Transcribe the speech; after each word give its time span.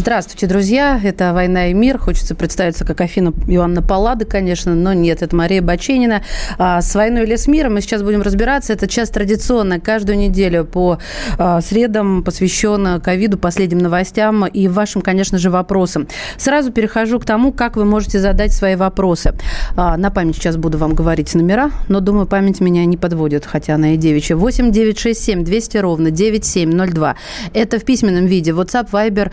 Здравствуйте, 0.00 0.46
друзья. 0.46 0.98
Это 1.04 1.34
«Война 1.34 1.66
и 1.66 1.74
мир». 1.74 1.98
Хочется 1.98 2.34
представиться 2.34 2.86
как 2.86 3.02
Афина 3.02 3.34
Иоанна 3.46 3.82
Паллада, 3.82 4.24
конечно, 4.24 4.74
но 4.74 4.94
нет, 4.94 5.20
это 5.20 5.36
Мария 5.36 5.60
Баченина. 5.60 6.22
А, 6.56 6.80
с 6.80 6.94
«Войной 6.94 7.24
или 7.24 7.36
с 7.36 7.46
миром» 7.46 7.74
мы 7.74 7.82
сейчас 7.82 8.02
будем 8.02 8.22
разбираться. 8.22 8.72
Это 8.72 8.88
час 8.88 9.10
традиционно, 9.10 9.78
каждую 9.78 10.16
неделю 10.16 10.64
по 10.64 10.96
а, 11.36 11.60
средам 11.60 12.22
посвящен 12.22 12.98
ковиду, 13.02 13.36
последним 13.36 13.76
новостям 13.80 14.46
и 14.46 14.68
вашим, 14.68 15.02
конечно 15.02 15.36
же, 15.36 15.50
вопросам. 15.50 16.08
Сразу 16.38 16.72
перехожу 16.72 17.20
к 17.20 17.26
тому, 17.26 17.52
как 17.52 17.76
вы 17.76 17.84
можете 17.84 18.20
задать 18.20 18.52
свои 18.52 18.76
вопросы. 18.76 19.34
А, 19.76 19.98
на 19.98 20.10
память 20.10 20.36
сейчас 20.36 20.56
буду 20.56 20.78
вам 20.78 20.94
говорить 20.94 21.34
номера, 21.34 21.72
но, 21.88 22.00
думаю, 22.00 22.26
память 22.26 22.60
меня 22.60 22.86
не 22.86 22.96
подводит, 22.96 23.44
хотя 23.44 23.74
она 23.74 23.92
и 23.92 23.96
девичья. 23.98 24.34
8 24.34 24.72
967 24.72 25.44
200 25.44 25.76
ровно 25.76 26.10
9702. 26.10 27.16
Это 27.52 27.78
в 27.78 27.84
письменном 27.84 28.24
виде. 28.24 28.52
WhatsApp, 28.52 28.88
Viber, 28.90 29.30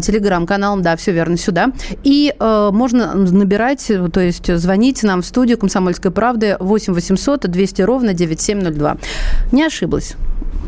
телеграм-каналом, 0.00 0.82
да, 0.82 0.96
все 0.96 1.12
верно, 1.12 1.36
сюда. 1.36 1.72
И 2.04 2.34
э, 2.38 2.70
можно 2.72 3.14
набирать, 3.14 3.90
то 4.12 4.20
есть 4.20 4.54
звонить 4.56 5.02
нам 5.02 5.22
в 5.22 5.26
студию 5.26 5.58
«Комсомольской 5.58 6.10
правды» 6.10 6.56
8 6.58 6.92
800 6.92 7.50
200 7.50 7.82
ровно 7.82 8.14
9702. 8.14 8.96
Не 9.52 9.64
ошиблась 9.64 10.16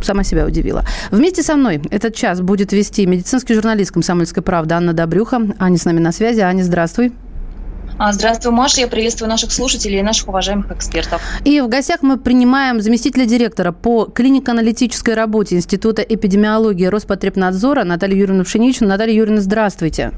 сама 0.01 0.25
себя 0.25 0.47
удивила. 0.47 0.85
Вместе 1.11 1.43
со 1.43 1.57
мной 1.57 1.81
этот 1.91 2.15
час 2.15 2.41
будет 2.41 2.73
вести 2.73 3.07
медицинский 3.07 3.55
журналист 3.55 3.93
«Комсомольской 3.93 4.43
правды» 4.43 4.75
Анна 4.75 4.93
Добрюха. 4.93 5.41
Аня 5.59 5.79
с 5.79 5.85
нами 5.85 6.01
на 6.01 6.13
связи. 6.13 6.41
Аня, 6.41 6.63
здравствуй. 6.63 7.13
А, 8.05 8.13
здравствуй, 8.13 8.51
Маша. 8.51 8.81
Я 8.81 8.89
приветствую 8.89 9.29
наших 9.29 9.53
слушателей 9.53 10.01
и 10.01 10.03
наших 10.03 10.27
уважаемых 10.27 10.73
экспертов. 10.73 11.23
И 11.45 11.61
в 11.61 11.69
гостях 11.69 12.03
мы 12.03 12.19
принимаем 12.19 12.81
заместителя 12.81 13.27
директора 13.27 13.71
по 13.71 14.07
клинико-аналитической 14.07 15.15
работе 15.15 15.55
Института 15.55 16.03
эпидемиологии 16.03 16.87
Роспотребнадзора 16.87 17.85
Наталью 17.85 18.19
Юрьевну 18.19 18.43
Пшеничну. 18.43 18.89
Наталья 18.89 19.15
Юрьевна, 19.15 19.41
здравствуйте. 19.41 20.11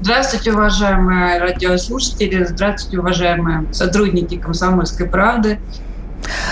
Здравствуйте, 0.00 0.50
уважаемые 0.50 1.38
радиослушатели. 1.38 2.42
Здравствуйте, 2.42 2.98
уважаемые 2.98 3.72
сотрудники 3.72 4.36
«Комсомольской 4.36 5.06
правды». 5.06 5.60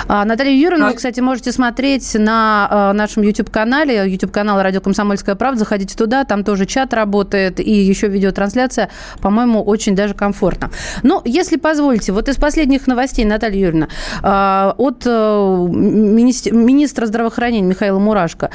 А, 0.09 0.25
Наталья 0.25 0.53
Юрьевна, 0.53 0.89
вы, 0.89 0.95
кстати, 0.95 1.21
можете 1.21 1.53
смотреть 1.53 2.15
на 2.15 2.69
а, 2.71 2.93
нашем 2.93 3.23
YouTube-канале, 3.23 4.11
YouTube-канал 4.11 4.63
«Радио 4.63 4.81
Комсомольская 4.81 5.35
правда». 5.35 5.61
Заходите 5.61 5.97
туда, 5.97 6.25
там 6.25 6.45
тоже 6.45 6.67
чат 6.67 6.93
работает 6.95 7.61
и 7.61 7.71
еще 7.71 8.09
видеотрансляция. 8.09 8.91
По-моему, 9.21 9.63
очень 9.63 9.95
даже 9.95 10.15
комфортно. 10.15 10.71
Но, 11.03 11.23
если 11.25 11.57
позволите, 11.57 12.13
вот 12.13 12.29
из 12.29 12.37
последних 12.37 12.87
новостей, 12.87 13.25
Наталья 13.25 13.59
Юрьевна, 13.59 13.89
а, 14.23 14.75
от 14.77 15.03
э, 15.07 15.69
министра 15.71 17.07
здравоохранения 17.07 17.67
Михаила 17.67 17.99
Мурашко. 17.99 18.51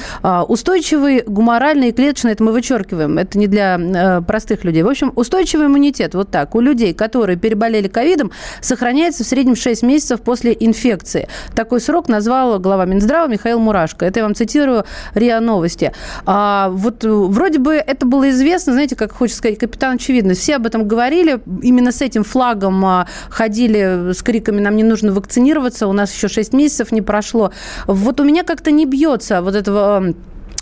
Устойчивый 0.48 1.24
гуморальный 1.26 1.90
и 1.90 1.92
клеточный, 1.92 2.34
это 2.34 2.44
мы 2.44 2.52
вычеркиваем, 2.52 3.18
это 3.18 3.38
не 3.38 3.48
для 3.48 3.78
э, 3.78 4.22
простых 4.22 4.64
людей. 4.64 4.84
В 4.84 4.90
общем, 4.90 5.12
устойчивый 5.16 5.68
иммунитет, 5.68 6.16
вот 6.16 6.30
так, 6.32 6.56
у 6.56 6.60
людей, 6.60 6.94
которые 6.94 7.38
переболели 7.38 7.88
ковидом, 7.88 8.32
сохраняется 8.62 9.24
в 9.24 9.28
среднем 9.28 9.56
6 9.56 9.84
месяцев 9.84 10.22
после 10.22 10.56
инфекции 10.60 11.07
инфекции. 11.08 11.28
Такой 11.56 11.80
срок 11.82 12.10
назвал 12.10 12.60
глава 12.60 12.86
Минздрава 12.86 13.28
Михаил 13.28 13.60
Мурашко. 13.60 14.06
Это 14.06 14.20
я 14.20 14.24
вам 14.26 14.36
цитирую 14.36 14.86
РИА 15.14 15.40
Новости. 15.40 15.92
А, 16.26 16.70
вот 16.70 17.04
э, 17.04 17.10
вроде 17.10 17.60
бы 17.60 17.76
это 17.76 18.06
было 18.06 18.30
известно, 18.30 18.74
знаете, 18.74 18.96
как 18.96 19.12
хочется 19.14 19.40
сказать, 19.40 19.60
капитан 19.60 19.96
очевидность. 19.96 20.42
Все 20.42 20.56
об 20.56 20.66
этом 20.66 20.88
говорили, 20.88 21.40
именно 21.62 21.92
с 21.92 22.02
этим 22.02 22.24
флагом 22.24 22.86
а, 22.86 23.08
ходили 23.30 24.12
с 24.14 24.22
криками 24.22 24.60
«нам 24.60 24.76
не 24.76 24.84
нужно 24.84 25.12
вакцинироваться, 25.12 25.88
у 25.88 25.94
нас 25.94 26.14
еще 26.14 26.28
6 26.28 26.54
месяцев 26.54 26.92
не 26.92 27.02
прошло». 27.02 27.52
Вот 27.88 28.20
у 28.20 28.24
меня 28.24 28.44
как-то 28.44 28.72
не 28.72 28.86
бьется 28.86 29.42
вот 29.42 29.56
этого 29.56 30.14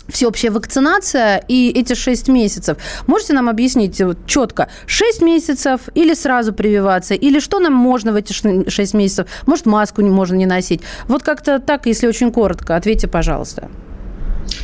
всеобщая 0.08 0.50
вакцинация 0.50 1.42
и 1.48 1.70
эти 1.70 1.94
6 1.94 2.28
месяцев. 2.28 2.78
Можете 3.06 3.32
нам 3.32 3.48
объяснить 3.48 4.00
вот, 4.00 4.18
четко, 4.26 4.68
6 4.86 5.22
месяцев 5.22 5.80
или 5.94 6.14
сразу 6.14 6.52
прививаться, 6.52 7.14
или 7.14 7.40
что 7.40 7.58
нам 7.58 7.72
можно 7.72 8.12
в 8.12 8.16
эти 8.16 8.32
6 8.32 8.94
месяцев? 8.94 9.26
Может, 9.46 9.66
маску 9.66 10.02
можно 10.02 10.36
не 10.36 10.46
носить? 10.46 10.82
Вот 11.08 11.22
как-то 11.22 11.58
так, 11.58 11.86
если 11.86 12.06
очень 12.06 12.32
коротко, 12.32 12.76
ответьте, 12.76 13.08
пожалуйста. 13.08 13.68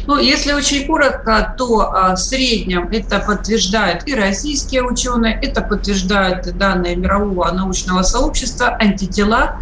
Ну, 0.07 0.19
если 0.19 0.53
очень 0.53 0.87
коротко, 0.87 1.55
то 1.57 1.93
а, 1.93 2.15
в 2.15 2.19
среднем 2.19 2.89
это 2.93 3.21
подтверждают 3.21 4.03
и 4.07 4.15
российские 4.15 4.83
ученые, 4.83 5.39
это 5.43 5.61
подтверждают 5.63 6.57
данные 6.57 6.97
мирового 6.97 7.51
научного 7.53 8.03
сообщества, 8.03 8.77
антитела 8.81 9.61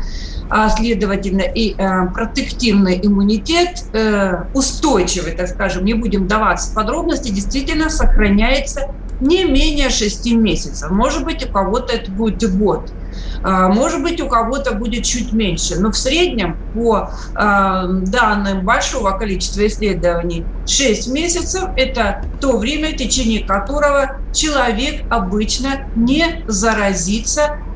а, 0.50 0.68
следовательно, 0.68 1.42
и 1.42 1.74
э, 1.76 2.06
протективный 2.12 3.00
иммунитет, 3.00 3.84
э, 3.92 4.44
устойчивый, 4.52 5.32
так 5.32 5.48
скажем, 5.48 5.84
не 5.84 5.94
будем 5.94 6.26
даваться 6.26 6.74
подробности, 6.74 7.30
действительно 7.30 7.88
сохраняется 7.88 8.92
не 9.20 9.44
менее 9.44 9.90
6 9.90 10.32
месяцев. 10.32 10.90
Может 10.90 11.24
быть, 11.24 11.46
у 11.46 11.52
кого-то 11.52 11.94
это 11.94 12.10
будет 12.10 12.56
год. 12.58 12.90
А, 13.42 13.68
может 13.68 14.02
быть, 14.02 14.20
у 14.20 14.28
кого-то 14.28 14.74
будет 14.74 15.04
чуть 15.04 15.32
меньше, 15.32 15.78
но 15.78 15.92
в 15.92 15.96
среднем 15.96 16.56
по 16.74 17.10
а, 17.34 17.86
данным 17.86 18.64
большого 18.64 19.12
количества 19.12 19.66
исследований 19.66 20.44
6 20.66 21.12
месяцев– 21.12 21.64
это 21.76 22.24
то 22.40 22.56
время, 22.56 22.90
в 22.90 22.96
течение 22.96 23.44
которого 23.44 24.18
человек 24.32 25.02
обычно 25.10 25.86
не 25.94 26.42
заразится 26.48 27.58
Э, 27.60 27.69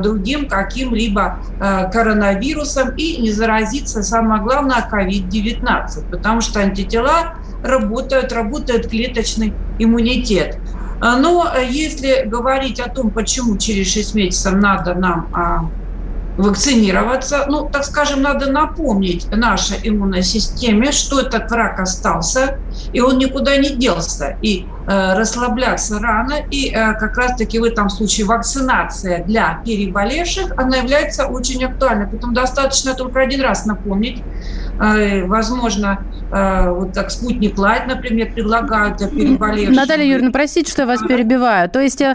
другим 0.00 0.48
каким-либо 0.48 1.38
э, 1.60 1.90
коронавирусом 1.90 2.90
и 2.96 3.16
не 3.20 3.32
заразиться, 3.32 4.02
самое 4.02 4.42
главное, 4.42 4.88
COVID-19, 4.90 6.10
потому 6.10 6.40
что 6.40 6.60
антитела 6.60 7.34
работают, 7.64 8.32
работает 8.32 8.88
клеточный 8.88 9.52
иммунитет. 9.78 10.58
Э, 11.02 11.16
но 11.18 11.52
если 11.68 12.24
говорить 12.26 12.78
о 12.80 12.88
том, 12.88 13.10
почему 13.10 13.56
через 13.58 13.92
6 13.92 14.14
месяцев 14.14 14.52
надо 14.52 14.94
нам 14.94 15.28
а, 15.32 15.70
вакцинироваться. 16.40 17.46
Ну, 17.48 17.68
так 17.70 17.84
скажем, 17.84 18.22
надо 18.22 18.50
напомнить 18.50 19.28
нашей 19.30 19.76
иммунной 19.82 20.22
системе, 20.22 20.92
что 20.92 21.20
этот 21.20 21.50
враг 21.50 21.80
остался, 21.80 22.58
и 22.92 23.00
он 23.00 23.18
никуда 23.18 23.56
не 23.56 23.70
делся. 23.70 24.36
И 24.42 24.66
э, 24.86 25.14
расслабляться 25.14 25.98
рано, 25.98 26.34
и 26.50 26.70
э, 26.70 26.94
как 26.94 27.16
раз-таки 27.16 27.58
в 27.58 27.64
этом 27.64 27.88
случае 27.90 28.26
вакцинация 28.26 29.24
для 29.24 29.60
переболевших, 29.64 30.52
она 30.56 30.78
является 30.78 31.26
очень 31.26 31.64
актуальной. 31.64 32.06
Поэтому 32.06 32.32
достаточно 32.32 32.94
только 32.94 33.20
один 33.20 33.40
раз 33.42 33.66
напомнить, 33.66 34.22
э, 34.80 35.24
возможно, 35.26 36.04
э, 36.32 36.70
вот 36.70 36.92
так 36.92 37.10
спутник 37.10 37.58
Лайт, 37.58 37.86
например, 37.86 38.32
предлагают 38.32 38.98
переболевшим. 38.98 39.74
Наталья 39.74 40.04
Юрьевна, 40.04 40.30
простите, 40.30 40.70
что 40.70 40.82
я 40.82 40.88
вас 40.88 41.00
перебиваю. 41.00 41.68
То 41.68 41.80
есть 41.80 42.00
э, 42.00 42.14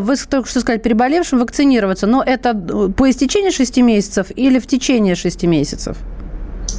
вы 0.00 0.16
только 0.16 0.48
что 0.48 0.60
сказали 0.60 0.80
переболевшим 0.80 1.38
вакцинироваться, 1.38 2.06
но 2.06 2.22
это 2.22 2.54
по 2.54 3.10
истечении 3.10 3.50
6 3.58 3.78
месяцев 3.78 4.28
или 4.36 4.60
в 4.60 4.68
течение 4.68 5.16
6 5.16 5.42
месяцев? 5.42 5.96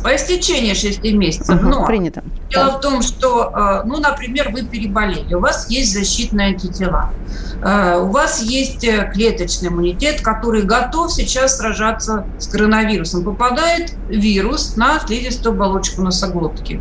По 0.02 0.16
истечении 0.16 0.74
6 0.74 1.04
месяцев. 1.14 1.56
Угу, 1.56 1.68
Но 1.68 1.86
принято. 1.86 2.24
Дело 2.50 2.66
да. 2.68 2.78
в 2.78 2.80
том, 2.80 3.02
что, 3.02 3.52
э, 3.54 3.82
ну, 3.86 3.98
например, 3.98 4.50
вы 4.54 4.64
переболели, 4.64 5.34
у 5.34 5.42
вас 5.42 5.70
есть 5.70 5.92
защитные 5.94 6.54
антитела, 6.54 7.12
э, 7.62 8.00
у 8.00 8.10
вас 8.12 8.42
есть 8.42 8.86
э, 8.86 9.12
клеточный 9.14 9.68
иммунитет, 9.68 10.22
который 10.22 10.62
готов 10.62 11.12
сейчас 11.12 11.58
сражаться 11.58 12.26
с 12.38 12.48
коронавирусом. 12.48 13.26
Попадает 13.26 13.92
вирус 14.08 14.78
на 14.78 15.02
слизистую 15.02 15.56
оболочку 15.56 16.02
носоглотки. 16.02 16.80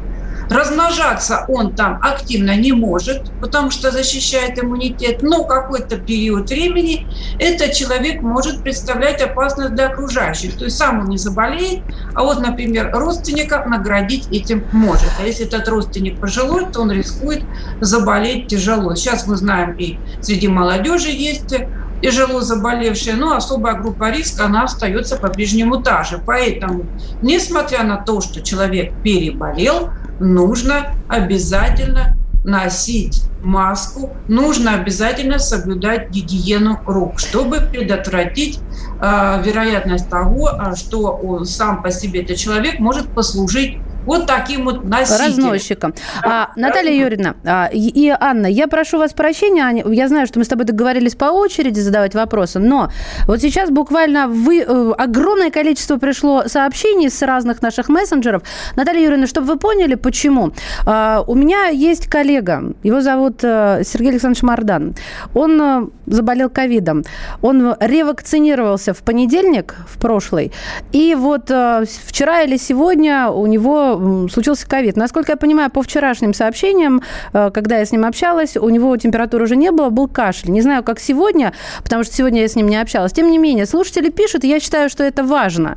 Размножаться 0.51 1.45
он 1.49 1.75
там 1.75 1.99
активно 2.03 2.57
не 2.57 2.73
может, 2.73 3.31
потому 3.41 3.71
что 3.71 3.91
защищает 3.91 4.63
иммунитет, 4.63 5.23
но 5.23 5.45
какой-то 5.45 5.99
период 5.99 6.49
времени 6.49 7.07
этот 7.39 7.73
человек 7.73 8.23
может 8.23 8.63
представлять 8.63 9.21
опасность 9.21 9.75
для 9.75 9.89
окружающих. 9.89 10.57
То 10.57 10.65
есть 10.65 10.79
сам 10.79 11.01
он 11.01 11.07
не 11.07 11.19
заболеет, 11.19 11.83
а 12.15 12.23
вот, 12.23 12.41
например, 12.41 12.91
родственника 12.93 13.65
наградить 13.67 14.29
этим 14.31 14.65
может. 14.73 15.11
А 15.21 15.27
если 15.27 15.47
этот 15.47 15.69
родственник 15.69 16.19
пожилой, 16.19 16.67
то 16.73 16.81
он 16.81 16.93
рискует 16.93 17.43
заболеть 17.81 18.49
тяжело. 18.49 18.95
Сейчас 18.95 19.27
мы 19.27 19.37
знаем 19.37 19.73
и 19.79 19.99
среди 20.21 20.49
молодежи 20.49 21.11
есть 21.11 21.55
тяжело 22.03 22.41
заболевшие, 22.41 23.17
но 23.17 23.35
особая 23.35 23.75
группа 23.75 24.11
риска, 24.11 24.47
она 24.47 24.65
остается 24.65 25.17
по-прежнему 25.17 25.83
та 25.83 26.05
же. 26.05 26.23
Поэтому, 26.25 26.85
несмотря 27.23 27.83
на 27.83 27.97
то, 27.97 28.21
что 28.21 28.43
человек 28.43 28.95
переболел, 29.03 29.91
нужно 30.19 30.95
обязательно 31.09 32.17
носить 32.45 33.23
маску, 33.41 34.17
нужно 34.27 34.75
обязательно 34.75 35.39
соблюдать 35.39 36.11
гигиену 36.11 36.81
рук, 36.87 37.19
чтобы 37.19 37.61
предотвратить 37.61 38.61
э, 39.01 39.43
вероятность 39.45 40.09
того, 40.09 40.51
что 40.75 41.13
он 41.13 41.45
сам 41.45 41.83
по 41.83 41.91
себе 41.91 42.23
этот 42.23 42.37
человек 42.37 42.79
может 42.79 43.13
послужить 43.13 43.79
вот 44.09 44.27
таким 44.27 44.65
вот 44.65 44.85
носителем. 44.85 45.27
Разносчиком. 45.27 45.95
А, 46.23 46.51
Наталья 46.57 46.93
Юрьевна 46.93 47.35
а, 47.45 47.69
и 47.73 48.09
Анна, 48.09 48.47
я 48.47 48.67
прошу 48.67 48.99
вас 48.99 49.13
прощения, 49.13 49.85
я 49.87 50.09
знаю, 50.09 50.27
что 50.27 50.39
мы 50.39 50.45
с 50.45 50.49
тобой 50.49 50.65
договорились 50.65 51.15
по 51.15 51.27
очереди 51.27 51.81
задавать 51.81 52.15
вопросы, 52.15 52.59
но 52.59 52.91
вот 53.27 53.41
сейчас 53.41 53.71
буквально 53.71 54.27
вы, 54.27 54.61
э, 54.61 54.93
огромное 54.97 55.51
количество 55.51 55.99
пришло 55.99 56.45
сообщений 56.47 57.11
с 57.11 57.23
разных 57.23 57.63
наших 57.63 57.89
мессенджеров. 57.89 58.43
Наталья 58.77 59.03
Юрьевна, 59.03 59.27
чтобы 59.27 59.47
вы 59.47 59.59
поняли, 59.59 59.95
почему. 59.95 60.53
А, 60.87 61.23
у 61.27 61.35
меня 61.35 61.67
есть 61.67 62.09
коллега, 62.09 62.73
его 62.83 63.01
зовут 63.01 63.41
э, 63.43 63.83
Сергей 63.85 64.11
Александрович 64.11 64.43
Мардан. 64.43 64.95
Он 65.35 65.61
э, 65.61 65.87
заболел 66.07 66.49
ковидом. 66.49 67.05
Он 67.43 67.75
ревакцинировался 67.79 68.95
в 68.95 68.99
понедельник, 68.99 69.77
в 69.87 69.99
прошлый, 69.99 70.53
и 70.93 71.15
вот 71.15 71.51
вчера 72.07 72.43
или 72.43 72.57
сегодня 72.57 73.29
у 73.29 73.47
него 73.47 73.98
случился 74.31 74.69
ковид. 74.69 74.97
Насколько 74.97 75.33
я 75.33 75.37
понимаю, 75.37 75.71
по 75.71 75.83
вчерашним 75.83 76.35
сообщениям, 76.35 77.03
э, 77.33 77.51
когда 77.53 77.79
я 77.79 77.85
с 77.85 77.93
ним 77.93 78.05
общалась, 78.05 78.57
у 78.57 78.69
него 78.69 78.97
температуры 78.97 79.45
уже 79.45 79.57
не 79.57 79.71
было, 79.71 79.91
был 79.91 80.09
кашель. 80.09 80.51
Не 80.51 80.63
знаю, 80.63 80.83
как 80.83 81.01
сегодня, 81.01 81.53
потому 81.83 82.05
что 82.05 82.15
сегодня 82.15 82.43
я 82.43 82.49
с 82.49 82.57
ним 82.57 82.69
не 82.69 82.77
общалась. 82.77 83.13
Тем 83.13 83.31
не 83.31 83.39
менее, 83.39 83.67
слушатели 83.67 84.11
пишут, 84.11 84.45
и 84.45 84.49
я 84.49 84.61
считаю, 84.61 84.89
что 84.91 85.05
это 85.05 85.23
важно, 85.25 85.77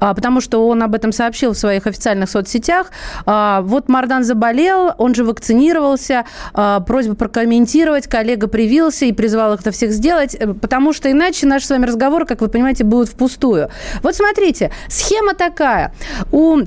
а, 0.00 0.14
потому 0.14 0.40
что 0.40 0.66
он 0.68 0.82
об 0.82 0.94
этом 0.94 1.12
сообщил 1.12 1.52
в 1.52 1.58
своих 1.58 1.86
официальных 1.86 2.30
соцсетях. 2.30 2.90
А, 3.26 3.60
вот 3.62 3.88
Мардан 3.88 4.24
заболел, 4.24 4.92
он 4.98 5.14
же 5.14 5.24
вакцинировался, 5.24 6.24
а, 6.54 6.80
просьба 6.80 7.14
прокомментировать, 7.14 8.06
коллега 8.06 8.48
привился 8.48 9.06
и 9.06 9.12
призвал 9.12 9.54
их 9.54 9.60
это 9.60 9.70
всех 9.70 9.92
сделать, 9.92 10.34
э, 10.34 10.54
потому 10.54 10.92
что 10.92 11.10
иначе 11.10 11.46
наши 11.46 11.66
с 11.66 11.70
вами 11.70 11.86
разговоры, 11.86 12.26
как 12.26 12.40
вы 12.40 12.48
понимаете, 12.48 12.84
будут 12.84 13.08
впустую. 13.08 13.68
Вот 14.02 14.14
смотрите, 14.14 14.70
схема 14.88 15.34
такая. 15.34 15.92
У 16.30 16.62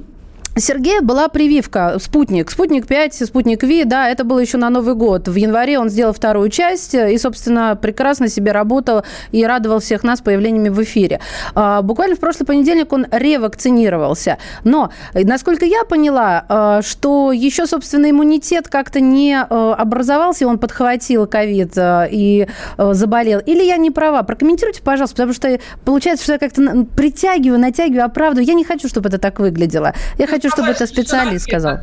Сергея 0.57 1.01
была 1.01 1.27
прививка 1.27 1.97
«Спутник». 1.99 2.49
«Спутник 2.49 2.85
5», 2.85 3.25
«Спутник 3.25 3.61
Ви», 3.63 3.83
да, 3.83 4.09
это 4.09 4.23
было 4.23 4.39
еще 4.39 4.55
на 4.57 4.69
Новый 4.69 4.95
год. 4.95 5.27
В 5.27 5.35
январе 5.35 5.77
он 5.77 5.89
сделал 5.89 6.13
вторую 6.13 6.47
часть 6.47 6.93
и, 6.93 7.17
собственно, 7.17 7.75
прекрасно 7.75 8.29
себе 8.29 8.53
работал 8.53 9.03
и 9.33 9.45
радовал 9.45 9.81
всех 9.81 10.03
нас 10.03 10.21
появлениями 10.21 10.69
в 10.69 10.81
эфире. 10.81 11.19
А, 11.55 11.81
буквально 11.81 12.15
в 12.15 12.19
прошлый 12.19 12.47
понедельник 12.47 12.93
он 12.93 13.05
ревакцинировался. 13.11 14.37
Но, 14.63 14.91
насколько 15.13 15.65
я 15.65 15.83
поняла, 15.83 16.45
а, 16.47 16.81
что 16.81 17.33
еще, 17.33 17.67
собственно, 17.67 18.09
иммунитет 18.09 18.69
как-то 18.69 19.01
не 19.01 19.37
а, 19.37 19.73
образовался, 19.73 20.47
он 20.47 20.57
подхватил 20.57 21.27
ковид 21.27 21.73
и 21.77 22.47
заболел. 22.77 23.41
Или 23.45 23.65
я 23.65 23.75
не 23.75 23.91
права? 23.91 24.23
Прокомментируйте, 24.23 24.81
пожалуйста, 24.81 25.17
потому 25.17 25.33
что 25.33 25.59
получается, 25.83 26.23
что 26.23 26.31
я 26.33 26.39
как-то 26.39 26.85
притягиваю, 26.95 27.59
натягиваю, 27.59 28.05
оправдываю. 28.05 28.47
Я 28.47 28.53
не 28.53 28.63
хочу, 28.63 28.87
чтобы 28.87 29.09
это 29.09 29.17
так 29.17 29.39
выглядело. 29.39 29.93
Я 30.17 30.27
хочу 30.27 30.44
хочу, 30.45 30.55
чтобы 30.55 30.71
это 30.71 30.87
специалист 30.87 31.45
сказал. 31.45 31.77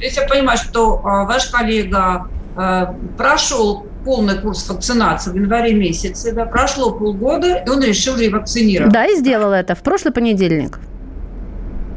Если 0.00 0.20
я 0.20 0.28
понимаю, 0.28 0.58
что 0.58 1.00
а, 1.04 1.24
ваш 1.24 1.46
коллега 1.46 2.28
а, 2.56 2.94
прошел 3.16 3.86
полный 4.04 4.38
курс 4.38 4.68
вакцинации 4.68 5.32
в 5.32 5.34
январе 5.34 5.74
месяце, 5.74 6.32
да, 6.32 6.44
прошло 6.44 6.92
полгода, 6.92 7.56
и 7.66 7.68
он 7.68 7.82
решил 7.82 8.16
ревакцинировать. 8.16 8.92
Да, 8.92 9.06
и 9.06 9.16
сделал 9.16 9.52
это 9.52 9.74
в 9.74 9.82
прошлый 9.82 10.12
понедельник. 10.12 10.78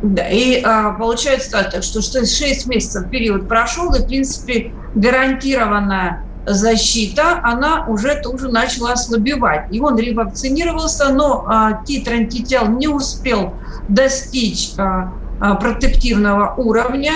Да, 0.02 0.28
и 0.28 0.62
а, 0.64 0.94
получается 0.94 1.52
так, 1.52 1.84
что, 1.84 2.02
что 2.02 2.26
6 2.26 2.66
месяцев 2.66 3.08
период 3.12 3.48
прошел, 3.48 3.94
и, 3.94 4.00
в 4.00 4.08
принципе, 4.08 4.72
гарантированная 4.96 6.26
защита, 6.48 7.40
она 7.44 7.86
уже 7.88 8.16
тоже 8.16 8.50
начала 8.50 8.94
ослабевать. 8.94 9.68
И 9.72 9.80
он 9.80 9.98
ревакцинировался, 9.98 11.14
но 11.14 11.46
а, 11.48 11.84
титр 11.86 12.14
антител 12.14 12.68
не 12.68 12.88
успел 12.88 13.54
достичь 13.88 14.72
а, 14.80 15.14
протективного 15.60 16.54
уровня. 16.56 17.14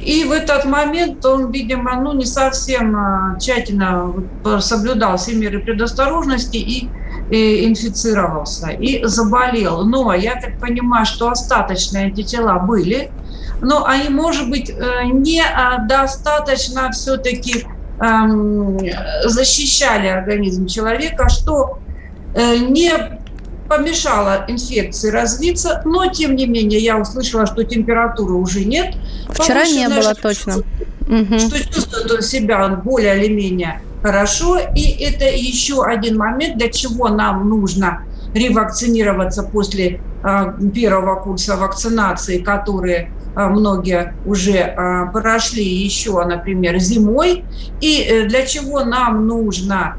И 0.00 0.24
в 0.24 0.30
этот 0.30 0.64
момент 0.64 1.24
он, 1.24 1.50
видимо, 1.50 2.00
ну, 2.00 2.12
не 2.12 2.24
совсем 2.24 2.94
а, 2.96 3.36
тщательно 3.40 4.14
соблюдал 4.60 5.16
все 5.16 5.34
меры 5.34 5.58
предосторожности 5.58 6.56
и, 6.56 6.88
и 7.30 7.66
инфицировался, 7.66 8.68
и 8.68 9.04
заболел. 9.04 9.84
Но 9.84 10.14
я 10.14 10.36
так 10.36 10.60
понимаю, 10.60 11.04
что 11.04 11.30
остаточные 11.30 12.06
антитела 12.06 12.60
были, 12.60 13.10
но 13.60 13.84
они, 13.86 14.08
может 14.08 14.48
быть, 14.48 14.70
э, 14.70 15.04
не 15.06 15.42
а, 15.42 15.78
достаточно 15.78 16.92
все-таки 16.92 17.66
эм, 18.00 18.78
защищали 19.24 20.06
организм 20.06 20.66
человека, 20.66 21.28
что 21.28 21.80
э, 22.34 22.58
не 22.58 22.92
помешала 23.68 24.44
инфекции 24.48 25.10
развиться, 25.10 25.82
но 25.84 26.06
тем 26.06 26.36
не 26.36 26.46
менее 26.46 26.80
я 26.80 26.98
услышала, 26.98 27.46
что 27.46 27.64
температуры 27.64 28.34
уже 28.34 28.64
нет. 28.64 28.94
Вчера 29.28 29.66
не 29.66 29.88
было 29.88 30.14
точно. 30.14 30.54
Что 30.54 31.64
чувствует 31.72 32.10
он 32.10 32.22
себя 32.22 32.68
более 32.68 33.18
или 33.22 33.32
менее 33.32 33.80
хорошо. 34.02 34.58
И 34.74 35.02
это 35.02 35.24
еще 35.24 35.84
один 35.84 36.16
момент, 36.16 36.58
для 36.58 36.68
чего 36.68 37.08
нам 37.08 37.48
нужно 37.48 38.04
ревакцинироваться 38.34 39.42
после 39.42 40.00
а, 40.22 40.54
первого 40.74 41.16
курса 41.16 41.56
вакцинации, 41.56 42.38
которые 42.38 43.10
а, 43.34 43.48
многие 43.48 44.14
уже 44.26 44.58
а, 44.58 45.06
прошли 45.06 45.64
еще, 45.64 46.22
например, 46.24 46.78
зимой. 46.78 47.44
И 47.80 48.02
э, 48.02 48.28
для 48.28 48.44
чего 48.46 48.84
нам 48.84 49.26
нужно 49.26 49.96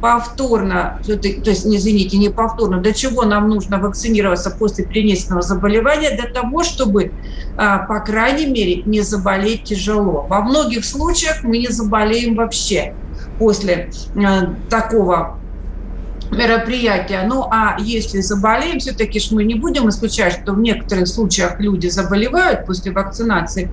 повторно, 0.00 1.00
то 1.04 1.12
есть, 1.12 1.66
извините, 1.66 2.16
не 2.16 2.30
повторно, 2.30 2.80
для 2.80 2.94
чего 2.94 3.24
нам 3.24 3.48
нужно 3.48 3.78
вакцинироваться 3.78 4.50
после 4.50 4.86
перенесенного 4.86 5.42
заболевания? 5.42 6.16
Для 6.16 6.30
того, 6.30 6.64
чтобы, 6.64 7.12
а, 7.56 7.78
по 7.78 8.00
крайней 8.00 8.46
мере, 8.46 8.82
не 8.86 9.02
заболеть 9.02 9.64
тяжело. 9.64 10.26
Во 10.30 10.40
многих 10.40 10.84
случаях 10.84 11.42
мы 11.42 11.58
не 11.58 11.68
заболеем 11.68 12.36
вообще 12.36 12.94
после 13.38 13.90
а, 14.16 14.54
такого 14.70 15.38
мероприятия. 16.30 17.24
Ну, 17.26 17.46
а 17.50 17.76
если 17.78 18.20
заболеем, 18.20 18.78
все-таки 18.78 19.20
ж 19.20 19.30
мы 19.30 19.44
не 19.44 19.56
будем 19.56 19.88
исключать, 19.90 20.40
что 20.42 20.54
в 20.54 20.60
некоторых 20.60 21.06
случаях 21.06 21.60
люди 21.60 21.88
заболевают 21.88 22.64
после 22.66 22.92
вакцинации 22.92 23.70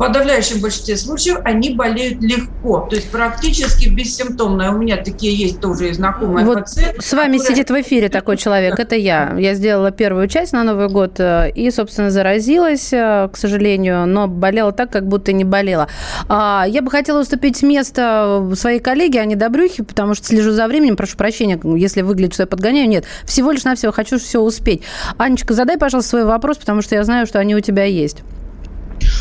подавляющем 0.00 0.62
большинстве 0.62 0.96
случаев 0.96 1.40
они 1.44 1.74
болеют 1.74 2.22
легко, 2.22 2.86
то 2.88 2.96
есть 2.96 3.10
практически 3.10 3.90
бессимптомно. 3.90 4.74
У 4.74 4.78
меня 4.78 4.96
такие 4.96 5.34
есть 5.34 5.60
тоже 5.60 5.92
знакомые 5.92 6.46
вот 6.46 6.60
пациенты. 6.60 7.02
С 7.02 7.12
вами 7.12 7.36
которые... 7.36 7.56
сидит 7.56 7.70
в 7.70 7.80
эфире 7.82 8.08
такой 8.08 8.38
человек, 8.38 8.78
это 8.78 8.96
я. 8.96 9.34
Я 9.36 9.52
сделала 9.52 9.90
первую 9.90 10.26
часть 10.26 10.54
на 10.54 10.64
Новый 10.64 10.88
год 10.88 11.20
э, 11.20 11.50
и, 11.54 11.70
собственно, 11.70 12.10
заразилась, 12.10 12.94
э, 12.94 13.28
к 13.30 13.36
сожалению, 13.36 14.06
но 14.06 14.26
болела 14.26 14.72
так, 14.72 14.90
как 14.90 15.06
будто 15.06 15.34
не 15.34 15.44
болела. 15.44 15.86
А, 16.28 16.64
я 16.66 16.80
бы 16.80 16.90
хотела 16.90 17.20
уступить 17.20 17.58
с 17.58 17.62
места 17.62 18.48
своей 18.54 18.80
коллеге 18.80 19.20
Ане 19.20 19.36
Добрюхе, 19.36 19.82
потому 19.82 20.14
что 20.14 20.26
слежу 20.28 20.52
за 20.52 20.66
временем, 20.66 20.96
прошу 20.96 21.18
прощения, 21.18 21.60
если 21.76 22.00
выглядит, 22.00 22.32
что 22.32 22.44
я 22.44 22.46
подгоняю. 22.46 22.88
Нет, 22.88 23.04
всего 23.26 23.50
лишь 23.52 23.64
навсего 23.64 23.92
хочу 23.92 24.18
все 24.18 24.40
успеть. 24.40 24.80
Анечка, 25.18 25.52
задай, 25.52 25.76
пожалуйста, 25.76 26.08
свой 26.08 26.24
вопрос, 26.24 26.56
потому 26.56 26.80
что 26.80 26.94
я 26.94 27.04
знаю, 27.04 27.26
что 27.26 27.38
они 27.38 27.54
у 27.54 27.60
тебя 27.60 27.84
есть. 27.84 28.22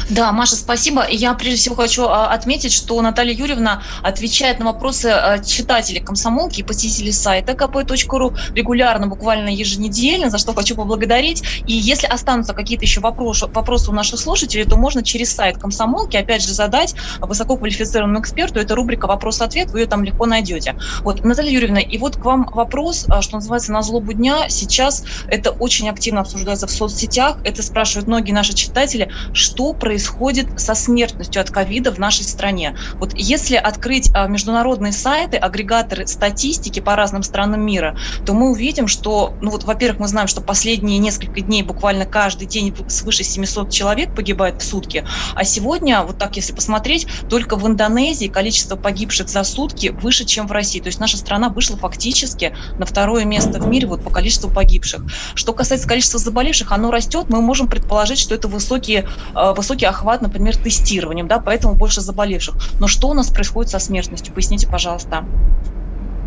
Да, 0.10 0.32
Маша, 0.32 0.56
спасибо. 0.56 1.06
Я 1.08 1.36
прежде 1.36 1.58
всего 1.58 1.76
хочу 1.76 2.06
а, 2.06 2.32
отметить, 2.32 2.74
что 2.74 3.00
Наталья 3.00 3.32
Юрьевна 3.32 3.84
отвечает 4.02 4.58
на 4.58 4.66
вопросы 4.66 5.06
а, 5.06 5.38
читателей 5.38 6.02
комсомолки 6.02 6.62
и 6.62 6.64
посетителей 6.64 7.12
сайта 7.12 7.52
kp.ru 7.52 8.36
регулярно, 8.56 9.06
буквально 9.06 9.50
еженедельно, 9.50 10.32
за 10.32 10.40
что 10.40 10.56
хочу 10.56 10.76
поблагодарить. 10.76 11.44
И 11.68 11.74
если 11.74 12.08
останутся 12.08 12.56
какие-то 12.56 12.86
еще 12.86 13.02
вопросы, 13.02 13.46
вопросы 13.46 13.92
у 13.92 13.94
наших 13.94 14.20
слушателей, 14.20 14.66
то 14.66 14.78
можно 14.78 15.04
через 15.04 15.32
сайт 15.32 15.60
комсомолки, 15.60 16.18
опять 16.18 16.42
же, 16.42 16.54
задать 16.54 16.96
высококвалифицированному 17.20 18.22
эксперту. 18.22 18.60
Это 18.60 18.74
рубрика 18.74 19.06
«Вопрос-ответ», 19.06 19.70
вы 19.70 19.82
ее 19.82 19.86
там 19.86 20.04
легко 20.04 20.26
найдете. 20.26 20.76
Вот, 21.02 21.24
Наталья 21.24 21.52
Юрьевна, 21.52 21.82
и 21.82 22.00
вот 22.00 22.16
к 22.16 22.26
вам 22.26 22.50
вопрос, 22.52 23.06
а, 23.10 23.22
что 23.22 23.36
называется, 23.36 23.72
на 23.72 23.84
злобу 23.84 24.14
дня. 24.14 24.50
Сейчас 24.50 25.04
это 25.28 25.52
очень 25.52 25.88
активно 25.88 26.22
обсуждается 26.22 26.66
в 26.66 26.72
соцсетях. 26.72 27.38
Это 27.44 27.62
спрашивают 27.62 28.08
многие 28.08 28.32
наши 28.32 28.54
читатели, 28.56 29.12
что 29.34 29.74
происходит 29.74 29.99
со 30.00 30.76
смертностью 30.76 31.42
от 31.42 31.50
ковида 31.52 31.92
в 31.92 32.00
нашей 32.00 32.24
стране. 32.24 32.76
Вот 32.96 33.14
если 33.16 33.56
открыть 33.56 34.12
а, 34.14 34.28
международные 34.28 34.92
сайты, 34.92 35.38
агрегаторы 35.38 36.08
статистики 36.08 36.80
по 36.80 36.96
разным 36.96 37.24
странам 37.24 37.62
мира, 37.62 37.98
то 38.26 38.34
мы 38.34 38.52
увидим, 38.52 38.88
что, 38.88 39.34
ну 39.42 39.52
вот, 39.52 39.64
во-первых, 39.64 40.00
мы 40.00 40.08
знаем, 40.08 40.28
что 40.28 40.42
последние 40.42 40.98
несколько 40.98 41.42
дней 41.42 41.64
буквально 41.64 42.06
каждый 42.06 42.48
день 42.48 42.76
свыше 42.88 43.24
700 43.24 43.70
человек 43.72 44.16
погибает 44.16 44.62
в 44.62 44.66
сутки, 44.66 45.06
а 45.36 45.44
сегодня, 45.44 46.04
вот 46.04 46.18
так 46.18 46.36
если 46.36 46.54
посмотреть, 46.54 47.08
только 47.30 47.56
в 47.56 47.68
Индонезии 47.68 48.28
количество 48.28 48.76
погибших 48.76 49.30
за 49.30 49.44
сутки 49.44 49.88
выше, 49.90 50.26
чем 50.26 50.48
в 50.48 50.52
России. 50.52 50.80
То 50.80 50.88
есть 50.88 51.00
наша 51.00 51.18
страна 51.18 51.50
вышла 51.50 51.78
фактически 51.78 52.56
на 52.78 52.86
второе 52.86 53.26
место 53.26 53.60
в 53.60 53.68
мире 53.68 53.88
вот 53.88 54.04
по 54.04 54.10
количеству 54.10 54.50
погибших. 54.50 55.04
Что 55.36 55.54
касается 55.54 55.88
количества 55.88 56.20
заболевших, 56.20 56.72
оно 56.72 56.92
растет, 56.92 57.26
мы 57.30 57.42
можем 57.42 57.68
предположить, 57.68 58.20
что 58.20 58.36
это 58.36 58.48
высокие, 58.48 59.08
а, 59.34 59.54
высокий 59.54 59.86
охват, 59.90 60.22
например, 60.22 60.56
тестированием, 60.58 61.28
да, 61.28 61.40
поэтому 61.40 61.76
больше 61.76 62.02
заболевших. 62.02 62.56
Но 62.80 62.88
что 62.88 63.10
у 63.10 63.14
нас 63.14 63.30
происходит 63.30 63.72
со 63.72 63.80
смертностью? 63.80 64.34
Поясните, 64.34 64.68
пожалуйста. 64.68 65.26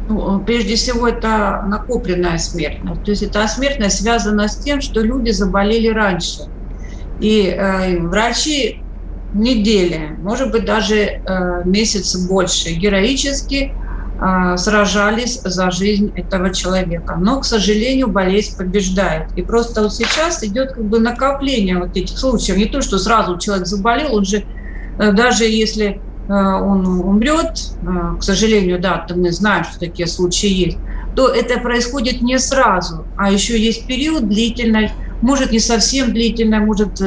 Ну, 0.08 0.40
прежде 0.40 0.74
всего, 0.74 1.08
это 1.08 1.64
накопленная 1.66 2.38
смертность. 2.38 3.04
То 3.04 3.10
есть 3.10 3.22
эта 3.22 3.46
смертность 3.48 4.02
связана 4.02 4.48
с 4.48 4.56
тем, 4.56 4.80
что 4.80 5.00
люди 5.00 5.30
заболели 5.30 5.88
раньше. 5.88 6.48
И 7.20 7.46
э, 7.46 8.00
врачи 8.00 8.82
недели, 9.32 10.16
может 10.20 10.50
быть, 10.50 10.64
даже 10.64 10.96
э, 10.96 11.62
месяц 11.64 12.16
больше 12.16 12.72
героически 12.72 13.72
э, 13.72 13.81
сражались 14.56 15.40
за 15.42 15.70
жизнь 15.70 16.12
этого 16.14 16.50
человека. 16.54 17.16
Но, 17.18 17.40
к 17.40 17.44
сожалению, 17.44 18.08
болезнь 18.08 18.56
побеждает. 18.56 19.28
И 19.34 19.42
просто 19.42 19.82
вот 19.82 19.94
сейчас 19.94 20.44
идет 20.44 20.72
как 20.72 20.84
бы 20.84 21.00
накопление 21.00 21.78
вот 21.78 21.96
этих 21.96 22.16
случаев. 22.16 22.56
Не 22.56 22.66
то, 22.66 22.82
что 22.82 22.98
сразу 22.98 23.38
человек 23.38 23.66
заболел, 23.66 24.14
он 24.14 24.24
же 24.24 24.44
э, 24.98 25.12
даже 25.12 25.44
если 25.44 26.00
э, 26.28 26.32
он 26.32 26.86
умрет, 26.86 27.58
э, 27.82 28.16
к 28.18 28.22
сожалению, 28.22 28.80
да, 28.80 29.04
мы 29.14 29.32
знаем, 29.32 29.64
что 29.64 29.80
такие 29.80 30.06
случаи 30.06 30.48
есть, 30.48 30.78
то 31.16 31.28
это 31.28 31.58
происходит 31.60 32.22
не 32.22 32.38
сразу, 32.38 33.04
а 33.16 33.30
еще 33.30 33.58
есть 33.60 33.86
период 33.86 34.28
длительный 34.28 34.90
может 35.20 35.52
не 35.52 35.60
совсем 35.60 36.12
длительной, 36.12 36.58
может 36.58 37.00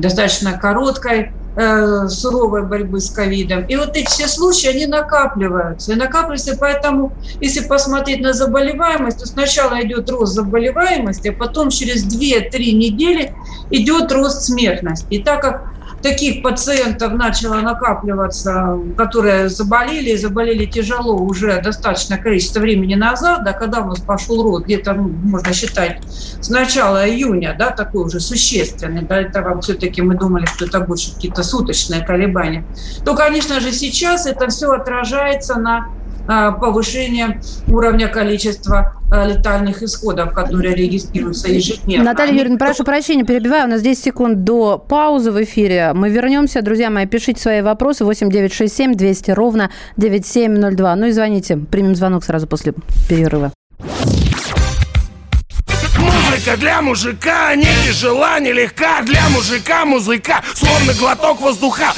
достаточно 0.00 0.58
короткой 0.58 1.32
э, 1.58 2.08
суровой 2.08 2.62
борьбы 2.62 3.00
с 3.00 3.10
ковидом. 3.10 3.64
И 3.66 3.76
вот 3.76 3.96
эти 3.96 4.06
все 4.06 4.28
случаи, 4.28 4.68
они 4.68 4.86
накапливаются. 4.86 5.92
И 5.92 5.96
накапливаются, 5.96 6.56
поэтому, 6.58 7.12
если 7.40 7.66
посмотреть 7.66 8.20
на 8.20 8.32
заболеваемость, 8.32 9.18
то 9.18 9.26
сначала 9.26 9.82
идет 9.82 10.08
рост 10.08 10.34
заболеваемости, 10.34 11.28
а 11.28 11.32
потом 11.32 11.70
через 11.70 12.06
2-3 12.06 12.72
недели 12.72 13.34
идет 13.70 14.12
рост 14.12 14.42
смертности. 14.42 15.06
И 15.10 15.22
так 15.22 15.42
как 15.42 15.77
таких 16.02 16.42
пациентов 16.42 17.12
начало 17.14 17.60
накапливаться, 17.60 18.78
которые 18.96 19.48
заболели, 19.48 20.10
и 20.10 20.16
заболели 20.16 20.66
тяжело 20.66 21.16
уже 21.16 21.60
достаточное 21.60 22.18
количество 22.18 22.60
времени 22.60 22.94
назад, 22.94 23.44
да, 23.44 23.52
когда 23.52 23.80
у 23.80 23.88
нас 23.88 24.00
пошел 24.00 24.42
рост, 24.42 24.64
где-то, 24.66 24.94
ну, 24.94 25.08
можно 25.08 25.52
считать, 25.52 26.00
с 26.40 26.48
начала 26.48 27.08
июня, 27.08 27.54
да, 27.58 27.70
такой 27.70 28.04
уже 28.04 28.20
существенный, 28.20 29.02
до 29.02 29.16
этого 29.16 29.60
все-таки 29.60 30.02
мы 30.02 30.16
думали, 30.16 30.46
что 30.46 30.66
это 30.66 30.80
больше 30.80 31.14
какие-то 31.14 31.42
суточные 31.42 32.04
колебания, 32.04 32.64
то, 33.04 33.14
конечно 33.14 33.60
же, 33.60 33.72
сейчас 33.72 34.26
это 34.26 34.48
все 34.48 34.70
отражается 34.70 35.58
на 35.58 35.88
повышение 36.28 37.40
уровня 37.68 38.08
количества 38.08 39.00
а, 39.10 39.26
летальных 39.26 39.82
исходов, 39.82 40.34
которые 40.34 40.74
регистрируются 40.74 41.48
ежедневно. 41.48 42.04
Наталья 42.04 42.34
Юрьевна, 42.34 42.58
прошу 42.58 42.84
прощения, 42.84 43.24
перебиваю. 43.24 43.64
У 43.64 43.70
нас 43.70 43.80
10 43.80 44.04
секунд 44.04 44.44
до 44.44 44.76
паузы 44.76 45.32
в 45.32 45.42
эфире. 45.42 45.92
Мы 45.94 46.10
вернемся. 46.10 46.60
Друзья 46.60 46.90
мои, 46.90 47.06
пишите 47.06 47.40
свои 47.40 47.62
вопросы 47.62 48.04
8967 48.04 48.94
200 48.94 49.30
ровно 49.30 49.70
9702. 49.96 50.96
Ну 50.96 51.06
и 51.06 51.12
звоните. 51.12 51.56
Примем 51.56 51.94
звонок 51.94 52.24
сразу 52.24 52.46
после 52.46 52.74
перерыва. 53.08 53.50
Музыка 55.98 56.56
для 56.58 56.82
мужика 56.82 57.54
не 57.54 57.66
тяжела, 57.86 58.38
не 58.38 58.52
легка 58.52 59.02
Для 59.02 59.28
мужика 59.30 59.84
музыка, 59.84 60.42
словно 60.54 60.92
глоток 60.94 61.40
воздуха 61.40 61.92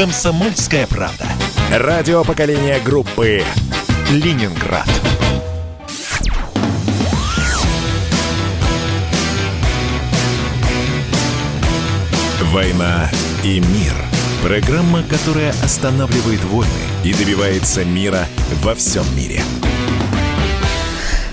«Комсомольская 0.00 0.86
правда». 0.86 1.26
Радио 1.70 2.24
поколения 2.24 2.80
группы 2.80 3.44
«Ленинград». 4.10 4.88
«Война 12.44 13.10
и 13.44 13.60
мир». 13.60 13.92
Программа, 14.42 15.02
которая 15.02 15.50
останавливает 15.62 16.42
войны 16.44 16.70
и 17.04 17.12
добивается 17.12 17.84
мира 17.84 18.26
во 18.62 18.74
всем 18.74 19.04
мире. 19.14 19.42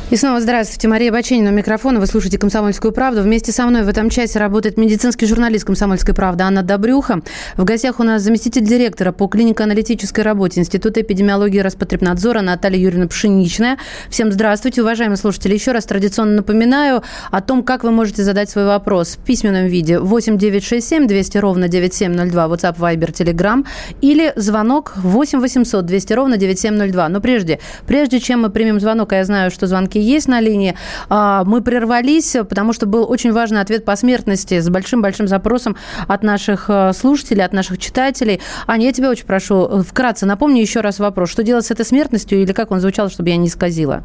И 0.09 0.15
снова 0.15 0.39
здравствуйте. 0.39 0.87
Мария 0.87 1.11
Баченина 1.11 1.49
у 1.49 1.53
микрофона. 1.53 1.99
Вы 1.99 2.07
слушаете 2.07 2.37
«Комсомольскую 2.37 2.93
правду». 2.93 3.23
Вместе 3.23 3.51
со 3.51 3.65
мной 3.65 3.83
в 3.83 3.89
этом 3.89 4.09
часе 4.09 4.39
работает 4.39 4.77
медицинский 4.77 5.25
журналист 5.25 5.65
«Комсомольской 5.65 6.15
правды» 6.15 6.45
Анна 6.45 6.63
Добрюха. 6.63 7.19
В 7.57 7.65
гостях 7.65 7.99
у 7.99 8.03
нас 8.03 8.21
заместитель 8.21 8.63
директора 8.63 9.11
по 9.11 9.27
клинико-аналитической 9.27 10.21
работе 10.21 10.61
Института 10.61 11.01
эпидемиологии 11.01 11.57
и 11.57 11.61
Роспотребнадзора 11.61 12.39
Наталья 12.39 12.79
Юрьевна 12.79 13.09
Пшеничная. 13.09 13.79
Всем 14.09 14.31
здравствуйте, 14.31 14.81
уважаемые 14.81 15.17
слушатели. 15.17 15.53
Еще 15.53 15.73
раз 15.73 15.83
традиционно 15.83 16.37
напоминаю 16.37 17.03
о 17.29 17.41
том, 17.41 17.61
как 17.61 17.83
вы 17.83 17.91
можете 17.91 18.23
задать 18.23 18.49
свой 18.49 18.63
вопрос 18.63 19.17
в 19.17 19.25
письменном 19.25 19.65
виде 19.65 19.99
8 19.99 20.37
967 20.37 21.07
200 21.07 21.37
ровно 21.39 21.67
9702 21.67 22.45
WhatsApp, 22.45 22.77
Viber, 22.77 23.11
Telegram 23.11 23.65
или 23.99 24.31
звонок 24.37 24.93
8 24.95 25.41
800 25.41 25.85
200 25.85 26.13
ровно 26.13 26.37
9702. 26.37 27.09
Но 27.09 27.19
прежде, 27.19 27.59
прежде 27.85 28.21
чем 28.21 28.43
мы 28.43 28.49
примем 28.49 28.79
звонок, 28.79 29.11
а 29.11 29.17
я 29.17 29.25
знаю, 29.25 29.51
что 29.51 29.67
звонки 29.67 29.96
все-таки 29.97 29.99
есть 29.99 30.27
на 30.27 30.39
линии. 30.39 30.75
А, 31.09 31.43
мы 31.45 31.61
прервались, 31.61 32.35
потому 32.47 32.73
что 32.73 32.85
был 32.85 33.09
очень 33.09 33.31
важный 33.31 33.61
ответ 33.61 33.85
по 33.85 33.95
смертности 33.95 34.59
с 34.59 34.69
большим-большим 34.69 35.27
запросом 35.27 35.75
от 36.07 36.23
наших 36.23 36.69
э, 36.69 36.93
слушателей, 36.93 37.43
от 37.43 37.53
наших 37.53 37.77
читателей. 37.77 38.39
Аня, 38.67 38.87
я 38.87 38.93
тебя 38.93 39.09
очень 39.09 39.25
прошу, 39.25 39.67
э, 39.67 39.83
вкратце 39.83 40.25
напомни 40.25 40.59
еще 40.59 40.81
раз 40.81 40.99
вопрос. 40.99 41.29
Что 41.29 41.43
делать 41.43 41.65
с 41.65 41.71
этой 41.71 41.85
смертностью 41.85 42.41
или 42.41 42.53
как 42.53 42.71
он 42.71 42.79
звучал, 42.79 43.09
чтобы 43.09 43.29
я 43.29 43.37
не 43.37 43.49
сказила? 43.49 44.03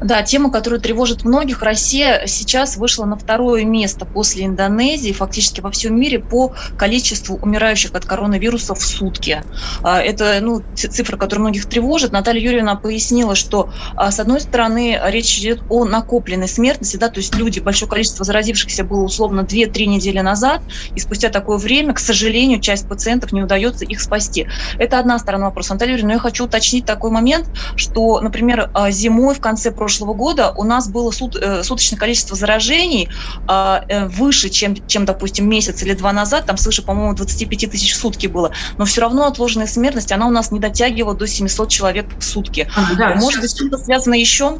Да, 0.00 0.22
тема, 0.22 0.50
которая 0.50 0.80
тревожит 0.80 1.24
многих. 1.24 1.62
Россия 1.62 2.26
сейчас 2.26 2.76
вышла 2.76 3.04
на 3.04 3.16
второе 3.16 3.64
место 3.64 4.04
после 4.04 4.44
Индонезии, 4.44 5.12
фактически 5.12 5.60
во 5.60 5.70
всем 5.70 5.98
мире, 5.98 6.18
по 6.18 6.54
количеству 6.76 7.36
умирающих 7.36 7.94
от 7.94 8.04
коронавируса 8.04 8.74
в 8.74 8.82
сутки. 8.82 9.42
А, 9.82 10.00
это 10.00 10.38
ну, 10.40 10.62
цифра, 10.74 11.16
которая 11.16 11.44
многих 11.44 11.66
тревожит. 11.66 12.12
Наталья 12.12 12.42
Юрьевна 12.42 12.76
пояснила, 12.76 13.34
что, 13.34 13.70
а, 13.96 14.10
с 14.10 14.20
одной 14.20 14.40
стороны, 14.40 15.00
речь 15.06 15.38
идет 15.38 15.62
о 15.68 15.84
накопленной 15.84 16.48
смертности, 16.48 16.96
да, 16.96 17.08
то 17.08 17.20
есть 17.20 17.34
люди, 17.34 17.60
большое 17.60 17.90
количество 17.90 18.24
заразившихся 18.24 18.84
было 18.84 19.02
условно 19.02 19.40
2-3 19.40 19.86
недели 19.86 20.20
назад, 20.20 20.62
и 20.94 21.00
спустя 21.00 21.30
такое 21.30 21.58
время, 21.58 21.94
к 21.94 21.98
сожалению, 21.98 22.60
часть 22.60 22.88
пациентов 22.88 23.32
не 23.32 23.42
удается 23.42 23.84
их 23.84 24.00
спасти. 24.00 24.46
Это 24.78 24.98
одна 24.98 25.18
сторона 25.18 25.46
вопроса. 25.46 25.74
Наталья 25.74 25.92
Юрьевна, 25.92 26.08
но 26.08 26.14
я 26.14 26.20
хочу 26.20 26.44
уточнить 26.44 26.84
такой 26.84 27.10
момент, 27.10 27.48
что, 27.76 28.20
например, 28.20 28.70
а, 28.74 28.90
зимой 28.90 29.34
в 29.34 29.40
конце 29.40 29.53
конце 29.54 29.70
прошлого 29.70 30.14
года 30.14 30.52
у 30.56 30.64
нас 30.64 30.88
было 30.88 31.12
сут, 31.12 31.36
э, 31.36 31.62
суточное 31.62 31.96
количество 31.96 32.36
заражений 32.36 33.08
а, 33.46 33.84
э, 33.88 34.08
выше, 34.08 34.50
чем, 34.50 34.74
чем, 34.88 35.04
допустим, 35.04 35.48
месяц 35.48 35.80
или 35.84 35.94
два 35.94 36.12
назад, 36.12 36.46
там 36.46 36.56
свыше, 36.56 36.82
по-моему, 36.82 37.14
25 37.14 37.70
тысяч 37.70 37.92
в 37.92 37.96
сутки 37.96 38.26
было, 38.26 38.50
но 38.78 38.84
все 38.84 39.02
равно 39.02 39.26
отложенная 39.26 39.68
смертность, 39.68 40.10
она 40.10 40.26
у 40.26 40.30
нас 40.30 40.50
не 40.50 40.58
дотягивала 40.58 41.14
до 41.14 41.28
700 41.28 41.68
человек 41.68 42.06
в 42.18 42.24
сутки. 42.24 42.68
А, 42.74 42.94
да, 42.96 43.14
Может 43.14 43.42
быть, 43.42 43.50
что-то 43.50 43.78
связано 43.78 44.14
еще? 44.14 44.58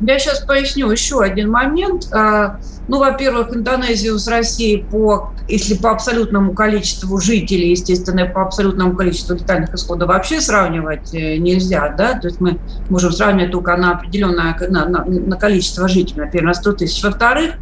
Я 0.00 0.18
сейчас 0.18 0.40
поясню 0.40 0.90
еще 0.90 1.22
один 1.22 1.50
момент. 1.50 2.08
А, 2.12 2.60
ну, 2.86 2.98
во-первых, 2.98 3.54
Индонезию 3.56 4.18
с 4.18 4.28
Россией 4.28 4.84
по, 4.84 5.30
если 5.48 5.74
по 5.74 5.90
абсолютному 5.90 6.52
количеству 6.52 7.18
жителей, 7.18 7.70
естественно, 7.70 8.26
по 8.26 8.42
абсолютному 8.42 8.94
количеству 8.94 9.34
летальных 9.34 9.72
исходов 9.74 10.08
вообще 10.08 10.40
сравнивать 10.40 11.14
э, 11.14 11.38
нельзя, 11.38 11.94
да, 11.96 12.18
то 12.18 12.28
есть 12.28 12.40
мы 12.40 12.58
можем 12.90 13.10
сравнивать 13.10 13.52
только 13.52 13.74
на 13.76 13.92
определенное 13.92 14.56
на, 14.68 14.86
на, 14.86 15.04
на 15.04 15.36
количество 15.36 15.88
жителей, 15.88 16.22
например, 16.22 16.48
на 16.48 16.54
100 16.54 16.72
тысяч. 16.72 17.02
Во-вторых, 17.02 17.54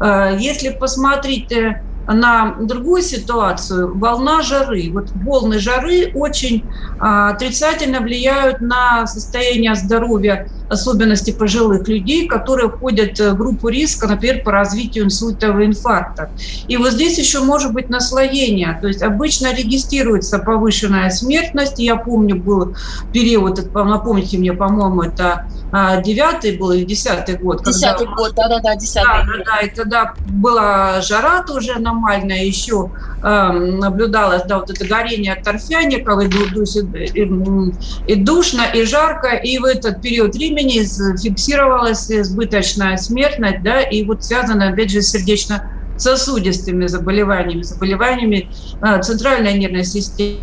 э, 0.00 0.36
если 0.38 0.68
посмотреть 0.68 1.50
э, 1.52 1.82
на 2.14 2.56
другую 2.60 3.02
ситуацию, 3.02 3.96
волна 3.98 4.42
жары. 4.42 4.90
Вот 4.92 5.10
волны 5.12 5.58
жары 5.58 6.10
очень 6.14 6.64
а, 6.98 7.30
отрицательно 7.30 8.00
влияют 8.00 8.60
на 8.60 9.06
состояние 9.06 9.74
здоровья, 9.74 10.48
особенности 10.68 11.32
пожилых 11.32 11.88
людей, 11.88 12.28
которые 12.28 12.70
входят 12.70 13.18
в 13.18 13.34
группу 13.34 13.68
риска, 13.68 14.06
например, 14.06 14.42
по 14.42 14.52
развитию 14.52 15.04
инсультового 15.04 15.66
инфаркта. 15.66 16.30
И 16.68 16.76
вот 16.76 16.92
здесь 16.92 17.18
еще 17.18 17.40
может 17.40 17.72
быть 17.72 17.88
наслоение. 17.90 18.78
То 18.80 18.88
есть 18.88 19.02
обычно 19.02 19.54
регистрируется 19.54 20.38
повышенная 20.38 21.10
смертность. 21.10 21.78
Я 21.78 21.96
помню, 21.96 22.36
был 22.36 22.74
период, 23.12 23.74
напомните 23.74 24.38
мне, 24.38 24.52
по-моему, 24.52 25.02
это 25.02 25.46
а, 25.72 26.00
девятый 26.00 26.56
был 26.56 26.72
или 26.72 26.84
десятый 26.84 27.36
год. 27.36 27.64
Десятый 27.64 28.06
год, 28.06 28.34
да-да-да, 28.34 28.76
десятый 28.76 29.26
да, 29.26 29.36
год. 29.36 29.46
Да, 29.46 29.66
и 29.66 29.70
тогда 29.70 30.14
была 30.28 31.00
жара 31.00 31.42
тоже 31.42 31.78
на 31.78 31.88
аномальное 31.98 32.44
еще 32.44 32.90
э, 33.22 33.52
наблюдалось, 33.52 34.42
да, 34.44 34.58
вот 34.58 34.70
это 34.70 34.86
горение 34.86 35.34
торфяников, 35.36 36.22
и, 36.22 37.20
и, 37.20 38.12
и 38.12 38.14
душно, 38.16 38.62
и 38.74 38.84
жарко, 38.84 39.28
и 39.28 39.58
в 39.58 39.64
этот 39.64 40.00
период 40.00 40.34
времени 40.34 40.57
фиксировалась 40.60 42.10
избыточная 42.10 42.96
смертность, 42.96 43.62
да, 43.62 43.80
и 43.82 44.04
вот 44.04 44.24
связано, 44.24 44.68
опять 44.68 44.90
же, 44.90 45.02
с 45.02 45.10
сердечно-сосудистыми 45.10 46.86
заболеваниями, 46.86 47.62
заболеваниями 47.62 48.50
э, 48.82 49.02
центральной 49.02 49.58
нервной 49.58 49.84
системы. 49.84 50.40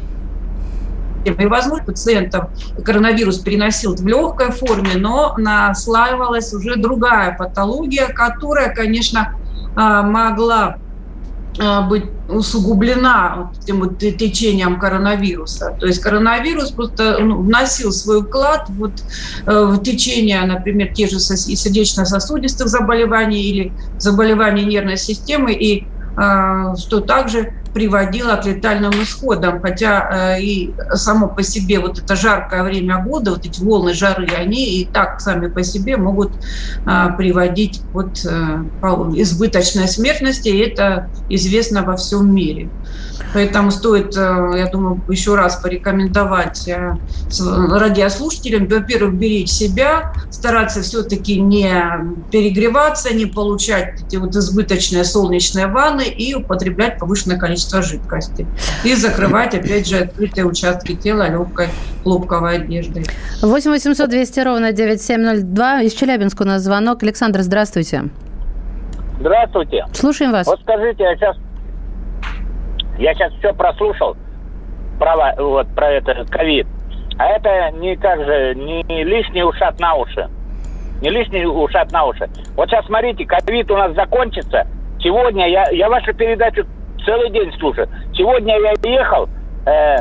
И, 1.25 1.45
возможно, 1.47 1.85
пациентов 1.85 2.49
коронавирус 2.83 3.39
переносил 3.39 3.95
в 3.95 4.05
легкой 4.05 4.51
форме, 4.51 4.91
но 4.95 5.33
наслаивалась 5.37 6.53
уже 6.53 6.75
другая 6.75 7.35
патология, 7.35 8.07
которая, 8.07 8.73
конечно, 8.73 9.35
а, 9.75 10.03
могла 10.03 10.63
а, 10.65 10.77
быть 11.87 12.05
усугублена 12.27 13.51
этим 13.61 13.79
вот 13.81 13.99
течением 13.99 14.79
коронавируса. 14.79 15.75
То 15.79 15.85
есть 15.87 15.99
коронавирус 16.01 16.71
просто 16.71 17.17
ну, 17.19 17.41
вносил 17.41 17.91
свой 17.91 18.23
вклад 18.23 18.67
вот, 18.69 18.91
э, 19.45 19.65
в 19.65 19.81
течение, 19.81 20.41
например, 20.41 20.93
тех 20.93 21.09
же 21.09 21.19
сердечно-сосудистых 21.19 22.67
заболеваний 22.67 23.41
или 23.41 23.73
заболеваний 23.97 24.65
нервной 24.65 24.97
системы, 24.97 25.53
и 25.53 25.87
э, 26.17 26.75
что 26.77 26.99
также 26.99 27.53
приводило 27.75 28.37
к 28.37 28.45
летальным 28.45 28.91
исходам. 29.03 29.61
Хотя 29.61 30.37
э, 30.37 30.41
и 30.41 30.73
само 30.93 31.27
по 31.27 31.43
себе 31.43 31.79
вот 31.79 31.99
это 31.99 32.15
жаркое 32.15 32.63
время 32.63 33.03
года, 33.03 33.31
вот 33.31 33.45
эти 33.45 33.61
волны 33.61 33.93
жары, 33.93 34.27
они 34.27 34.79
и 34.79 34.85
так 34.85 35.19
сами 35.19 35.47
по 35.47 35.61
себе 35.61 35.97
могут 35.97 36.31
э, 36.85 37.07
приводить 37.17 37.81
вот 37.91 38.25
э, 38.25 38.63
избыточной 39.17 39.89
смертности, 39.89 40.47
и 40.47 40.59
это 40.59 41.09
известно 41.27 41.83
во 41.83 41.97
всем 41.97 42.33
мире. 42.33 42.69
Поэтому 43.33 43.71
стоит, 43.71 44.15
я 44.15 44.69
думаю, 44.71 45.01
еще 45.09 45.35
раз 45.35 45.57
порекомендовать 45.57 46.69
радиослушателям, 46.69 48.67
во-первых, 48.67 49.15
беречь 49.15 49.49
себя, 49.49 50.13
стараться 50.29 50.81
все-таки 50.81 51.41
не 51.41 51.69
перегреваться, 52.31 53.13
не 53.13 53.25
получать 53.25 54.01
эти 54.01 54.15
вот 54.15 54.35
избыточные 54.35 55.03
солнечные 55.03 55.67
ванны 55.67 56.03
и 56.03 56.33
употреблять 56.33 56.97
повышенное 56.97 57.37
количество 57.37 57.64
жидкости. 57.73 58.47
И 58.83 58.93
закрывать, 58.93 59.53
опять 59.55 59.87
же, 59.87 59.97
открытые 59.97 60.45
участки 60.45 60.95
тела 60.95 61.29
легкой 61.29 61.67
хлопковой 62.03 62.57
одеждой. 62.57 63.05
8 63.41 63.71
800 63.71 64.09
200 64.09 64.39
ровно 64.41 64.71
9702. 64.71 65.81
Из 65.81 65.93
Челябинска 65.93 66.43
у 66.43 66.45
нас 66.45 66.61
звонок. 66.61 67.03
Александр, 67.03 67.41
здравствуйте. 67.41 68.05
Здравствуйте. 69.19 69.85
Слушаем 69.93 70.31
вас. 70.31 70.45
Вот 70.45 70.59
скажите, 70.61 71.03
я 71.03 71.15
сейчас 71.15 71.37
я 72.97 73.13
сейчас 73.13 73.33
все 73.33 73.53
прослушал 73.53 74.15
про, 74.99 75.35
вот, 75.37 75.67
про 75.75 75.91
это 75.91 76.25
ковид. 76.29 76.67
А 77.17 77.27
это 77.27 77.71
не 77.77 77.95
как 77.95 78.19
же, 78.19 78.55
не 78.55 79.03
лишний 79.03 79.43
ушат 79.43 79.79
на 79.79 79.95
уши. 79.95 80.29
Не 81.01 81.09
лишний 81.09 81.45
ушат 81.45 81.91
на 81.91 82.05
уши. 82.05 82.29
Вот 82.55 82.69
сейчас 82.69 82.85
смотрите, 82.85 83.25
ковид 83.25 83.69
у 83.71 83.75
нас 83.75 83.93
закончится. 83.95 84.65
Сегодня 84.99 85.49
я, 85.49 85.69
я 85.71 85.89
вашу 85.89 86.13
передачу 86.13 86.65
целый 87.05 87.29
день 87.29 87.51
слушаю. 87.59 87.87
Сегодня 88.13 88.57
я 88.59 88.73
ехал, 88.89 89.29
э, 89.65 89.97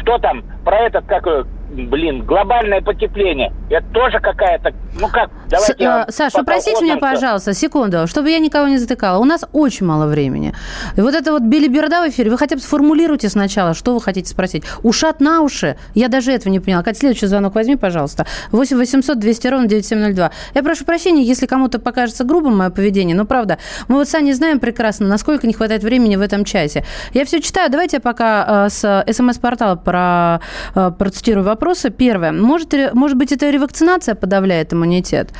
что 0.00 0.18
там, 0.18 0.42
про 0.64 0.78
этот, 0.80 1.06
как 1.06 1.26
блин, 1.72 2.24
глобальное 2.24 2.80
потепление. 2.80 3.52
Это 3.70 3.86
тоже 3.92 4.20
какая-то, 4.20 4.72
ну 5.00 5.08
как, 5.08 5.30
давайте... 5.48 5.84
С, 5.84 6.08
э, 6.08 6.12
Саша, 6.12 6.42
простите 6.44 6.84
меня, 6.84 6.98
пожалуйста, 6.98 7.54
секунду, 7.54 8.06
чтобы 8.06 8.30
я 8.30 8.38
никого 8.38 8.68
не 8.68 8.78
затыкала. 8.78 9.18
У 9.18 9.24
нас 9.24 9.44
очень 9.52 9.86
мало 9.86 10.06
времени. 10.06 10.54
И 10.96 11.00
вот 11.00 11.14
это 11.14 11.32
вот 11.32 11.42
билиберда 11.42 12.02
в 12.02 12.10
эфире, 12.10 12.30
вы 12.30 12.38
хотя 12.38 12.56
бы 12.56 12.62
сформулируйте 12.62 13.28
сначала, 13.28 13.74
что 13.74 13.94
вы 13.94 14.00
хотите 14.00 14.28
спросить. 14.28 14.64
Ушат 14.82 15.20
на 15.20 15.40
уши? 15.40 15.76
Я 15.94 16.08
даже 16.08 16.32
этого 16.32 16.52
не 16.52 16.60
поняла. 16.60 16.82
Катя, 16.82 17.00
следующий 17.00 17.26
звонок 17.26 17.54
возьми, 17.54 17.76
пожалуйста. 17.76 18.26
8 18.50 18.76
800 18.76 19.18
200 19.18 19.48
ровно 19.48 19.68
9702. 19.68 20.30
Я 20.54 20.62
прошу 20.62 20.84
прощения, 20.84 21.22
если 21.22 21.46
кому-то 21.46 21.78
покажется 21.78 22.24
грубым 22.24 22.58
мое 22.58 22.70
поведение, 22.70 23.16
но 23.16 23.24
правда, 23.24 23.58
мы 23.88 23.96
вот 23.96 24.08
сами 24.08 24.32
знаем 24.32 24.60
прекрасно, 24.60 25.06
насколько 25.06 25.46
не 25.46 25.54
хватает 25.54 25.82
времени 25.82 26.16
в 26.16 26.20
этом 26.20 26.44
часе. 26.44 26.84
Я 27.14 27.24
все 27.24 27.40
читаю, 27.40 27.70
давайте 27.70 27.96
я 27.96 28.00
пока 28.00 28.66
э, 28.66 28.70
с 28.70 29.04
смс-портала 29.10 29.76
про, 29.76 30.40
э, 30.74 30.90
процитирую 30.98 31.44
вопрос 31.44 31.61
вопросы. 31.62 31.90
Первое. 31.90 32.32
Может, 32.32 32.74
может 32.92 33.16
быть, 33.16 33.30
это 33.30 33.48
ревакцинация 33.50 34.16
подавляет 34.16 34.72
иммунитет? 34.72 35.30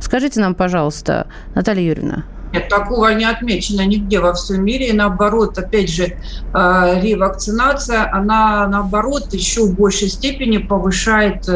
Скажите 0.00 0.40
нам, 0.40 0.54
пожалуйста, 0.54 1.26
Наталья 1.54 1.82
Юрьевна. 1.82 2.24
Нет, 2.52 2.68
такого 2.68 3.08
не 3.14 3.24
отмечено 3.24 3.86
нигде 3.86 4.20
во 4.20 4.32
всем 4.34 4.64
мире. 4.64 4.88
И 4.88 4.92
наоборот, 4.92 5.58
опять 5.58 5.90
же, 5.90 6.04
э, 6.04 7.00
ревакцинация, 7.02 8.12
она 8.12 8.66
наоборот 8.66 9.32
еще 9.32 9.66
в 9.66 9.74
большей 9.74 10.08
степени 10.08 10.58
повышает 10.58 11.48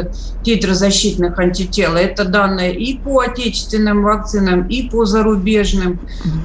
титр 0.42 0.72
защитных 0.72 1.38
антител. 1.38 1.94
Это 1.94 2.24
данные 2.24 2.74
и 2.74 2.98
по 2.98 3.20
отечественным 3.20 4.02
вакцинам, 4.02 4.68
и 4.68 4.88
по 4.88 5.04
зарубежным. 5.04 6.00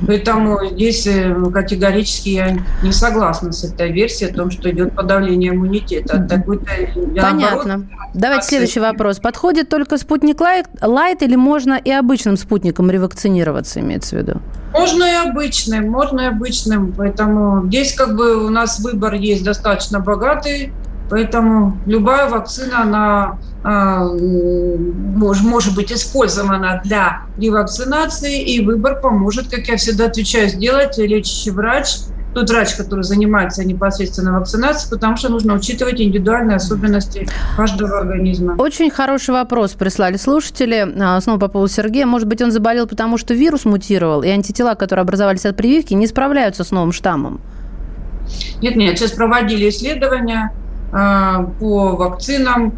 Поэтому 0.08 0.60
здесь 0.72 1.06
э, 1.06 1.36
категорически 1.54 2.30
я 2.30 2.58
не 2.84 2.92
согласна 2.92 3.52
с 3.52 3.64
этой 3.64 3.92
версией 3.92 4.32
о 4.32 4.36
том, 4.36 4.52
что 4.52 4.70
идет 4.72 4.96
подавление 4.96 5.52
иммунитета. 5.52 6.18
Понятно. 7.16 7.78
Наоборот, 7.78 7.86
Давайте 8.14 8.48
следующий 8.48 8.80
вопрос. 8.80 9.20
Подходит 9.20 9.70
только 9.70 9.98
спутник 9.98 10.40
лайт 10.42 11.22
или 11.22 11.36
можно 11.36 11.74
и 11.74 11.92
обычным 11.92 12.38
спутником 12.38 12.90
ревакцинироваться, 12.90 13.80
имеется 13.82 14.16
в 14.16 14.20
виду? 14.20 14.39
Можно 14.72 15.04
и 15.04 15.30
обычным, 15.30 15.90
можно 15.90 16.22
и 16.22 16.26
обычным. 16.26 16.94
Поэтому 16.96 17.66
здесь 17.68 17.94
как 17.94 18.16
бы 18.16 18.46
у 18.46 18.50
нас 18.50 18.80
выбор 18.80 19.16
есть 19.16 19.44
достаточно 19.44 20.00
богатый. 20.00 20.74
Поэтому 21.10 21.78
любая 21.88 22.30
вакцина, 22.30 22.84
она 22.84 23.40
э, 23.64 25.38
может, 25.44 25.74
быть 25.74 25.92
использована 25.92 26.82
для 26.84 27.24
ревакцинации, 27.38 28.44
и 28.44 28.64
выбор 28.64 29.02
поможет, 29.02 29.50
как 29.50 29.68
я 29.68 29.78
всегда 29.78 30.06
отвечаю, 30.06 30.50
сделать 30.50 30.98
лечащий 30.98 31.52
врач– 31.52 31.98
тот 32.34 32.50
врач, 32.50 32.76
который 32.76 33.04
занимается 33.04 33.66
непосредственно 33.66 34.34
вакцинацией, 34.34 34.90
потому 34.92 35.18
что 35.18 35.30
нужно 35.30 35.56
учитывать 35.56 36.00
индивидуальные 36.00 36.58
особенности 36.58 37.28
каждого 37.58 38.00
организма. 38.00 38.56
Очень 38.58 38.90
хороший 38.90 39.32
вопрос 39.32 39.74
прислали 39.74 40.18
слушатели. 40.18 40.88
А, 41.00 41.20
снова 41.22 41.40
по 41.40 41.48
поводу 41.48 41.72
Сергея. 41.72 42.06
Может 42.06 42.28
быть, 42.28 42.42
он 42.42 42.52
заболел, 42.52 42.88
потому 42.88 43.18
что 43.18 43.34
вирус 43.34 43.66
мутировал, 43.66 44.24
и 44.24 44.30
антитела, 44.30 44.76
которые 44.76 45.04
образовались 45.04 45.46
от 45.46 45.56
прививки, 45.56 45.94
не 45.94 46.08
справляются 46.08 46.64
с 46.64 46.72
новым 46.72 46.92
штаммом? 46.92 47.42
Нет, 48.62 48.76
нет, 48.76 48.98
сейчас 48.98 49.12
проводили 49.12 49.70
исследования 49.70 50.52
по 50.92 51.96
вакцинам. 51.96 52.74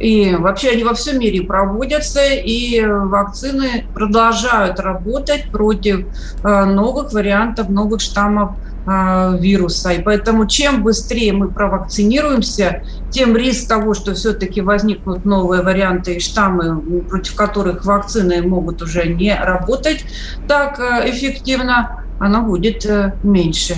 И 0.00 0.34
вообще 0.34 0.70
они 0.70 0.84
во 0.84 0.94
всем 0.94 1.20
мире 1.20 1.42
проводятся, 1.42 2.20
и 2.24 2.84
вакцины 2.84 3.86
продолжают 3.94 4.80
работать 4.80 5.50
против 5.52 6.06
а, 6.42 6.66
новых 6.66 7.12
вариантов, 7.12 7.68
новых 7.68 8.00
штаммов 8.00 8.52
а, 8.86 9.36
вируса. 9.38 9.92
И 9.92 10.02
поэтому 10.02 10.46
чем 10.46 10.82
быстрее 10.82 11.32
мы 11.32 11.48
провакцинируемся, 11.48 12.82
тем 13.10 13.36
риск 13.36 13.68
того, 13.68 13.94
что 13.94 14.14
все-таки 14.14 14.60
возникнут 14.60 15.24
новые 15.24 15.62
варианты 15.62 16.14
и 16.14 16.20
штаммы, 16.20 17.02
против 17.02 17.36
которых 17.36 17.84
вакцины 17.84 18.42
могут 18.42 18.82
уже 18.82 19.06
не 19.06 19.34
работать 19.34 20.04
так 20.48 20.80
э, 20.80 21.08
эффективно, 21.10 22.03
оно 22.20 22.42
будет 22.42 22.84
э, 22.86 23.12
меньше. 23.22 23.74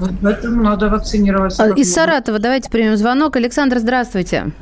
Вот 0.00 0.12
поэтому 0.22 0.62
надо 0.62 0.88
вакцинироваться. 0.88 1.72
Из 1.74 1.92
Саратова 1.92 2.38
давайте 2.38 2.70
примем 2.70 2.96
звонок. 2.96 3.36
Александр, 3.36 3.78
здравствуйте. 3.78 4.52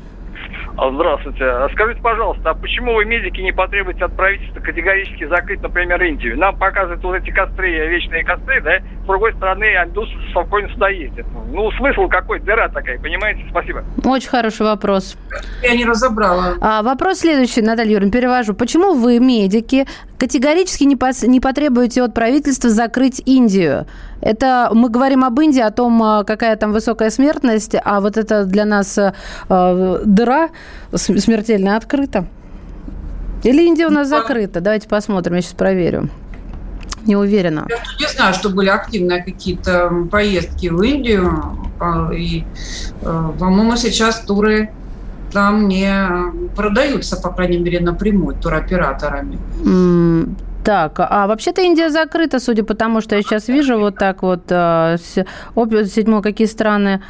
А, 0.77 0.91
здравствуйте. 0.91 1.43
А 1.43 1.67
скажите, 1.73 1.99
пожалуйста, 2.01 2.51
а 2.51 2.53
почему 2.53 2.93
вы, 2.93 3.05
медики, 3.05 3.41
не 3.41 3.51
потребуете 3.51 4.05
от 4.05 4.15
правительства 4.15 4.59
категорически 4.59 5.27
закрыть, 5.27 5.59
например, 5.63 6.01
Индию? 6.03 6.37
Нам 6.37 6.55
показывают 6.55 7.03
вот 7.03 7.15
эти 7.15 7.31
костры, 7.31 7.71
вечные 7.87 8.23
костры, 8.23 8.61
да? 8.61 8.77
С 9.03 9.07
другой 9.07 9.33
стороны, 9.33 9.65
индус 9.65 10.07
спокойно 10.29 10.69
стоит. 10.75 11.13
Ну, 11.51 11.71
смысл 11.71 12.07
какой? 12.07 12.39
Дыра 12.41 12.69
такая, 12.69 12.99
понимаете? 12.99 13.43
Спасибо. 13.49 13.83
Очень 14.05 14.29
хороший 14.29 14.67
вопрос. 14.67 15.17
Я 15.63 15.75
не 15.75 15.83
разобрала. 15.83 16.53
А, 16.61 16.83
вопрос 16.83 17.19
следующий, 17.19 17.63
Наталья 17.63 17.93
Юрьевна, 17.93 18.11
перевожу. 18.11 18.53
Почему 18.53 18.93
вы, 18.93 19.19
медики, 19.19 19.87
категорически 20.17 20.83
не, 20.83 20.95
пос- 20.95 21.27
не 21.27 21.39
потребуете 21.39 22.03
от 22.03 22.13
правительства 22.13 22.69
закрыть 22.69 23.21
Индию? 23.25 23.85
Это 24.21 24.69
мы 24.73 24.89
говорим 24.89 25.23
об 25.23 25.39
Индии, 25.39 25.61
о 25.61 25.71
том, 25.71 26.01
а, 26.01 26.23
какая 26.23 26.55
там 26.55 26.73
высокая 26.73 27.09
смертность, 27.09 27.75
а 27.83 28.01
вот 28.01 28.17
это 28.17 28.45
для 28.45 28.65
нас 28.65 28.97
э, 28.97 29.13
дыра 30.05 30.49
смертельно 30.93 31.77
открыта. 31.77 32.25
Или 33.43 33.67
Индия 33.67 33.87
у 33.87 33.91
нас 33.91 34.07
закрыта? 34.07 34.61
Давайте 34.61 34.87
посмотрим, 34.87 35.35
я 35.35 35.41
сейчас 35.41 35.53
проверю. 35.53 36.09
Не 37.05 37.15
уверена. 37.15 37.67
Я 37.69 37.77
не 37.99 38.11
знаю, 38.11 38.33
что 38.33 38.49
были 38.49 38.69
активные 38.69 39.23
какие-то 39.23 39.91
поездки 40.11 40.67
в 40.67 40.81
Индию. 40.81 41.31
И, 42.13 42.43
по-моему, 43.01 43.77
сейчас 43.77 44.19
туры 44.21 44.71
там 45.31 45.67
не 45.67 45.93
продаются, 46.55 47.15
по 47.17 47.29
крайней 47.29 47.59
мере, 47.59 47.79
напрямую 47.79 48.35
туроператорами. 48.35 49.37
Так, 50.63 50.99
а 50.99 51.27
вообще-то 51.27 51.61
Индия 51.61 51.89
закрыта, 51.89 52.39
судя 52.39 52.63
по 52.63 52.73
тому, 52.73 52.99
что 52.99 53.15
я 53.15 53.21
сейчас 53.21 53.47
вижу, 53.47 53.79
вот 53.79 53.95
так 53.95 54.21
вот, 54.21 54.41
э, 54.49 54.97
седьмой, 54.99 56.21
какие 56.21 56.47
страны 56.47 57.01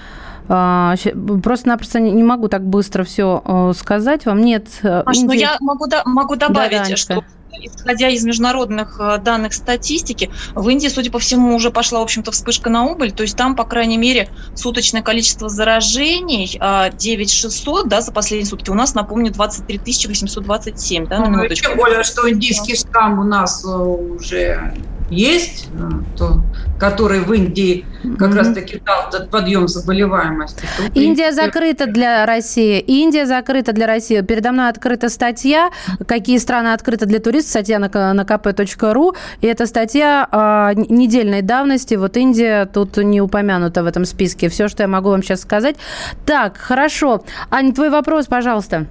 а, 0.50 0.96
просто-напросто 1.44 2.00
не 2.00 2.24
могу 2.24 2.48
так 2.48 2.64
быстро 2.64 3.04
все 3.04 3.42
э, 3.44 3.74
сказать 3.76 4.26
вам. 4.26 4.42
Нет. 4.42 4.68
Маш, 4.82 5.04
ну 5.06 5.24
Индии... 5.24 5.26
ну 5.26 5.34
я 5.34 5.58
могу, 5.60 5.86
могу 6.06 6.36
добавить, 6.36 6.88
да, 6.88 6.96
что 6.96 7.24
исходя 7.62 8.10
из 8.10 8.24
международных 8.24 9.00
э, 9.00 9.18
данных 9.20 9.54
статистики, 9.54 10.30
в 10.54 10.68
Индии, 10.70 10.88
судя 10.88 11.12
по 11.12 11.20
всему, 11.20 11.56
уже 11.56 11.72
пошла, 11.72 12.00
в 12.00 12.04
общем-то, 12.04 12.32
вспышка 12.32 12.70
на 12.70 12.86
убыль. 12.86 13.12
То 13.12 13.24
есть 13.24 13.36
там, 13.36 13.56
по 13.56 13.64
крайней 13.64 13.98
мере, 13.98 14.30
суточное 14.56 15.02
количество 15.02 15.50
заражений 15.50 16.60
9600, 16.98 17.86
а, 17.86 17.88
да, 17.88 18.02
за 18.02 18.12
последние 18.12 18.48
сутки. 18.48 18.70
У 18.70 18.76
нас, 18.76 18.94
напомню, 18.94 19.32
23 19.32 19.82
827, 20.08 21.08
да, 21.08 21.20
на 21.20 21.26
ну, 21.26 21.38
минуточку. 21.38 21.70
Тем 21.70 21.78
более, 21.78 22.04
что 22.04 22.30
индийский 22.30 22.76
штамм 22.76 23.20
у 23.20 23.24
нас 23.24 23.64
э, 23.66 23.68
уже 23.68 24.74
есть, 25.10 25.70
э, 25.74 25.90
то, 26.18 26.42
который 26.80 27.22
в 27.22 27.34
Индии 27.34 27.86
как 28.18 28.30
mm-hmm. 28.30 28.36
раз-таки 28.36 28.82
дал 28.86 29.10
этот 29.10 29.30
подъем 29.30 29.68
заболеваемости. 29.68 30.62
То, 30.78 30.84
Индия 31.00 31.24
принципе... 31.24 31.46
закрыта 31.46 31.86
для 31.88 32.26
России. 32.26 32.80
Индия 32.80 33.26
закрыта 33.26 33.74
для 33.74 33.88
России. 33.88 34.22
Передо 34.22 34.52
мной 34.52 34.70
открыта 34.70 35.10
статья, 35.10 35.70
какие 36.06 36.38
страны 36.38 36.74
открыты 36.74 37.06
для 37.06 37.20
туристов, 37.20 37.52
статья 37.52 37.80
на, 37.80 37.88
на 38.14 38.22
kp.ru. 38.22 39.16
И 39.42 39.48
эта 39.48 39.66
статья 39.66 40.28
э, 40.32 40.80
недельной 40.90 41.42
давности. 41.42 41.96
Вот 41.96 42.18
Индия 42.18 42.66
тут 42.66 42.98
не 42.98 43.22
упомянута 43.22 43.84
в 43.84 43.88
этом 43.88 44.06
списке. 44.06 44.50
Все, 44.50 44.68
что 44.68 44.84
я 44.84 44.88
могу 44.88 45.10
вам 45.10 45.24
сейчас 45.24 45.42
сказать. 45.42 45.78
Так, 46.26 46.58
хорошо. 46.58 47.24
Аня, 47.50 47.74
твой 47.74 47.90
вопрос, 47.90 48.28
пожалуйста. 48.28 48.88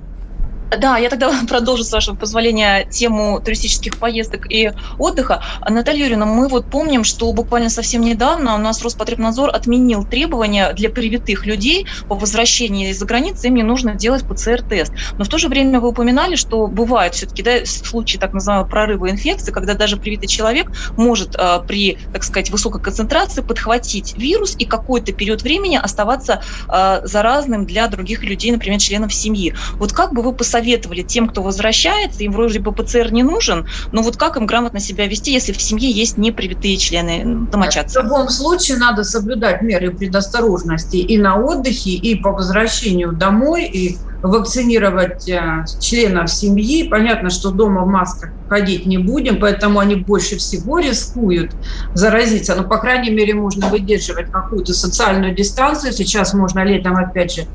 Да, 0.71 0.99
я 0.99 1.09
тогда 1.09 1.33
продолжу, 1.49 1.85
с 1.85 1.93
вашего 1.93 2.17
позволения, 2.17 2.87
тему 2.91 3.41
туристических 3.41 3.99
поездок 3.99 4.51
и 4.51 4.73
отдыха. 4.99 5.43
Наталья 5.69 6.05
Юрьевна, 6.05 6.27
мы 6.27 6.49
вот 6.49 6.69
помним, 6.71 7.05
что 7.05 7.33
буквально 7.33 7.71
совсем 7.71 8.03
недавно 8.03 8.55
у 8.55 8.59
нас 8.59 8.83
Роспотребнадзор 8.83 9.51
отменил 9.51 10.05
требования 10.05 10.73
для 10.73 10.91
привитых 10.91 11.47
людей 11.47 11.87
по 12.09 12.17
возвращении 12.17 12.91
из-за 12.91 13.07
границы, 13.07 13.47
им 13.47 13.55
не 13.55 13.63
нужно 13.63 13.95
делать 13.95 14.27
ПЦР-тест. 14.27 14.93
Но 15.19 15.25
в 15.25 15.29
то 15.29 15.39
же 15.39 15.49
время 15.49 15.81
вы 15.81 15.89
упоминали, 15.89 16.35
что 16.35 16.67
бывают 16.67 17.15
все-таки 17.15 17.43
да, 17.43 17.65
случаи 17.65 18.19
так 18.19 18.33
называемого 18.33 18.69
прорыва 18.69 19.11
инфекции, 19.11 19.53
когда 19.53 19.75
даже 19.75 19.97
привитый 19.97 20.29
человек 20.29 20.73
может 20.97 21.37
э, 21.37 21.61
при, 21.67 21.99
так 22.13 22.25
сказать, 22.25 22.51
высокой 22.51 22.81
концентрации 22.81 23.43
подхватить 23.43 24.17
вирус 24.17 24.57
и 24.59 24.65
какой-то 24.65 25.13
период 25.13 25.43
времени 25.43 25.77
оставаться 25.77 26.43
э, 26.69 27.01
заразным 27.05 27.67
для 27.67 27.87
других 27.87 28.25
людей, 28.25 28.51
например, 28.51 28.81
членов 28.81 29.15
семьи. 29.15 29.55
Вот 29.75 29.93
как 29.93 30.13
бы 30.13 30.23
вы 30.23 30.33
посоветовали 30.33 30.56
посоветовали 30.57 31.03
тем, 31.03 31.29
кто 31.29 31.43
возвращается, 31.43 32.23
им 32.25 32.33
вроде 32.33 32.61
бы 32.61 32.73
ПЦР 32.73 33.13
не 33.13 33.23
нужен, 33.23 33.67
но 33.93 34.03
вот 34.03 34.17
как 34.17 34.37
им 34.37 34.47
грамотно 34.47 34.81
себя 34.81 35.07
вести, 35.07 35.33
если 35.33 35.53
в 35.53 35.61
семье 35.61 35.91
есть 35.91 36.17
непривитые 36.17 36.79
члены 36.79 37.47
домочадцев? 37.51 38.03
В 38.03 38.05
любом 38.07 38.29
случае 38.31 38.79
надо 38.79 39.05
соблюдать 39.05 39.61
меры 39.61 39.91
предосторожности 39.91 40.97
и 40.97 41.19
на 41.19 41.39
отдыхе, 41.39 41.91
и 41.91 42.15
по 42.15 42.33
возвращению 42.33 43.13
домой, 43.13 43.67
и 43.67 43.99
вакцинировать 44.23 45.29
э, 45.29 45.65
членов 45.81 46.31
семьи. 46.31 46.89
Понятно, 46.89 47.31
что 47.31 47.51
дома 47.51 47.83
в 47.83 47.89
масках 47.89 48.31
ходить 48.49 48.87
не 48.87 48.99
будем, 48.99 49.39
поэтому 49.41 49.79
они 49.79 49.97
больше 49.97 50.37
всего 50.37 50.79
рискуют 50.79 51.53
заразиться. 51.95 52.55
Но, 52.55 52.65
по 52.65 52.79
крайней 52.79 53.11
мере, 53.11 53.35
можно 53.35 53.69
выдерживать 53.69 54.31
какую-то 54.31 54.73
социальную 54.73 55.35
дистанцию. 55.35 55.93
Сейчас 55.93 56.35
можно 56.35 56.65
летом, 56.65 56.97
опять 56.97 57.33
же, 57.33 57.47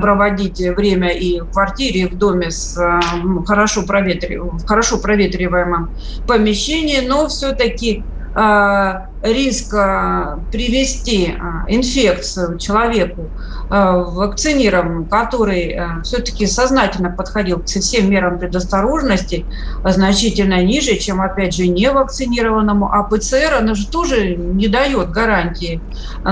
проводить 0.00 0.60
время 0.60 1.08
и 1.08 1.40
в 1.40 1.46
квартире, 1.46 2.00
и 2.02 2.06
в 2.06 2.16
доме 2.16 2.50
с 2.50 2.76
э, 2.78 3.00
хорошо, 3.46 3.82
проветри... 3.82 4.40
хорошо 4.66 4.98
проветриваемом 4.98 5.90
помещении, 6.26 7.06
но 7.06 7.28
все-таки 7.28 8.04
риск 8.34 9.70
привести 10.50 11.34
инфекцию 11.68 12.58
человеку 12.58 13.30
вакцинированному, 13.70 15.06
который 15.06 15.78
все-таки 16.02 16.46
сознательно 16.46 17.10
подходил 17.10 17.60
к 17.60 17.66
всем 17.66 18.10
мерам 18.10 18.38
предосторожности, 18.38 19.46
значительно 19.84 20.62
ниже, 20.64 20.96
чем, 20.96 21.20
опять 21.20 21.54
же, 21.54 21.68
не 21.68 21.90
вакцинированному. 21.90 22.92
А 22.92 23.04
ПЦР, 23.04 23.54
она 23.60 23.74
же 23.74 23.88
тоже 23.88 24.36
не 24.36 24.68
дает 24.68 25.10
гарантии 25.10 25.80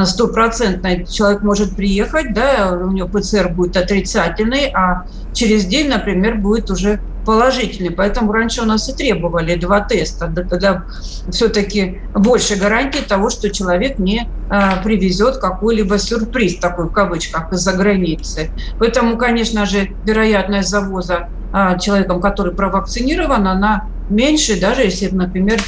стопроцентной. 0.04 1.06
Человек 1.06 1.42
может 1.42 1.76
приехать, 1.76 2.34
да, 2.34 2.72
у 2.72 2.90
него 2.90 3.08
ПЦР 3.08 3.50
будет 3.50 3.76
отрицательный, 3.76 4.70
а 4.74 5.04
через 5.32 5.66
день, 5.66 5.88
например, 5.88 6.36
будет 6.36 6.68
уже 6.70 7.00
положительный. 7.24 7.90
Поэтому 7.90 8.32
раньше 8.32 8.62
у 8.62 8.64
нас 8.64 8.88
и 8.88 8.92
требовали 8.92 9.56
два 9.56 9.80
теста, 9.80 10.32
когда 10.48 10.84
все-таки 11.30 12.00
больше 12.14 12.56
гарантии 12.56 13.00
того, 13.00 13.30
что 13.30 13.50
человек 13.50 13.98
не 13.98 14.28
а, 14.48 14.76
привезет 14.82 15.38
какой-либо 15.38 15.98
сюрприз, 15.98 16.58
такой 16.58 16.86
в 16.86 16.92
кавычках, 16.92 17.52
из-за 17.52 17.72
границы. 17.72 18.50
Поэтому, 18.78 19.16
конечно 19.16 19.66
же, 19.66 19.90
вероятность 20.04 20.68
завоза 20.68 21.28
а, 21.52 21.78
человеком, 21.78 22.20
который 22.20 22.54
провакцинирован, 22.54 23.46
она 23.46 23.88
меньше, 24.12 24.60
даже 24.60 24.82
если, 24.82 25.08
например, 25.08 25.60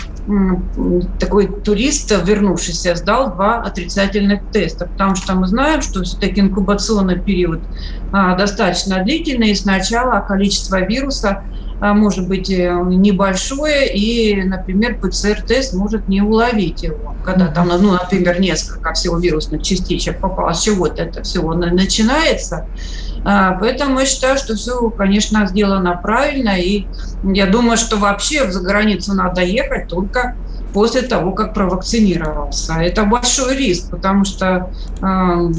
такой 1.18 1.48
турист, 1.48 2.12
вернувшийся, 2.24 2.94
сдал 2.94 3.32
два 3.34 3.62
отрицательных 3.62 4.40
теста, 4.52 4.86
потому 4.86 5.16
что 5.16 5.34
мы 5.34 5.46
знаем, 5.46 5.82
что 5.82 6.02
все-таки 6.02 6.40
инкубационный 6.40 7.18
период 7.18 7.60
а, 8.12 8.36
достаточно 8.36 9.02
длительный, 9.02 9.50
и 9.50 9.54
сначала 9.54 10.20
количество 10.20 10.80
вируса 10.80 11.42
а, 11.80 11.92
может 11.92 12.28
быть 12.28 12.48
э, 12.48 12.72
небольшое, 12.86 13.92
и, 13.94 14.42
например, 14.42 14.98
ПЦР-тест 15.00 15.74
может 15.74 16.08
не 16.08 16.22
уловить 16.22 16.82
его. 16.82 17.14
Когда 17.24 17.48
там, 17.48 17.68
ну, 17.68 17.92
например, 17.92 18.40
несколько 18.40 18.92
всего 18.94 19.18
вирусных 19.18 19.62
частичек 19.62 20.20
попало, 20.20 20.52
с 20.52 20.62
чего-то 20.62 21.02
это 21.02 21.22
всего 21.22 21.54
начинается. 21.54 22.66
А, 23.24 23.52
поэтому 23.58 24.00
я 24.00 24.06
считаю, 24.06 24.36
что 24.36 24.54
все, 24.54 24.90
конечно, 24.90 25.46
сделано 25.46 25.98
правильно, 26.02 26.58
и 26.58 26.86
я 27.22 27.46
думаю, 27.46 27.76
что 27.76 27.96
вообще 27.96 28.50
за 28.50 28.60
границу 28.60 29.14
надо 29.14 29.42
ехать 29.42 29.88
только 29.88 30.36
после 30.74 31.02
того, 31.02 31.32
как 31.32 31.54
провакцинировался. 31.54 32.74
Это 32.74 33.04
большой 33.04 33.56
риск, 33.56 33.90
потому 33.90 34.24
что 34.24 34.70
а, 35.00 35.50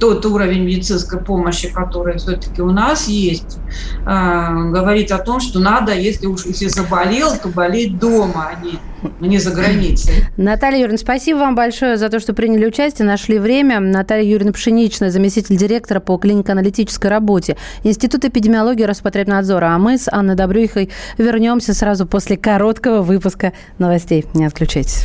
тот 0.00 0.24
уровень 0.26 0.64
медицинской 0.64 1.20
помощи, 1.20 1.68
который 1.68 2.18
все-таки 2.18 2.62
у 2.62 2.72
нас 2.72 3.06
есть, 3.06 3.58
э, 4.06 4.70
говорит 4.70 5.12
о 5.12 5.18
том, 5.18 5.40
что 5.40 5.60
надо, 5.60 5.94
если 5.94 6.26
уж 6.26 6.46
если 6.46 6.68
заболел, 6.68 7.36
то 7.36 7.48
болеть 7.48 7.98
дома, 7.98 8.50
а 8.50 8.64
не, 8.64 8.78
а 9.02 9.26
не 9.26 9.38
за 9.38 9.50
границей. 9.50 10.24
Наталья 10.36 10.78
Юрьевна, 10.78 10.98
спасибо 10.98 11.38
вам 11.38 11.54
большое 11.54 11.96
за 11.96 12.08
то, 12.08 12.18
что 12.18 12.32
приняли 12.32 12.66
участие, 12.66 13.06
нашли 13.06 13.38
время. 13.38 13.78
Наталья 13.78 14.24
Юрьевна 14.24 14.52
Пшеничная, 14.52 15.10
заместитель 15.10 15.56
директора 15.56 16.00
по 16.00 16.16
клинико-аналитической 16.16 17.08
работе 17.08 17.56
Института 17.84 18.28
эпидемиологии 18.28 18.84
Роспотребнадзора. 18.84 19.74
А 19.74 19.78
мы 19.78 19.98
с 19.98 20.08
Анной 20.10 20.34
Добрюхой 20.34 20.90
вернемся 21.18 21.74
сразу 21.74 22.06
после 22.06 22.36
короткого 22.36 23.02
выпуска 23.02 23.52
новостей. 23.78 24.24
Не 24.34 24.46
отключайтесь. 24.46 25.04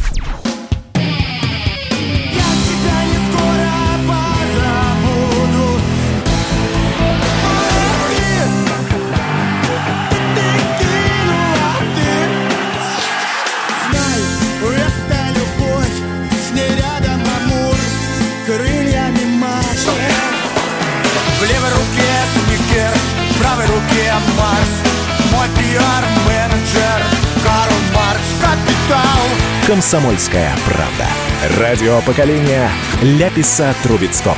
«Комсомольская 29.76 30.56
правда». 30.66 31.60
Радио 31.60 32.00
поколения 32.04 32.72
Ляписа 33.02 33.76
Трубецкого. 33.84 34.38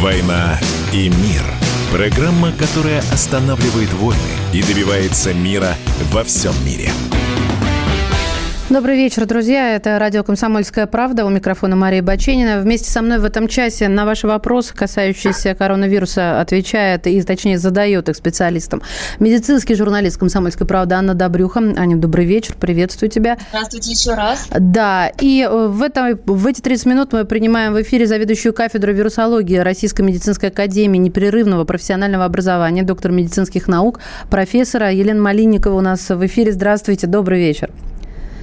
«Война 0.00 0.58
и 0.94 1.10
мир»– 1.10 1.42
программа, 1.92 2.52
которая 2.52 3.00
останавливает 3.12 3.92
войны 3.92 4.18
и 4.54 4.62
добивается 4.62 5.34
мира 5.34 5.74
во 6.10 6.24
всем 6.24 6.54
мире– 6.64 6.90
Добрый 8.70 8.96
вечер, 8.96 9.26
друзья. 9.26 9.74
Это 9.74 9.98
радио 9.98 10.22
«Комсомольская 10.22 10.86
правда». 10.86 11.26
У 11.26 11.28
микрофона 11.28 11.74
Мария 11.74 12.04
Баченина. 12.04 12.60
Вместе 12.60 12.88
со 12.88 13.02
мной 13.02 13.18
в 13.18 13.24
этом 13.24 13.48
часе 13.48 13.88
на 13.88 14.06
ваши 14.06 14.28
вопросы, 14.28 14.72
касающиеся 14.76 15.56
коронавируса, 15.56 16.40
отвечает 16.40 17.08
и, 17.08 17.20
точнее, 17.22 17.58
задает 17.58 18.08
их 18.08 18.14
специалистам. 18.14 18.80
Медицинский 19.18 19.74
журналист 19.74 20.18
«Комсомольской 20.18 20.68
правды» 20.68 20.94
Анна 20.94 21.14
Добрюха. 21.14 21.58
Аня, 21.58 21.96
добрый 21.96 22.26
вечер. 22.26 22.54
Приветствую 22.60 23.10
тебя. 23.10 23.38
Здравствуйте 23.48 23.90
еще 23.90 24.14
раз. 24.14 24.46
Да. 24.56 25.10
И 25.18 25.42
э, 25.42 25.66
в, 25.66 25.82
это, 25.82 26.16
в 26.24 26.46
эти 26.46 26.60
30 26.60 26.86
минут 26.86 27.12
мы 27.12 27.24
принимаем 27.24 27.72
в 27.72 27.82
эфире 27.82 28.06
заведующую 28.06 28.54
кафедру 28.54 28.92
вирусологии 28.92 29.56
Российской 29.56 30.02
медицинской 30.02 30.50
академии 30.50 30.98
непрерывного 30.98 31.64
профессионального 31.64 32.24
образования, 32.24 32.84
доктор 32.84 33.10
медицинских 33.10 33.66
наук, 33.66 33.98
профессора 34.30 34.92
Елена 34.92 35.20
Малинникова 35.20 35.74
у 35.74 35.80
нас 35.80 36.08
в 36.08 36.24
эфире. 36.24 36.52
Здравствуйте. 36.52 37.08
Добрый 37.08 37.40
вечер. 37.40 37.68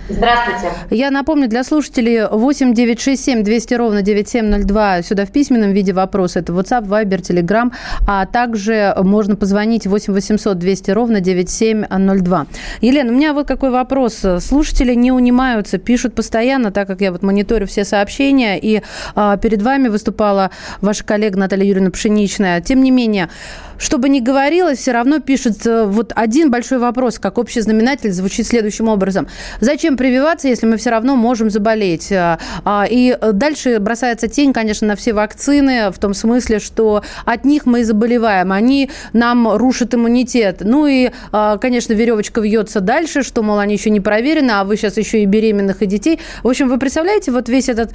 Здравствуйте. 0.10 0.74
Я 0.90 1.12
напомню 1.12 1.50
для 1.50 1.64
слушателей 1.66 2.28
8 2.28 2.74
9 2.74 3.00
6 3.02 3.24
7 3.24 3.44
200 3.44 3.74
ровно 3.74 4.02
9702 4.02 5.02
сюда 5.02 5.26
в 5.26 5.32
письменном 5.32 5.74
виде 5.74 5.92
вопрос. 5.92 6.38
Это 6.38 6.54
WhatsApp, 6.54 6.88
Viber, 6.88 7.20
Telegram. 7.20 7.74
А 8.08 8.26
также 8.26 8.96
можно 9.02 9.36
позвонить 9.36 9.86
8 9.86 10.14
800 10.14 10.58
200 10.58 10.92
ровно 10.92 11.20
9702. 11.20 12.48
Елена, 12.80 13.12
у 13.12 13.16
меня 13.16 13.34
вот 13.34 13.48
какой 13.48 13.70
вопрос. 13.70 14.24
Слушатели 14.40 14.94
не 14.94 15.12
унимаются, 15.12 15.78
пишут 15.78 16.16
постоянно, 16.16 16.72
так 16.72 16.88
как 16.88 17.02
я 17.02 17.12
вот 17.12 17.22
мониторю 17.22 17.68
все 17.68 17.84
сообщения. 17.84 18.58
И 18.58 18.82
а, 19.16 19.36
перед 19.38 19.62
вами 19.62 19.90
выступала 19.90 20.52
ваша 20.80 21.04
коллега 21.04 21.38
Наталья 21.38 21.66
Юрьевна 21.66 21.92
Пшеничная. 21.92 22.62
Тем 22.62 22.82
не 22.82 22.92
менее, 22.92 23.30
что 23.78 23.98
бы 23.98 24.10
ни 24.10 24.20
говорилось, 24.20 24.80
все 24.80 24.92
равно 24.92 25.20
пишут 25.20 25.66
э, 25.66 25.86
вот 25.86 26.12
один 26.16 26.50
большой 26.50 26.80
вопрос, 26.80 27.20
как 27.20 27.38
общий 27.38 27.62
знаменатель, 27.62 28.12
звучит 28.12 28.48
следующим 28.48 28.88
образом. 28.88 29.28
Зачем 29.60 29.97
прививаться, 29.98 30.48
если 30.48 30.66
мы 30.66 30.78
все 30.78 30.92
равно 30.92 31.16
можем 31.16 31.50
заболеть? 31.50 32.12
А, 32.12 32.40
а, 32.64 32.86
и 32.90 33.18
дальше 33.34 33.80
бросается 33.80 34.28
тень, 34.28 34.54
конечно, 34.54 34.88
на 34.88 34.96
все 34.96 35.14
вакцины, 35.14 35.92
в 35.92 36.00
том 36.00 36.14
смысле, 36.14 36.60
что 36.60 37.04
от 37.26 37.44
них 37.44 37.66
мы 37.66 37.82
и 37.82 37.84
заболеваем. 37.84 38.52
Они 38.52 38.90
нам 39.14 39.52
рушат 39.56 39.94
иммунитет. 39.94 40.62
Ну 40.62 40.88
и, 40.88 41.10
а, 41.32 41.58
конечно, 41.58 41.94
веревочка 41.94 42.42
вьется 42.42 42.80
дальше, 42.80 43.24
что, 43.24 43.44
мол, 43.44 43.60
они 43.60 43.74
еще 43.74 43.90
не 43.90 44.00
проверены, 44.00 44.52
а 44.52 44.64
вы 44.64 44.78
сейчас 44.78 44.98
еще 44.98 45.24
и 45.24 45.26
беременных, 45.26 45.82
и 45.82 45.86
детей. 45.86 46.20
В 46.44 46.48
общем, 46.48 46.70
вы 46.70 46.78
представляете 46.78 47.32
вот 47.32 47.50
весь 47.50 47.68
этот 47.68 47.92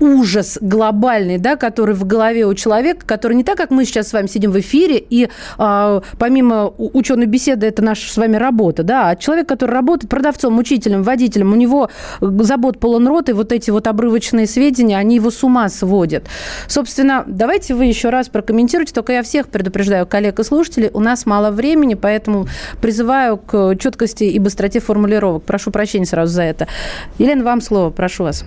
ужас 0.00 0.58
глобальный, 0.60 1.38
да, 1.38 1.56
который 1.56 1.94
в 1.94 2.06
голове 2.06 2.46
у 2.46 2.54
человека, 2.54 3.06
который 3.06 3.34
не 3.34 3.44
так, 3.44 3.56
как 3.56 3.70
мы 3.70 3.84
сейчас 3.84 4.08
с 4.08 4.12
вами 4.12 4.26
сидим 4.26 4.50
в 4.50 4.60
эфире, 4.60 4.98
и 4.98 5.28
э, 5.58 6.00
помимо 6.18 6.72
ученой 6.78 7.26
беседы 7.26 7.66
это 7.66 7.82
наша 7.82 8.12
с 8.12 8.16
вами 8.16 8.36
работа, 8.36 8.82
да, 8.82 9.10
а 9.10 9.16
человек, 9.16 9.48
который 9.48 9.72
работает 9.72 10.10
продавцом, 10.10 10.58
учителем, 10.58 11.02
водителем, 11.02 11.52
у 11.52 11.56
него 11.56 11.90
забот 12.20 12.78
полон 12.78 13.08
рот, 13.08 13.28
и 13.28 13.32
вот 13.32 13.52
эти 13.52 13.70
вот 13.70 13.86
обрывочные 13.86 14.46
сведения, 14.46 14.96
они 14.96 15.16
его 15.16 15.30
с 15.30 15.42
ума 15.42 15.68
сводят. 15.68 16.24
Собственно, 16.66 17.24
давайте 17.26 17.74
вы 17.74 17.86
еще 17.86 18.10
раз 18.10 18.28
прокомментируйте, 18.28 18.92
только 18.92 19.12
я 19.12 19.22
всех 19.22 19.48
предупреждаю, 19.48 20.06
коллег 20.06 20.38
и 20.38 20.44
слушателей, 20.44 20.90
у 20.92 21.00
нас 21.00 21.26
мало 21.26 21.50
времени, 21.50 21.94
поэтому 21.94 22.46
призываю 22.80 23.36
к 23.36 23.76
четкости 23.76 24.24
и 24.24 24.38
быстроте 24.38 24.80
формулировок. 24.80 25.44
Прошу 25.44 25.70
прощения 25.70 26.06
сразу 26.06 26.32
за 26.32 26.42
это. 26.42 26.68
Елена, 27.18 27.44
вам 27.44 27.60
слово, 27.60 27.90
прошу 27.90 28.24
вас. 28.24 28.44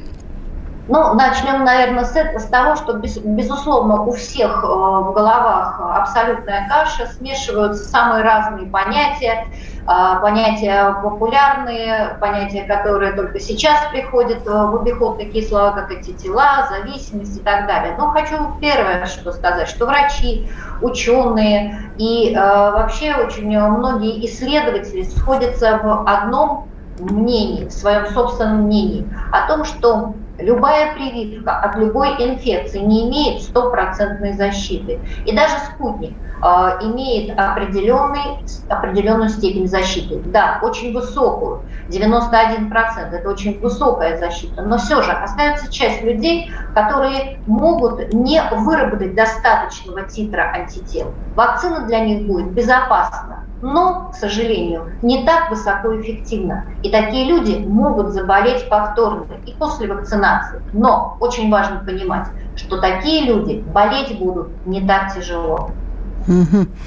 Ну, 0.87 1.13
начнем, 1.13 1.63
наверное, 1.63 2.05
с, 2.05 2.45
того, 2.45 2.75
что, 2.75 2.93
без, 2.93 3.17
безусловно, 3.17 4.01
у 4.01 4.13
всех 4.13 4.63
э, 4.63 4.67
в 4.67 5.13
головах 5.13 5.79
абсолютная 5.79 6.67
каша, 6.67 7.05
смешиваются 7.05 7.83
самые 7.83 8.23
разные 8.23 8.65
понятия, 8.65 9.45
э, 9.83 9.85
понятия 10.21 10.95
популярные, 11.03 12.17
понятия, 12.19 12.63
которые 12.63 13.13
только 13.13 13.39
сейчас 13.39 13.79
приходят 13.91 14.43
в 14.43 14.75
обиход, 14.75 15.19
такие 15.19 15.47
слова, 15.47 15.71
как 15.71 15.91
эти 15.91 16.13
тела, 16.13 16.67
зависимость 16.71 17.37
и 17.37 17.41
так 17.41 17.67
далее. 17.67 17.95
Но 17.99 18.09
хочу 18.09 18.37
первое, 18.59 19.05
что 19.05 19.31
сказать, 19.33 19.67
что 19.67 19.85
врачи, 19.85 20.49
ученые 20.81 21.91
и 21.97 22.33
э, 22.33 22.39
вообще 22.39 23.13
очень 23.13 23.55
многие 23.55 24.25
исследователи 24.25 25.03
сходятся 25.03 25.79
в 25.83 26.09
одном 26.09 26.67
мнении, 26.97 27.65
в 27.65 27.71
своем 27.71 28.07
собственном 28.07 28.63
мнении 28.63 29.07
о 29.31 29.47
том, 29.47 29.63
что 29.63 30.15
Любая 30.39 30.93
прививка 30.93 31.59
от 31.59 31.75
любой 31.75 32.09
инфекции 32.19 32.79
не 32.79 33.09
имеет 33.09 33.43
стопроцентной 33.43 34.33
защиты. 34.33 34.99
И 35.25 35.35
даже 35.35 35.53
спутник 35.73 36.13
э, 36.41 36.45
имеет 36.81 37.37
определенный, 37.37 38.39
определенную 38.69 39.29
степень 39.29 39.67
защиты. 39.67 40.21
Да, 40.25 40.59
очень 40.63 40.93
высокую, 40.93 41.61
91%, 41.89 43.11
это 43.11 43.29
очень 43.29 43.59
высокая 43.59 44.17
защита. 44.17 44.61
Но 44.61 44.77
все 44.77 45.01
же 45.01 45.11
остается 45.11 45.71
часть 45.71 46.01
людей, 46.01 46.49
которые 46.73 47.39
могут 47.45 48.13
не 48.13 48.41
выработать 48.51 49.15
достаточного 49.15 50.03
титра 50.03 50.51
антител. 50.53 51.13
Вакцина 51.35 51.85
для 51.85 51.99
них 51.99 52.25
будет 52.25 52.51
безопасна, 52.51 53.45
но, 53.61 54.09
к 54.11 54.15
сожалению, 54.15 54.91
не 55.01 55.25
так 55.25 55.49
высокоэффективно. 55.49 56.65
И 56.83 56.89
такие 56.89 57.27
люди 57.27 57.63
могут 57.65 58.09
заболеть 58.09 58.67
повторно 58.67 59.25
и 59.45 59.53
после 59.53 59.87
вакцинации. 59.87 60.61
Но 60.73 61.17
очень 61.19 61.49
важно 61.51 61.83
понимать, 61.85 62.27
что 62.55 62.79
такие 62.79 63.25
люди 63.25 63.63
болеть 63.73 64.17
будут 64.17 64.49
не 64.65 64.85
так 64.85 65.13
тяжело, 65.13 65.71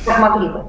как 0.05 0.19
могли 0.19 0.49
бы. 0.49 0.65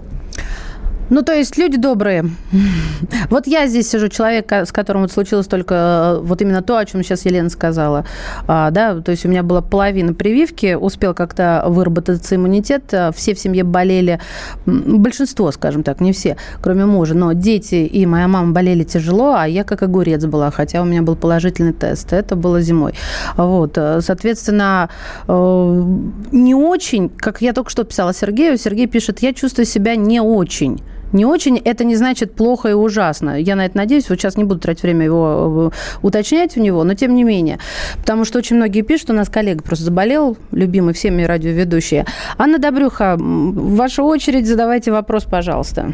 Ну, 1.10 1.22
то 1.22 1.34
есть 1.34 1.58
люди 1.58 1.78
добрые. 1.78 2.26
Вот 3.30 3.48
я 3.48 3.68
здесь 3.68 3.90
сижу, 3.90 4.08
человек, 4.08 4.52
с 4.52 4.72
которым 4.72 5.04
вот 5.04 5.12
случилось 5.12 5.48
только 5.48 5.76
э, 6.18 6.20
вот 6.22 6.42
именно 6.42 6.62
то, 6.62 6.78
о 6.78 6.86
чем 6.86 7.04
сейчас 7.04 7.26
Елена 7.26 7.50
сказала. 7.50 8.06
А, 8.48 8.72
да, 8.72 9.00
то 9.02 9.12
есть 9.12 9.26
у 9.26 9.30
меня 9.30 9.44
была 9.44 9.62
половина 9.62 10.14
прививки, 10.14 10.74
успел 10.74 11.14
как-то 11.14 11.64
выработаться 11.68 12.36
иммунитет, 12.36 12.86
э, 12.92 13.12
все 13.14 13.34
в 13.34 13.40
семье 13.40 13.64
болели, 13.64 14.20
большинство, 14.66 15.52
скажем 15.52 15.84
так, 15.84 16.02
не 16.02 16.12
все, 16.14 16.38
кроме 16.62 16.86
мужа, 16.86 17.14
но 17.14 17.34
дети 17.34 17.76
и 17.76 18.06
моя 18.06 18.28
мама 18.28 18.54
болели 18.54 18.84
тяжело, 18.84 19.34
а 19.36 19.48
я 19.48 19.64
как 19.64 19.84
огурец 19.84 20.26
была, 20.26 20.52
хотя 20.52 20.82
у 20.82 20.86
меня 20.86 21.02
был 21.02 21.16
положительный 21.16 21.74
тест. 21.74 22.14
Это 22.14 22.36
было 22.36 22.62
зимой. 22.62 22.94
Вот, 23.38 23.78
э, 23.78 24.02
соответственно, 24.02 24.90
не 25.28 26.56
очень, 26.56 27.10
как 27.10 27.42
я 27.42 27.54
только 27.54 27.70
что 27.70 27.84
писала 27.84 28.14
Сергею, 28.14 28.58
Сергей 28.58 28.88
пишет, 28.88 29.20
я 29.20 29.34
чувствую 29.34 29.66
себя 29.66 29.96
не 29.96 30.20
очень 30.20 30.82
не 31.16 31.26
очень, 31.26 31.58
это 31.58 31.84
не 31.84 31.96
значит 31.96 32.36
плохо 32.36 32.70
и 32.70 32.74
ужасно. 32.74 33.40
Я 33.40 33.56
на 33.56 33.66
это 33.66 33.78
надеюсь. 33.78 34.10
Вот 34.10 34.20
сейчас 34.20 34.38
не 34.38 34.44
буду 34.44 34.60
тратить 34.60 34.84
время 34.84 35.06
его 35.06 35.72
э, 35.74 36.06
уточнять 36.06 36.56
у 36.58 36.62
него, 36.62 36.84
но 36.84 36.94
тем 36.94 37.16
не 37.16 37.24
менее. 37.24 37.58
Потому 37.98 38.26
что 38.26 38.38
очень 38.38 38.58
многие 38.58 38.82
пишут, 38.82 39.10
у 39.10 39.14
нас 39.14 39.30
коллега 39.30 39.64
просто 39.64 39.86
заболел, 39.86 40.38
любимый 40.52 40.94
всеми 40.94 41.24
радиоведущие. 41.24 42.06
Анна 42.38 42.60
Добрюха, 42.60 43.16
ваша 43.18 44.04
очередь, 44.04 44.46
задавайте 44.46 44.92
вопрос, 44.92 45.24
пожалуйста. 45.24 45.94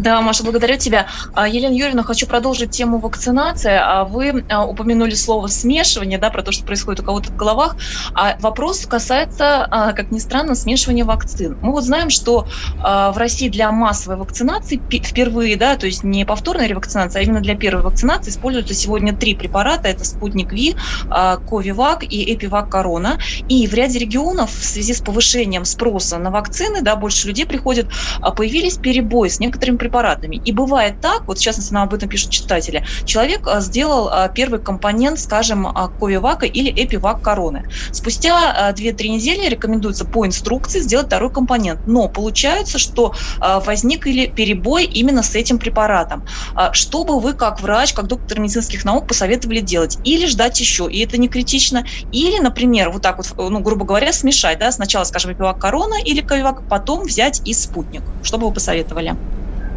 Да, 0.00 0.22
Маша, 0.22 0.44
благодарю 0.44 0.78
тебя. 0.78 1.08
А, 1.34 1.46
Елена 1.46 1.74
Юрьевна, 1.74 2.02
хочу 2.02 2.26
продолжить 2.26 2.70
тему 2.70 2.98
вакцинации. 3.00 3.78
А, 3.78 4.04
вы 4.04 4.46
а, 4.48 4.64
упомянули 4.64 5.12
слово 5.12 5.46
смешивание, 5.48 6.18
да, 6.18 6.30
про 6.30 6.42
то, 6.42 6.52
что 6.52 6.64
происходит 6.64 7.00
у 7.00 7.04
кого-то 7.04 7.30
в 7.30 7.36
головах. 7.36 7.76
А 8.14 8.38
вопрос 8.40 8.86
касается, 8.86 9.68
как 9.70 10.10
ни 10.10 10.18
странно, 10.18 10.54
смешивания 10.54 11.04
вакцин. 11.04 11.58
Мы 11.60 11.72
вот 11.72 11.84
знаем, 11.84 12.08
что 12.08 12.48
в 12.78 13.14
России 13.16 13.50
для 13.50 13.70
массовой 13.72 14.16
вакцинации 14.16 14.80
впервые, 15.02 15.56
да, 15.56 15.76
то 15.76 15.84
есть 15.84 16.02
не 16.02 16.24
повторная 16.24 16.66
ревакцинация, 16.66 17.20
а 17.20 17.22
именно 17.22 17.40
для 17.40 17.54
первой 17.54 17.82
вакцинации 17.82 18.30
используются 18.30 18.72
сегодня 18.72 19.14
три 19.14 19.34
препарата. 19.34 19.88
Это 19.88 20.04
Спутник 20.04 20.52
Ви, 20.52 20.76
Ковивак 21.10 22.04
и 22.04 22.34
Эпивак 22.34 22.70
Корона. 22.70 23.18
И 23.48 23.66
в 23.66 23.74
ряде 23.74 23.98
регионов 23.98 24.50
в 24.50 24.64
связи 24.64 24.94
с 24.94 25.00
повышением 25.00 25.66
спроса 25.66 26.16
на 26.18 26.30
вакцины, 26.30 26.80
да, 26.80 26.96
больше 26.96 27.28
людей 27.28 27.44
приходит, 27.44 27.88
появились 28.34 28.78
перебои 28.78 29.28
с 29.28 29.40
некоторыми 29.40 29.76
препаратами. 29.76 29.89
И 30.44 30.52
бывает 30.52 31.00
так, 31.00 31.22
вот 31.26 31.38
в 31.38 31.42
частности 31.42 31.72
нам 31.72 31.84
об 31.84 31.94
этом 31.94 32.08
пишут 32.08 32.30
читатели, 32.30 32.84
человек 33.04 33.46
а, 33.46 33.60
сделал 33.60 34.08
а, 34.08 34.28
первый 34.28 34.60
компонент, 34.60 35.18
скажем, 35.18 35.66
а, 35.66 35.88
Ковивака 35.88 36.46
или 36.46 36.70
Эпивак 36.70 37.22
короны. 37.22 37.64
Спустя 37.92 38.72
2-3 38.72 39.08
недели 39.08 39.48
рекомендуется 39.48 40.04
по 40.04 40.26
инструкции 40.26 40.80
сделать 40.80 41.06
второй 41.06 41.32
компонент. 41.32 41.80
Но 41.86 42.08
получается, 42.08 42.78
что 42.78 43.12
возник 43.40 44.06
или 44.06 44.26
перебой 44.26 44.84
именно 44.84 45.22
с 45.22 45.34
этим 45.34 45.58
препаратом. 45.58 46.24
Что 46.72 47.04
бы 47.04 47.20
вы, 47.20 47.34
как 47.34 47.60
врач, 47.60 47.92
как 47.92 48.06
доктор 48.06 48.40
медицинских 48.40 48.84
наук, 48.84 49.08
посоветовали 49.08 49.60
делать? 49.60 49.98
Или 50.04 50.26
ждать 50.26 50.60
еще, 50.60 50.88
и 50.90 51.00
это 51.04 51.18
не 51.18 51.28
критично. 51.28 51.84
Или, 52.10 52.38
например, 52.38 52.90
вот 52.90 53.02
так 53.02 53.18
вот, 53.18 53.32
ну, 53.36 53.60
грубо 53.60 53.84
говоря, 53.84 54.12
смешать, 54.12 54.58
да, 54.58 54.70
сначала, 54.72 55.04
скажем, 55.04 55.32
Эпивак 55.32 55.58
корона 55.58 55.96
или 56.04 56.20
Ковивак, 56.20 56.66
потом 56.68 57.04
взять 57.06 57.40
и 57.44 57.54
спутник. 57.54 58.02
Что 58.22 58.38
бы 58.38 58.46
вы 58.46 58.52
посоветовали? 58.52 59.14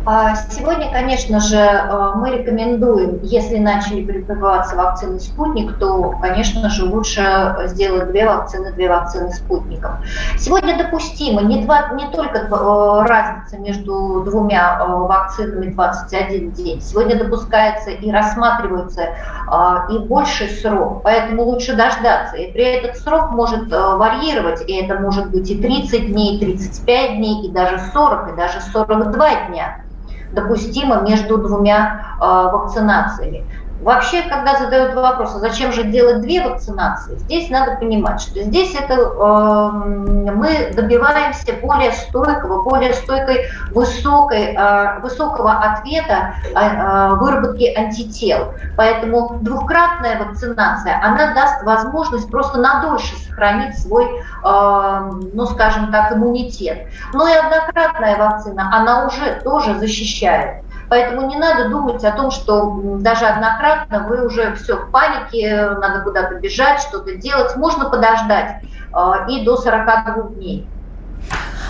А 0.06 0.36
сегодня, 0.36 0.92
конечно 0.92 1.40
же, 1.40 1.56
э, 1.56 2.12
мы 2.16 2.32
рекомендуем, 2.32 3.20
если 3.24 3.58
начали 3.58 4.04
прививаться 4.04 4.76
вакцины 4.76 5.18
«Спутник», 5.22 5.78
то, 5.78 6.16
конечно 6.22 6.70
же, 6.70 6.84
лучше 6.84 7.56
сделать 7.68 8.12
две 8.12 8.28
вакцины, 8.28 8.74
две 8.74 8.90
вакцины 8.90 9.32
спутником. 9.32 9.92
Сегодня 10.38 10.78
допустимо 10.78 11.42
не, 11.44 11.64
два, 11.64 11.92
не 11.94 12.08
только 12.08 12.40
э, 12.40 13.08
разница 13.08 13.58
между 13.60 14.24
двумя 14.26 14.78
э, 14.82 14.86
вакцинами 14.90 15.72
21 15.72 16.52
день, 16.52 16.82
сегодня 16.82 17.18
допускается 17.18 17.92
и 17.92 18.12
рассматривается 18.12 19.12
и 19.90 19.98
больший 20.00 20.50
срок, 20.50 21.02
поэтому 21.04 21.44
лучше 21.44 21.76
дождаться. 21.76 22.36
И 22.38 22.52
при 22.52 22.64
этот 22.64 22.98
срок 22.98 23.32
может 23.32 23.70
варьировать, 23.72 24.68
и 24.68 24.74
это 24.82 25.00
может 25.00 25.30
быть 25.32 25.50
и 25.50 25.62
30 25.62 26.12
дней, 26.12 26.38
и 26.38 26.40
35 26.40 27.18
дней, 27.18 27.46
и 27.46 27.52
даже 27.52 27.80
40, 27.94 28.34
и 28.34 28.36
даже 28.36 28.60
42 28.60 29.48
дня 29.50 29.84
допустимо 30.34 31.02
между 31.02 31.38
двумя 31.38 32.18
э, 32.20 32.26
вакцинациями. 32.26 33.44
Вообще, 33.84 34.22
когда 34.24 34.58
задают 34.58 34.94
вопрос, 34.94 35.36
а 35.36 35.40
зачем 35.40 35.74
же 35.74 35.84
делать 35.84 36.22
две 36.22 36.42
вакцинации, 36.42 37.18
здесь 37.18 37.50
надо 37.50 37.76
понимать, 37.76 38.22
что 38.22 38.42
здесь 38.42 38.74
это 38.76 38.94
э, 38.94 39.72
мы 40.32 40.72
добиваемся 40.74 41.54
более 41.62 41.92
стойкого, 41.92 42.64
более 42.64 42.94
стойкой, 42.94 43.48
высокой, 43.72 44.56
э, 44.56 45.00
высокого 45.02 45.52
ответа 45.52 46.36
э, 46.56 47.16
выработки 47.16 47.74
антител. 47.76 48.54
Поэтому 48.78 49.40
двухкратная 49.42 50.18
вакцинация, 50.24 51.02
она 51.04 51.34
даст 51.34 51.64
возможность 51.64 52.32
просто 52.32 52.60
надольше 52.60 53.18
сохранить 53.18 53.78
свой, 53.78 54.06
э, 54.06 55.12
ну 55.34 55.46
скажем 55.46 55.92
так, 55.92 56.14
иммунитет. 56.14 56.88
Но 57.14 57.28
и 57.28 57.34
однократная 57.34 58.18
вакцина, 58.18 58.70
она 58.74 59.08
уже 59.08 59.42
тоже 59.44 59.78
защищает. 59.78 60.64
Поэтому 60.94 61.28
не 61.28 61.38
надо 61.38 61.70
думать 61.70 62.04
о 62.04 62.12
том, 62.12 62.30
что 62.30 63.00
даже 63.00 63.26
однократно 63.26 64.06
вы 64.08 64.28
уже 64.28 64.54
все 64.54 64.76
в 64.78 64.92
панике, 64.92 65.72
надо 65.82 66.02
куда-то 66.04 66.36
бежать, 66.36 66.82
что-то 66.82 67.16
делать. 67.16 67.56
Можно 67.56 67.90
подождать 67.90 68.62
э, 68.96 68.98
и 69.28 69.44
до 69.44 69.58
42 69.58 70.30
дней. 70.36 70.68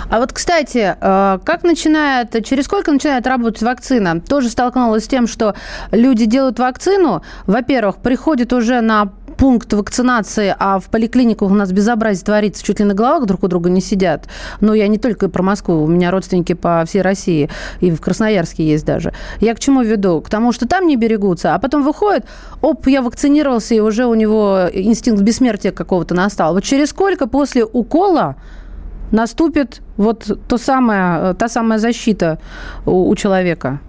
А 0.09 0.19
вот, 0.19 0.33
кстати, 0.33 0.97
э, 0.99 1.39
как 1.45 1.63
начинает, 1.63 2.45
через 2.45 2.65
сколько 2.65 2.91
начинает 2.91 3.25
работать 3.25 3.61
вакцина? 3.61 4.19
Тоже 4.19 4.49
столкнулась 4.49 5.05
с 5.05 5.07
тем, 5.07 5.27
что 5.27 5.55
люди 5.91 6.25
делают 6.25 6.59
вакцину, 6.59 7.23
во-первых, 7.47 7.99
приходят 7.99 8.51
уже 8.51 8.81
на 8.81 9.07
пункт 9.33 9.73
вакцинации, 9.73 10.55
а 10.57 10.79
в 10.79 10.85
поликлиниках 10.85 11.51
у 11.51 11.53
нас 11.53 11.71
безобразие 11.71 12.23
творится, 12.23 12.63
чуть 12.63 12.79
ли 12.79 12.85
на 12.85 12.93
головах 12.93 13.25
друг 13.25 13.43
у 13.43 13.47
друга 13.47 13.69
не 13.69 13.81
сидят. 13.81 14.27
Но 14.61 14.73
я 14.73 14.87
не 14.87 14.97
только 14.97 15.29
про 15.29 15.43
Москву, 15.43 15.83
у 15.83 15.87
меня 15.87 16.11
родственники 16.11 16.53
по 16.53 16.83
всей 16.85 17.01
России, 17.01 17.49
и 17.81 17.91
в 17.91 18.01
Красноярске 18.01 18.65
есть 18.65 18.85
даже. 18.85 19.13
Я 19.39 19.53
к 19.55 19.59
чему 19.59 19.81
веду? 19.81 20.21
К 20.21 20.29
тому, 20.29 20.51
что 20.51 20.67
там 20.67 20.87
не 20.87 20.95
берегутся, 20.95 21.55
а 21.55 21.59
потом 21.59 21.83
выходит, 21.83 22.25
оп, 22.61 22.87
я 22.87 23.01
вакцинировался, 23.01 23.75
и 23.75 23.79
уже 23.79 24.05
у 24.05 24.13
него 24.13 24.69
инстинкт 24.71 25.21
бессмертия 25.21 25.71
какого-то 25.71 26.15
настал. 26.15 26.53
Вот 26.53 26.63
через 26.63 26.89
сколько 26.89 27.27
после 27.27 27.65
укола 27.65 28.35
наступит 29.11 29.81
вот 29.97 30.39
то 30.47 30.57
самое, 30.57 31.33
та 31.33 31.47
самая 31.47 31.79
защита 31.79 32.39
у, 32.85 33.09
у 33.09 33.15
человека? 33.15 33.79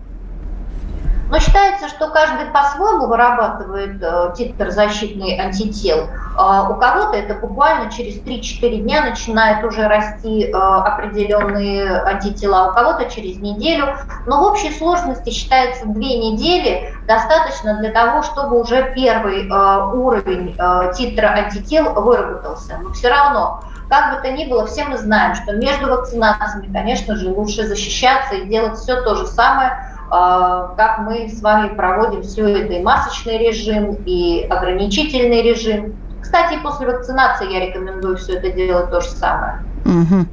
Но 1.31 1.39
считается, 1.39 1.89
что 1.89 2.11
каждый 2.11 2.47
по-своему 2.47 3.07
вырабатывает 3.07 4.03
э, 4.03 4.35
титр 4.37 4.71
защитный 4.71 5.39
антител. 5.39 6.09
Э, 6.39 6.69
у 6.71 6.75
кого-то 6.75 7.17
это 7.17 7.35
буквально 7.35 7.91
через 7.91 8.21
3-4 8.21 8.83
дня 8.83 9.05
начинает 9.05 9.65
уже 9.65 9.89
расти 9.89 10.45
э, 10.45 10.53
определенные 10.53 12.03
антитела, 12.03 12.71
у 12.71 12.75
кого-то 12.75 13.11
через 13.11 13.39
неделю. 13.39 13.97
Но 14.27 14.41
в 14.41 14.43
общей 14.43 14.71
сложности 14.71 15.31
считается 15.31 15.87
2 15.87 15.95
недели 15.95 16.95
достаточно 17.07 17.79
для 17.79 17.91
того, 17.91 18.23
чтобы 18.23 18.61
уже 18.61 18.93
первый 18.95 19.49
э, 19.49 19.87
уровень 19.95 20.55
э, 20.59 20.93
титра 20.95 21.29
антител 21.29 21.95
выработался. 21.95 22.79
Но 22.83 22.93
все 22.93 23.09
равно 23.09 23.63
как 23.89 24.15
бы 24.15 24.23
то 24.23 24.33
ни 24.33 24.47
было, 24.47 24.67
все 24.67 24.85
мы 24.85 24.97
знаем, 24.99 25.35
что 25.35 25.53
между 25.53 25.89
вакцинациями, 25.89 26.73
конечно 26.73 27.17
же, 27.17 27.29
лучше 27.29 27.67
защищаться 27.67 28.35
и 28.35 28.47
делать 28.47 28.79
все 28.79 29.01
то 29.03 29.15
же 29.15 29.27
самое, 29.27 29.71
а, 29.71 29.94
как 30.11 30.99
мы 31.01 31.29
с 31.29 31.43
вами 31.43 31.75
проводим 31.75 32.23
все 32.23 32.47
это, 32.47 32.73
и 32.75 32.83
масочный 32.83 33.39
режим, 33.39 33.97
и 34.07 34.47
ограничительный 34.49 35.43
режим. 35.43 35.97
Кстати, 36.21 36.59
после 36.63 36.87
вакцинации 36.87 37.53
я 37.53 37.67
рекомендую 37.67 38.17
все 38.17 38.35
это 38.35 38.51
делать 38.51 38.91
то 38.91 39.01
же 39.01 39.09
самое. 39.09 39.61
Угу. 39.85 40.27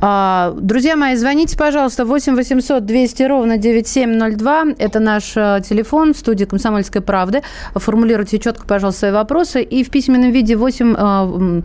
А, 0.00 0.54
друзья 0.58 0.96
мои, 0.96 1.14
звоните, 1.14 1.56
пожалуйста, 1.56 2.04
8 2.04 2.34
800 2.34 2.84
200 2.84 3.22
ровно 3.22 3.56
9702. 3.56 4.64
Это 4.78 4.98
наш 4.98 5.32
а, 5.36 5.60
телефон, 5.60 6.14
студия 6.14 6.46
«Комсомольской 6.46 7.00
правды». 7.00 7.42
Формулируйте 7.74 8.38
четко, 8.38 8.66
пожалуйста, 8.66 9.00
свои 9.00 9.12
вопросы. 9.12 9.62
И 9.62 9.84
в 9.84 9.90
письменном 9.90 10.32
виде 10.32 10.56
8, 10.56 10.94
а, 10.98 11.62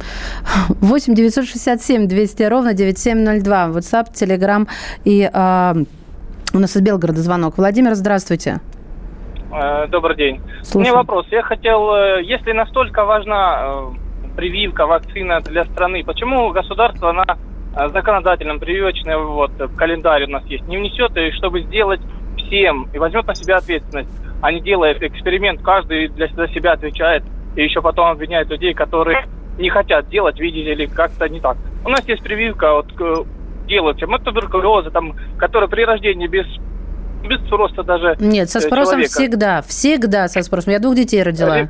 8 0.67 1.15
967 1.15 2.07
200 2.07 2.43
ровно 2.43 2.73
9702. 2.73 3.67
WhatsApp, 3.67 4.13
Telegram 4.13 4.67
и... 5.03 5.29
У 6.55 6.59
нас 6.59 6.75
из 6.75 6.81
Белгорода 6.81 7.19
звонок. 7.19 7.57
Владимир, 7.57 7.95
здравствуйте. 7.95 8.61
Э, 9.51 9.87
добрый 9.87 10.15
день. 10.15 10.39
Слушаю. 10.61 10.77
У 10.77 10.79
меня 10.81 10.93
вопрос. 10.93 11.25
Я 11.31 11.41
хотел, 11.41 11.91
э, 11.95 12.23
если 12.23 12.51
настолько 12.51 13.05
важна 13.05 13.63
э, 13.63 14.35
прививка, 14.35 14.85
вакцина 14.85 15.41
для 15.41 15.63
страны, 15.63 16.03
почему 16.03 16.51
государство 16.51 17.11
на 17.11 17.25
законодательном 17.89 18.59
прививочный 18.59 19.17
вот, 19.17 19.51
календарь 19.75 20.25
у 20.25 20.29
нас 20.29 20.45
есть, 20.45 20.67
не 20.67 20.77
внесет, 20.77 21.17
и 21.17 21.31
чтобы 21.31 21.61
сделать 21.61 22.01
всем, 22.37 22.87
и 22.93 22.99
возьмет 22.99 23.25
на 23.25 23.33
себя 23.33 23.57
ответственность, 23.57 24.11
а 24.41 24.51
не 24.51 24.61
делает 24.61 25.01
эксперимент, 25.01 25.59
каждый 25.63 26.09
для 26.09 26.27
себя 26.27 26.73
отвечает, 26.73 27.23
и 27.55 27.63
еще 27.63 27.81
потом 27.81 28.09
обвиняет 28.09 28.49
людей, 28.49 28.75
которые 28.75 29.25
не 29.57 29.71
хотят 29.71 30.07
делать, 30.09 30.39
видели 30.39 30.75
ли 30.75 30.85
как-то 30.85 31.27
не 31.27 31.39
так. 31.39 31.57
У 31.83 31.89
нас 31.89 32.07
есть 32.07 32.21
прививка, 32.21 32.73
вот 32.75 32.93
делаются, 33.67 34.05
от 34.05 34.23
туберкулеза, 34.23 34.91
там, 34.91 35.15
которые 35.37 35.69
при 35.69 35.83
рождении 35.83 36.27
без 36.27 36.45
без 37.23 37.39
спроса 37.47 37.83
даже 37.83 38.17
Нет, 38.19 38.49
со 38.49 38.59
спросом 38.59 38.95
человека. 38.95 39.11
всегда, 39.13 39.61
всегда 39.61 40.27
со 40.27 40.41
спросом. 40.43 40.73
Я 40.73 40.79
двух 40.79 40.95
детей 40.95 41.23
родила. 41.23 41.69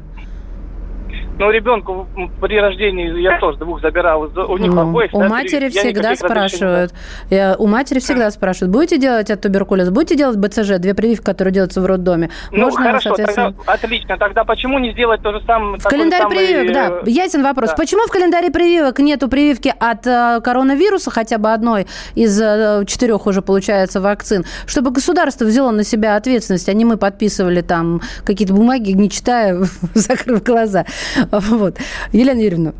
Ну, 1.40 1.50
ребенку 1.50 2.08
при 2.42 2.60
рождении 2.60 3.20
я 3.22 3.40
тоже 3.40 3.58
двух 3.58 3.82
забирал. 3.82 4.22
У 4.24 4.58
них 4.58 4.72
ну, 4.72 4.82
обоих. 4.82 5.14
У 5.14 5.20
да, 5.20 5.30
матери 5.30 5.70
всегда 5.70 6.16
спрашивают. 6.16 6.94
Я, 7.30 7.56
у 7.58 7.68
матери 7.68 8.00
всегда 8.00 8.30
спрашивают, 8.32 8.72
будете 8.72 8.98
делать 8.98 9.32
от 9.32 9.42
туберкулеза, 9.42 9.92
будете 9.92 10.16
делать 10.16 10.38
БЦЖ, 10.38 10.78
две 10.78 10.94
прививки, 10.94 11.24
которые 11.24 11.54
делаются 11.54 11.82
в 11.82 11.86
роддоме? 11.86 12.30
Ну, 12.52 12.66
Можно, 12.66 12.84
хорошо, 12.84 13.10
соответственно... 13.10 13.54
тогда, 13.54 13.74
отлично. 13.74 14.18
Тогда 14.18 14.44
почему 14.44 14.80
не 14.80 14.92
сделать 14.92 15.22
то 15.22 15.32
же 15.32 15.42
самое? 15.46 15.80
В 15.80 15.84
календаре 15.84 16.24
самый... 16.24 16.38
прививок, 16.38 16.74
да. 16.74 16.88
Э, 17.06 17.10
ясен 17.10 17.44
вопрос. 17.44 17.72
Да. 17.72 17.76
Почему 17.78 18.06
в 18.08 18.12
календаре 18.12 18.52
прививок 18.52 19.00
нету 19.00 19.28
прививки 19.28 19.74
от 19.80 20.06
э, 20.06 20.40
коронавируса, 20.44 21.10
хотя 21.10 21.38
бы 21.40 21.52
одной 21.52 21.88
из 22.16 22.40
э, 22.40 22.84
четырех 22.86 23.26
уже 23.26 23.42
получается 23.42 24.02
вакцин, 24.02 24.46
чтобы 24.68 24.92
государство 24.92 25.46
взяло 25.46 25.72
на 25.72 25.84
себя 25.84 26.16
ответственность, 26.16 26.70
а 26.70 26.74
не 26.74 26.86
мы 26.86 26.98
подписывали 26.98 27.62
там 27.62 28.02
какие-то 28.24 28.54
бумаги, 28.54 28.92
не 28.92 29.10
читая, 29.10 29.64
закрыв 29.94 30.44
глаза. 30.44 30.86
Вот. 31.32 31.78
Елена 32.12 32.40
Юрьевна, 32.40 32.74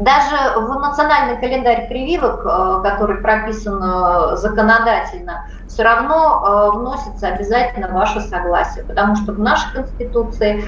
даже 0.00 0.58
в 0.58 0.80
национальный 0.80 1.38
календарь 1.38 1.88
прививок, 1.88 2.44
э, 2.44 2.82
который 2.82 3.18
прописан 3.18 3.80
э, 3.80 4.36
законодательно, 4.36 5.46
все 5.74 5.82
равно 5.82 6.72
э, 6.74 6.78
вносится 6.78 7.28
обязательно 7.28 7.88
ваше 7.88 8.20
согласие, 8.20 8.84
потому 8.84 9.16
что 9.16 9.32
в 9.32 9.40
нашей 9.40 9.72
Конституции 9.72 10.64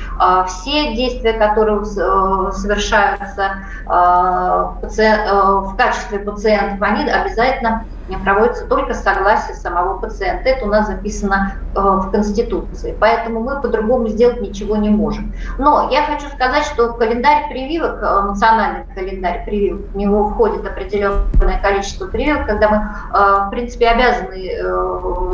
все 0.49 0.95
действия, 0.95 1.35
которые 1.35 1.85
совершаются 1.85 3.59
в 3.87 5.77
качестве 5.77 6.19
пациентов, 6.19 6.83
они 6.83 7.09
обязательно 7.09 7.85
проводится 8.25 8.66
только 8.66 8.95
с 8.95 9.03
согласия 9.03 9.55
самого 9.55 9.99
пациента. 9.99 10.49
Это 10.49 10.64
у 10.64 10.69
нас 10.69 10.87
записано 10.87 11.55
э, 11.75 11.81
в 11.81 12.11
Конституции. 12.11 12.97
Поэтому 12.99 13.40
мы 13.40 13.61
по-другому 13.61 14.09
сделать 14.09 14.40
ничего 14.40 14.77
не 14.77 14.90
можем. 14.90 15.33
Но 15.59 15.88
я 15.90 16.05
хочу 16.05 16.29
сказать, 16.29 16.64
что 16.64 16.92
календарь 16.92 17.49
прививок, 17.49 18.01
э, 18.01 18.21
национальный 18.23 18.85
календарь 18.95 19.45
прививок, 19.45 19.87
в 19.92 19.97
него 19.97 20.29
входит 20.31 20.64
определенное 20.64 21.61
количество 21.61 22.07
прививок, 22.07 22.47
когда 22.47 22.69
мы, 22.69 22.77
э, 22.77 23.47
в 23.47 23.51
принципе, 23.51 23.88
обязаны 23.88 24.37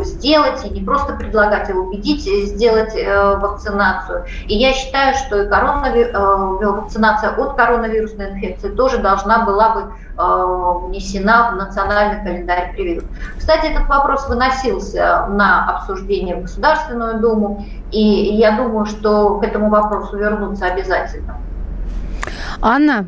сделать, 0.04 0.64
и 0.64 0.70
не 0.70 0.82
просто 0.84 1.14
предлагать, 1.14 1.70
а 1.70 1.74
убедить 1.74 2.22
сделать 2.22 2.94
вакцинацию. 2.94 4.24
И 4.46 4.54
я 4.54 4.72
считаю, 4.72 5.14
что 5.16 5.42
и 5.42 5.48
коронавир... 5.48 6.12
вакцинация 6.16 7.30
от 7.30 7.56
коронавирусной 7.56 8.30
инфекции 8.30 8.68
тоже 8.68 8.98
должна 8.98 9.44
была 9.44 9.74
бы 9.74 9.92
внесена 10.88 11.50
в 11.52 11.56
национальный 11.56 12.22
календарь 12.22 12.72
прививок. 12.74 13.04
Кстати, 13.38 13.66
этот 13.66 13.88
вопрос 13.88 14.28
выносился 14.28 15.26
на 15.30 15.68
обсуждение 15.68 16.36
в 16.36 16.42
Государственную 16.42 17.18
Думу, 17.20 17.66
и 17.90 18.00
я 18.00 18.52
думаю, 18.52 18.86
что 18.86 19.38
к 19.38 19.44
этому 19.44 19.68
вопросу 19.70 20.16
вернуться 20.16 20.66
обязательно. 20.66 21.36
Анна, 22.60 23.06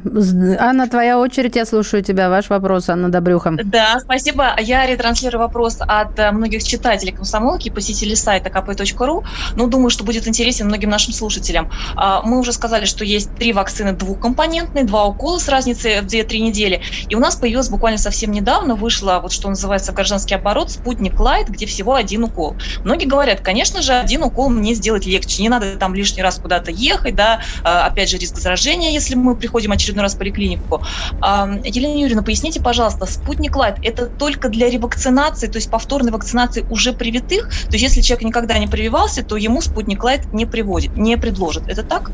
Анна, 0.59 0.89
твоя 0.89 1.19
очередь, 1.19 1.57
я 1.57 1.67
слушаю 1.67 2.03
тебя. 2.03 2.29
Ваш 2.29 2.51
вопрос, 2.51 2.89
Анна 2.89 3.11
Добрюха. 3.11 3.57
Да, 3.65 3.99
спасибо. 4.01 4.55
Я 4.59 4.87
ретранслирую 4.87 5.41
вопрос 5.41 5.79
от 5.81 6.19
э, 6.19 6.31
многих 6.31 6.65
читателей 6.65 7.13
комсомолки, 7.13 7.69
посетителей 7.69 8.17
сайта 8.17 8.49
kp.ru. 8.49 9.25
Ну, 9.57 9.67
думаю, 9.67 9.91
что 9.91 10.05
будет 10.05 10.27
интересен 10.27 10.67
многим 10.67 10.91
нашим 10.91 11.13
слушателям. 11.13 11.71
А, 11.97 12.23
мы 12.23 12.39
уже 12.39 12.53
сказали, 12.53 12.85
что 12.85 13.05
есть 13.05 13.35
три 13.37 13.53
вакцины 13.53 13.93
двухкомпонентные, 13.93 14.85
два 14.85 15.07
укола 15.07 15.39
с 15.39 15.49
разницей 15.49 16.01
в 16.01 16.07
2-3 16.07 16.39
недели. 16.39 16.83
И 17.09 17.15
у 17.15 17.21
нас 17.21 17.37
появилась 17.37 17.69
буквально 17.69 17.99
совсем 17.99 18.33
недавно, 18.33 18.75
вышла 18.75 19.21
вот 19.23 19.33
что 19.33 19.49
называется 19.49 19.93
гражданский 19.93 20.35
оборот, 20.35 20.71
спутник 20.71 21.19
Лайт, 21.19 21.49
где 21.49 21.67
всего 21.67 21.95
один 21.95 22.25
укол. 22.25 22.57
Многие 22.85 23.07
говорят, 23.07 23.41
конечно 23.41 23.83
же, 23.83 23.93
один 23.93 24.23
укол 24.23 24.49
мне 24.49 24.75
сделать 24.75 25.07
легче. 25.07 25.43
Не 25.43 25.49
надо 25.49 25.77
там 25.77 25.95
лишний 25.95 26.23
раз 26.23 26.39
куда-то 26.39 26.71
ехать, 26.71 27.15
да, 27.15 27.41
а, 27.63 27.87
опять 27.87 28.11
же, 28.11 28.19
риск 28.19 28.37
заражения, 28.37 28.91
если 28.91 29.15
мы 29.15 29.34
приходим 29.35 29.73
очередной 29.73 30.03
раз 30.03 30.15
в 30.15 30.19
поликлинику. 30.19 30.83
Елена 31.23 32.01
Юрьевна, 32.01 32.23
поясните, 32.23 32.61
пожалуйста, 32.61 33.07
спутник 33.07 33.57
Лайт– 33.57 33.77
это 33.83 34.07
только 34.07 34.49
для 34.49 34.71
ревакцинации, 34.71 35.47
то 35.47 35.57
есть 35.57 35.71
повторной 35.71 36.13
вакцинации 36.13 36.65
уже 36.71 36.93
привитых? 36.93 37.49
То 37.49 37.73
есть 37.73 37.83
если 37.83 38.01
человек 38.01 38.25
никогда 38.25 38.59
не 38.59 38.67
прививался, 38.67 39.23
то 39.23 39.37
ему 39.37 39.61
спутник 39.61 40.03
Лайт 40.05 40.33
не 40.33 40.47
приводит, 40.47 40.97
не 40.97 41.17
предложит. 41.17 41.69
Это 41.69 41.83
так? 41.83 42.11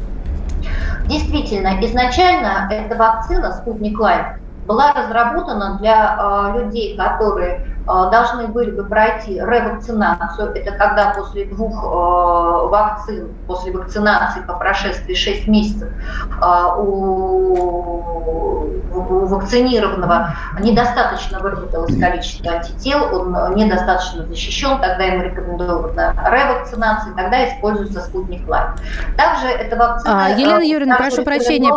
Действительно, 1.08 1.78
изначально 1.84 2.68
эта 2.70 2.94
вакцина 2.96 3.52
«Спутник 3.52 3.98
Лайт» 3.98 4.26
была 4.70 4.92
разработана 4.92 5.78
для 5.78 6.16
э, 6.16 6.58
людей, 6.58 6.96
которые 6.96 7.66
э, 7.66 7.86
должны 7.86 8.46
были 8.46 8.70
бы 8.70 8.84
пройти 8.84 9.34
ревакцинацию. 9.34 10.54
Это 10.54 10.70
когда 10.78 11.12
после 11.16 11.46
двух 11.46 11.72
э, 11.72 12.68
вакцин, 12.68 13.34
после 13.48 13.72
вакцинации 13.72 14.42
по 14.42 14.54
прошествии 14.54 15.14
6 15.14 15.48
месяцев 15.48 15.88
у, 16.78 18.59
у 18.94 19.26
вакцинированного 19.26 20.34
недостаточно 20.60 21.40
выработалось 21.40 21.98
количество 21.98 22.52
антител, 22.52 23.14
он 23.14 23.54
недостаточно 23.54 24.26
защищен, 24.26 24.80
тогда 24.80 25.04
ему 25.04 25.24
рекомендована 25.24 26.14
ревакцинация, 26.30 27.14
тогда 27.14 27.48
используется 27.48 28.00
спутник 28.00 28.48
Лайт. 28.48 28.70
Также 29.16 29.46
эта 29.48 29.76
вакцина... 29.76 30.26
А, 30.26 30.28
Елена 30.30 30.62
Юрьевна, 30.62 30.96
прошу 30.96 31.24
прощения. 31.24 31.72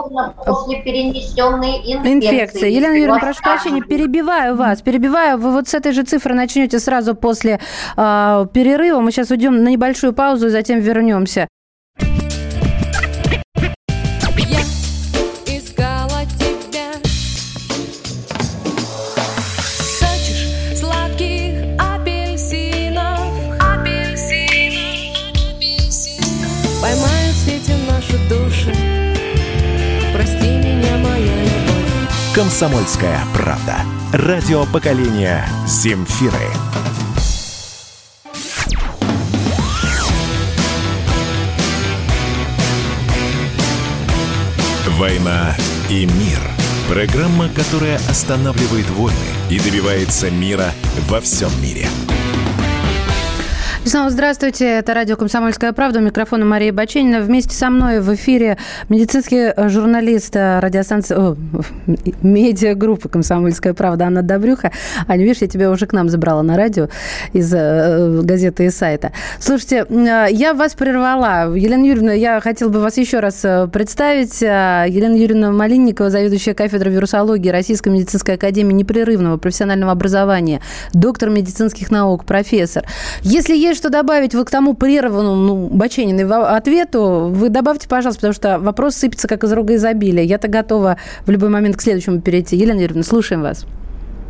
После 0.45 0.81
перенесенной 0.81 1.77
инфекции. 1.79 2.13
инфекции 2.13 2.71
Елена 2.71 2.93
Юрьевна, 2.93 3.19
прошу 3.19 3.41
прощения, 3.43 3.81
перебиваю 3.81 4.55
вас, 4.55 4.81
перебиваю. 4.81 5.37
Вы 5.37 5.51
вот 5.51 5.67
с 5.67 5.73
этой 5.73 5.91
же 5.91 6.03
цифры 6.03 6.33
начнете 6.33 6.79
сразу 6.79 7.15
после 7.15 7.59
э, 7.97 8.45
перерыва. 8.53 8.99
Мы 8.99 9.11
сейчас 9.11 9.31
уйдем 9.31 9.63
на 9.63 9.69
небольшую 9.69 10.13
паузу 10.13 10.47
и 10.47 10.49
затем 10.49 10.79
вернемся. 10.79 11.47
«Комсомольская 32.33 33.19
правда». 33.35 33.81
Радио 34.11 34.65
поколения 34.65 35.47
«Земфиры». 35.67 36.33
«Война 44.97 45.55
и 45.91 46.07
мир». 46.07 46.39
Программа, 46.89 47.49
которая 47.49 47.97
останавливает 48.09 48.89
войны 48.89 49.15
и 49.51 49.59
добивается 49.59 50.31
мира 50.31 50.73
во 51.07 51.21
всем 51.21 51.51
мире. 51.61 51.87
И 53.85 53.89
снова 53.89 54.09
здравствуйте. 54.09 54.65
Это 54.65 54.93
радио 54.93 55.17
«Комсомольская 55.17 55.73
правда». 55.73 55.99
У 55.99 56.01
микрофона 56.01 56.45
Мария 56.45 56.71
Баченина. 56.71 57.19
Вместе 57.19 57.53
со 57.53 57.69
мной 57.69 57.99
в 57.99 58.15
эфире 58.15 58.57
медицинский 58.87 59.51
журналист 59.69 60.37
радиостанции... 60.37 61.15
О, 61.15 61.35
медиагруппы 62.21 63.09
«Комсомольская 63.09 63.73
правда» 63.73 64.05
Анна 64.05 64.21
Добрюха. 64.21 64.71
Аня, 65.05 65.23
видишь, 65.23 65.41
я 65.41 65.49
тебя 65.49 65.69
уже 65.69 65.85
к 65.85 65.91
нам 65.91 66.07
забрала 66.07 66.43
на 66.43 66.55
радио 66.55 66.87
из 67.33 67.53
э, 67.53 68.21
газеты 68.21 68.67
и 68.67 68.69
сайта. 68.69 69.11
Слушайте, 69.39 69.85
э, 69.89 70.27
я 70.31 70.53
вас 70.53 70.75
прервала. 70.75 71.53
Елена 71.53 71.83
Юрьевна, 71.83 72.13
я 72.13 72.39
хотела 72.39 72.69
бы 72.69 72.79
вас 72.79 72.95
еще 72.95 73.19
раз 73.19 73.43
э, 73.43 73.67
представить. 73.67 74.41
Елена 74.41 75.15
Юрьевна 75.17 75.51
Малинникова, 75.51 76.09
заведующая 76.09 76.53
кафедрой 76.53 76.93
вирусологии 76.93 77.49
Российской 77.49 77.89
медицинской 77.89 78.35
академии 78.35 78.73
непрерывного 78.73 79.35
профессионального 79.35 79.91
образования, 79.91 80.61
доктор 80.93 81.29
медицинских 81.29 81.91
наук, 81.91 82.23
профессор. 82.23 82.85
Если 83.23 83.57
есть 83.57 83.72
что 83.75 83.89
добавить 83.89 84.35
вот 84.35 84.47
к 84.47 84.51
тому 84.51 84.73
прерванному 84.73 85.35
ну, 85.35 85.67
Бачениной 85.67 86.25
ответу, 86.55 87.29
вы 87.31 87.49
добавьте, 87.49 87.87
пожалуйста, 87.87 88.19
потому 88.19 88.33
что 88.33 88.59
вопрос 88.59 88.95
сыпется 88.95 89.27
как 89.27 89.43
из 89.43 89.51
рога 89.51 89.75
изобилия. 89.75 90.23
Я-то 90.23 90.47
готова 90.47 90.97
в 91.25 91.29
любой 91.29 91.49
момент 91.49 91.77
к 91.77 91.81
следующему 91.81 92.21
перейти. 92.21 92.55
Елена 92.55 92.79
Юрьевна, 92.79 93.03
слушаем 93.03 93.41
вас. 93.41 93.65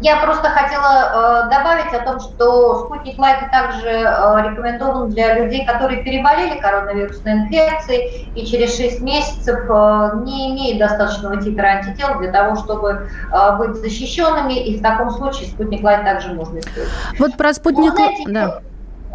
Я 0.03 0.17
просто 0.17 0.49
хотела 0.49 1.45
э, 1.45 1.49
добавить 1.49 1.93
о 1.93 1.99
том, 2.03 2.19
что 2.19 2.85
спутник 2.85 3.17
Лайт 3.17 3.49
также 3.51 3.87
э, 3.87 4.49
рекомендован 4.49 5.09
для 5.11 5.39
людей, 5.39 5.65
которые 5.65 6.03
переболели 6.03 6.59
коронавирусной 6.59 7.33
инфекцией 7.33 8.29
и 8.35 8.45
через 8.45 8.75
6 8.75 8.99
месяцев 8.99 9.59
э, 9.69 10.11
не 10.25 10.51
имеют 10.51 10.79
достаточного 10.79 11.41
титра 11.41 11.67
антител 11.67 12.19
для 12.19 12.33
того, 12.33 12.57
чтобы 12.57 13.07
э, 13.31 13.57
быть 13.57 13.77
защищенными, 13.77 14.53
и 14.53 14.77
в 14.77 14.81
таком 14.81 15.09
случае 15.09 15.47
спутник 15.47 15.81
Лайт 15.81 16.03
также 16.03 16.33
можно 16.33 16.59
использовать. 16.59 17.19
Вот 17.19 17.37
про 17.37 17.53
спутник... 17.53 17.93
Но, 17.93 17.95
знаете, 17.95 18.23
да 18.27 18.61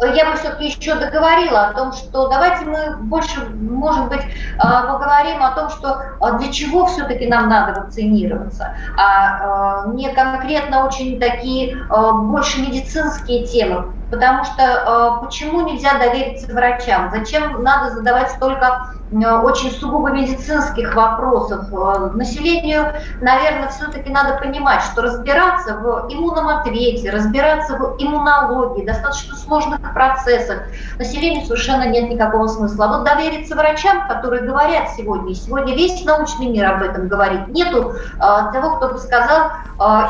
я 0.05 0.29
бы 0.29 0.37
все-таки 0.37 0.67
еще 0.67 0.95
договорила 0.95 1.67
о 1.67 1.73
том, 1.73 1.93
что 1.93 2.27
давайте 2.27 2.65
мы 2.65 2.97
больше, 2.97 3.39
может 3.49 4.07
быть, 4.07 4.21
а, 4.57 4.83
поговорим 4.83 5.43
о 5.43 5.51
том, 5.51 5.69
что 5.69 6.01
а, 6.19 6.31
для 6.33 6.51
чего 6.51 6.85
все-таки 6.85 7.27
нам 7.27 7.49
надо 7.49 7.81
вакцинироваться, 7.81 8.75
а 8.97 9.85
не 9.87 10.09
конкретно 10.13 10.85
очень 10.85 11.19
такие 11.19 11.77
больше 11.89 12.61
медицинские 12.61 13.45
темы, 13.45 13.93
потому 14.09 14.43
что 14.43 15.19
почему 15.21 15.61
нельзя 15.61 15.97
довериться 15.97 16.53
врачам, 16.53 17.09
зачем 17.11 17.61
надо 17.63 17.91
задавать 17.95 18.31
столько 18.31 18.93
очень 19.11 19.71
сугубо 19.71 20.11
медицинских 20.11 20.95
вопросов. 20.95 21.65
Э, 21.71 22.11
населению, 22.13 22.93
наверное, 23.21 23.69
все-таки 23.69 24.09
надо 24.09 24.37
понимать, 24.37 24.83
что 24.83 25.01
разбираться 25.01 25.75
в 25.75 26.07
иммунном 26.09 26.47
ответе, 26.47 27.09
разбираться 27.09 27.75
в 27.77 27.95
иммунологии, 27.97 28.85
достаточно 28.85 29.35
сложных 29.35 29.79
процессах, 29.93 30.63
населению 30.97 31.45
совершенно 31.45 31.87
нет 31.87 32.09
никакого 32.09 32.47
смысла. 32.47 32.85
А 32.85 32.97
вот 32.97 33.05
довериться 33.05 33.55
врачам, 33.55 34.07
которые 34.07 34.43
говорят 34.43 34.89
сегодня, 34.95 35.31
и 35.31 35.35
сегодня 35.35 35.75
весь 35.75 36.03
научный 36.05 36.47
мир 36.47 36.71
об 36.71 36.83
этом 36.83 37.07
говорит, 37.07 37.47
нету 37.47 37.93
а, 38.19 38.51
того, 38.51 38.75
кто 38.77 38.89
бы 38.89 38.97
сказал 38.99 39.51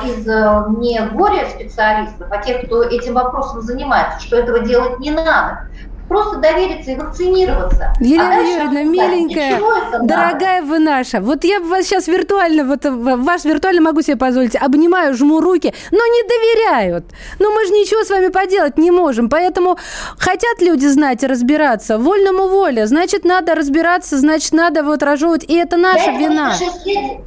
из 0.03 0.25
не 0.25 0.99
горе 1.13 1.47
специалистов, 1.47 2.27
а 2.31 2.37
тех, 2.37 2.65
кто 2.65 2.83
этим 2.83 3.13
вопросом 3.13 3.61
занимается, 3.61 4.19
что 4.19 4.37
этого 4.37 4.59
делать 4.59 4.99
не 4.99 5.11
надо 5.11 5.69
просто 6.09 6.37
довериться 6.39 6.91
и 6.91 6.95
вакцинироваться. 6.95 7.93
Елена 7.99 8.37
а 8.37 8.41
Юрьевна, 8.41 8.83
миленькая, 8.83 9.61
дорогая 10.01 10.63
вы 10.63 10.79
наша, 10.79 11.21
вот 11.21 11.43
я 11.43 11.59
вас 11.59 11.85
сейчас 11.85 12.07
виртуально, 12.07 12.65
вот 12.65 12.83
вас 12.83 13.45
виртуально 13.45 13.81
могу 13.81 14.01
себе 14.01 14.17
позволить, 14.17 14.55
обнимаю, 14.55 15.13
жму 15.13 15.39
руки, 15.39 15.73
но 15.91 15.97
не 15.99 16.23
доверяют. 16.23 17.05
Но 17.37 17.51
мы 17.51 17.65
же 17.65 17.73
ничего 17.73 18.03
с 18.03 18.09
вами 18.09 18.29
поделать 18.29 18.77
не 18.77 18.89
можем, 18.91 19.29
поэтому 19.29 19.77
хотят 20.17 20.61
люди 20.61 20.87
знать 20.87 21.23
и 21.23 21.27
разбираться, 21.27 21.99
вольному 21.99 22.47
воля, 22.47 22.87
значит, 22.87 23.23
надо 23.23 23.53
разбираться, 23.53 24.17
значит, 24.17 24.51
надо 24.51 24.83
вот 24.83 25.03
разжевывать, 25.03 25.43
и 25.43 25.55
это 25.55 25.77
наша 25.77 26.11
я 26.11 26.17
вина. 26.17 26.53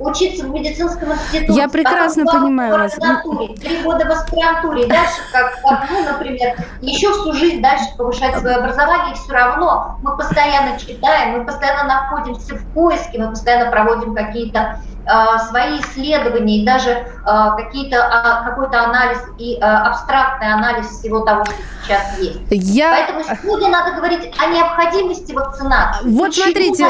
учиться 0.00 0.44
в 0.44 0.50
медицинском 0.50 1.12
институте. 1.12 1.52
Я 1.52 1.68
прекрасно 1.68 2.26
понимаю 2.26 2.74
вас. 2.74 2.94
Три 3.60 3.76
года 3.82 4.04
в 4.06 4.10
аспирантуре, 4.10 4.86
дальше, 4.86 5.20
как, 5.32 5.62
как 5.62 5.88
ну, 5.88 6.04
например, 6.04 6.56
еще 6.80 7.12
всю 7.12 7.32
жизнь 7.32 7.62
дальше 7.62 7.84
повышать 7.96 8.36
свое 8.38 8.56
образование 8.56 8.71
образовании 8.72 9.14
все 9.14 9.32
равно 9.32 9.98
мы 10.02 10.16
постоянно 10.16 10.78
читаем, 10.78 11.38
мы 11.38 11.44
постоянно 11.44 11.84
находимся 11.84 12.56
в 12.56 12.64
поиске, 12.72 13.18
мы 13.18 13.30
постоянно 13.30 13.70
проводим 13.70 14.14
какие-то 14.14 14.78
свои 15.48 15.80
исследования 15.80 16.62
и 16.62 16.66
даже 16.66 16.90
э, 16.90 17.04
какие-то 17.56 17.96
э, 17.96 18.48
какой-то 18.48 18.82
анализ 18.82 19.18
и 19.38 19.56
э, 19.56 19.60
абстрактный 19.60 20.52
анализ 20.52 20.86
всего 20.86 21.20
того, 21.20 21.44
что 21.44 21.54
сейчас 21.82 22.18
есть. 22.18 22.40
Я... 22.50 22.90
Поэтому 22.90 23.36
сегодня 23.42 23.68
надо 23.68 23.96
говорить 23.96 24.30
о 24.38 24.46
необходимости 24.46 25.32
вакцинации. 25.32 26.08
Вот 26.08 26.28
Почему 26.28 26.74
смотрите, 26.74 26.86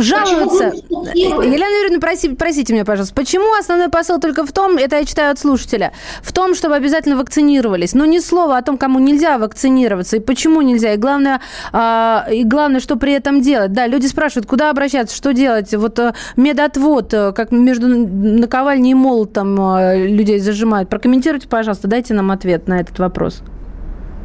жалуются. 0.00 0.72
Елена 1.14 1.78
Юрьевна, 1.78 2.00
проси, 2.00 2.34
простите 2.34 2.72
меня, 2.72 2.84
пожалуйста, 2.84 3.14
почему 3.14 3.58
основной 3.58 3.88
посыл 3.88 4.20
только 4.20 4.46
в 4.46 4.52
том, 4.52 4.76
это 4.76 4.96
я 4.96 5.04
читаю 5.04 5.32
от 5.32 5.38
слушателя, 5.38 5.92
в 6.22 6.32
том, 6.32 6.54
чтобы 6.54 6.76
обязательно 6.76 7.16
вакцинировались, 7.16 7.94
но 7.94 8.04
ни 8.04 8.18
слова 8.18 8.58
о 8.58 8.62
том, 8.62 8.78
кому 8.78 8.98
нельзя 8.98 9.38
вакцинироваться 9.38 10.16
и 10.16 10.20
почему 10.20 10.62
нельзя, 10.62 10.94
и 10.94 10.96
главное, 10.96 11.40
э, 11.72 12.34
и 12.34 12.44
главное, 12.44 12.80
что 12.80 12.96
при 12.96 13.12
этом 13.12 13.40
делать. 13.40 13.72
Да, 13.72 13.86
люди 13.86 14.06
спрашивают, 14.06 14.46
куда 14.46 14.70
обращаться, 14.70 15.16
что 15.16 15.32
делать, 15.32 15.74
вот 15.74 15.98
э, 15.98 16.14
медотвод, 16.36 17.07
э, 17.12 17.32
как 17.32 17.50
между 17.50 17.88
наковальней 17.88 18.92
и 18.92 18.94
молотом 18.94 19.58
э, 19.60 20.06
людей 20.06 20.38
зажимают. 20.38 20.88
Прокомментируйте, 20.88 21.48
пожалуйста, 21.48 21.88
дайте 21.88 22.14
нам 22.14 22.30
ответ 22.30 22.68
на 22.68 22.80
этот 22.80 22.98
вопрос. 22.98 23.42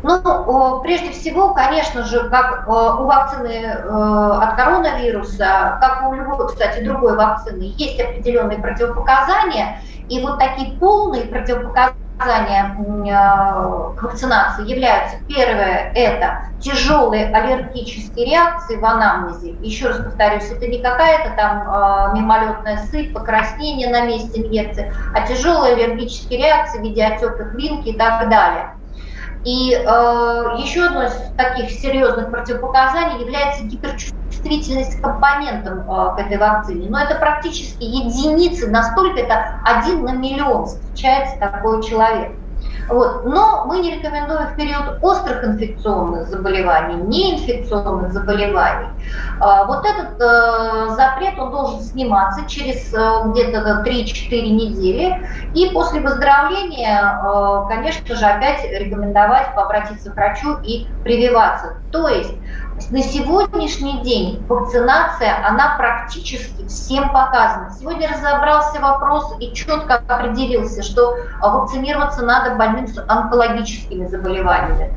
Ну, 0.03 0.81
прежде 0.83 1.11
всего, 1.11 1.53
конечно 1.53 2.03
же, 2.03 2.29
как 2.29 2.67
у 2.67 3.05
вакцины 3.05 3.65
от 3.65 4.55
коронавируса, 4.57 5.77
как 5.79 6.09
у 6.09 6.13
любой, 6.13 6.45
кстати, 6.49 6.83
другой 6.83 7.15
вакцины, 7.15 7.73
есть 7.77 8.01
определенные 8.01 8.59
противопоказания, 8.59 9.79
и 10.09 10.21
вот 10.21 10.39
такие 10.39 10.77
полные 10.77 11.23
противопоказания 11.23 12.02
противопоказания 12.23 12.75
к 13.95 14.01
вакцинации 14.01 14.69
являются 14.69 15.17
первое– 15.27 15.91
это 15.95 16.39
тяжелые 16.59 17.27
аллергические 17.27 18.25
реакции 18.31 18.77
в 18.77 18.85
анамнезе. 18.85 19.51
Еще 19.61 19.87
раз 19.87 19.97
повторюсь, 19.97 20.49
это 20.49 20.67
не 20.67 20.81
какая-то 20.81 21.31
там 21.35 22.13
мимолетная 22.15 22.77
сыпь, 22.89 23.13
покраснение 23.13 23.89
на 23.89 24.05
месте 24.05 24.41
инъекции, 24.41 24.91
а 25.13 25.27
тяжелые 25.27 25.75
аллергические 25.75 26.39
реакции 26.39 26.79
в 26.79 26.83
виде 26.83 27.03
отеков 27.03 27.53
линки 27.53 27.89
и 27.89 27.97
так 27.97 28.29
далее. 28.29 28.73
И 29.43 29.73
э, 29.73 29.77
еще 30.57 30.85
одно 30.85 31.03
из 31.03 31.13
таких 31.35 31.69
серьезных 31.71 32.31
противопоказаний 32.31 33.21
является 33.21 33.63
гиперчувствительность 33.65 35.01
компонентам 35.01 35.79
э, 35.81 36.15
к 36.15 36.19
этой 36.19 36.37
вакцине. 36.37 36.89
Но 36.89 36.99
это 36.99 37.15
практически 37.15 37.83
единицы, 37.83 38.69
настолько 38.69 39.19
это 39.19 39.45
один 39.65 40.03
на 40.03 40.13
миллион 40.13 40.65
встречается 40.65 41.37
такой 41.39 41.83
человек. 41.83 42.42
Вот. 42.89 43.25
Но 43.25 43.65
мы 43.65 43.79
не 43.79 43.95
рекомендуем 43.95 44.47
в 44.47 44.55
период 44.55 44.99
острых 45.01 45.43
инфекционных 45.43 46.27
заболеваний, 46.27 46.95
неинфекционных 46.95 48.11
заболеваний. 48.11 48.89
А, 49.39 49.65
вот 49.65 49.85
этот 49.85 50.19
э, 50.19 50.95
запрет, 50.95 51.37
он 51.39 51.51
должен 51.51 51.81
сниматься 51.81 52.47
через 52.47 52.93
э, 52.93 53.21
где-то 53.31 53.83
3-4 53.85 54.41
недели. 54.49 55.27
И 55.53 55.69
после 55.73 56.01
выздоровления, 56.01 57.21
э, 57.23 57.67
конечно 57.69 58.15
же, 58.15 58.25
опять 58.25 58.63
рекомендовать 58.71 59.47
обратиться 59.55 60.11
к 60.11 60.15
врачу 60.15 60.57
и 60.63 60.87
прививаться. 61.03 61.77
То 61.91 62.07
есть 62.07 62.33
на 62.89 63.01
сегодняшний 63.01 64.01
день 64.01 64.43
вакцинация, 64.47 65.45
она 65.47 65.75
практически 65.77 66.65
всем 66.67 67.09
показана. 67.09 67.71
Сегодня 67.79 68.09
разобрался 68.09 68.79
вопрос 68.79 69.33
и 69.39 69.53
четко 69.53 69.95
определился, 70.07 70.81
что 70.83 71.15
вакцинироваться 71.41 72.23
надо 72.23 72.55
больным 72.55 72.87
с 72.87 72.97
онкологическими 73.07 74.07
заболеваниями. 74.07 74.93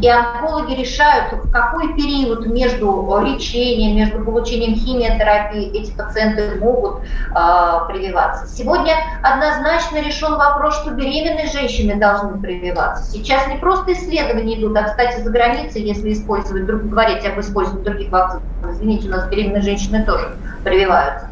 И 0.00 0.08
онкологи 0.08 0.74
решают, 0.74 1.32
в 1.32 1.50
какой 1.50 1.94
период 1.94 2.46
между 2.46 3.20
лечением, 3.22 3.96
между 3.96 4.24
получением 4.24 4.76
химиотерапии 4.76 5.78
эти 5.78 5.90
пациенты 5.90 6.58
могут 6.58 7.02
э, 7.02 7.78
прививаться. 7.88 8.46
Сегодня 8.46 8.94
однозначно 9.22 9.98
решен 9.98 10.36
вопрос, 10.36 10.80
что 10.80 10.92
беременные 10.92 11.48
женщины 11.48 11.96
должны 11.96 12.40
прививаться. 12.40 13.10
Сейчас 13.10 13.46
не 13.48 13.56
просто 13.56 13.92
исследования 13.92 14.58
идут, 14.58 14.76
а, 14.76 14.84
кстати, 14.84 15.20
за 15.20 15.30
границей, 15.30 15.82
если 15.82 16.12
использовать, 16.12 16.64
говорить 17.14 17.26
об 17.26 17.40
использовании 17.40 17.84
других 17.84 18.10
вакцин, 18.10 18.40
извините, 18.68 19.08
у 19.08 19.10
нас 19.10 19.28
беременные 19.28 19.62
женщины 19.62 20.04
тоже 20.04 20.36
прививаются. 20.62 21.28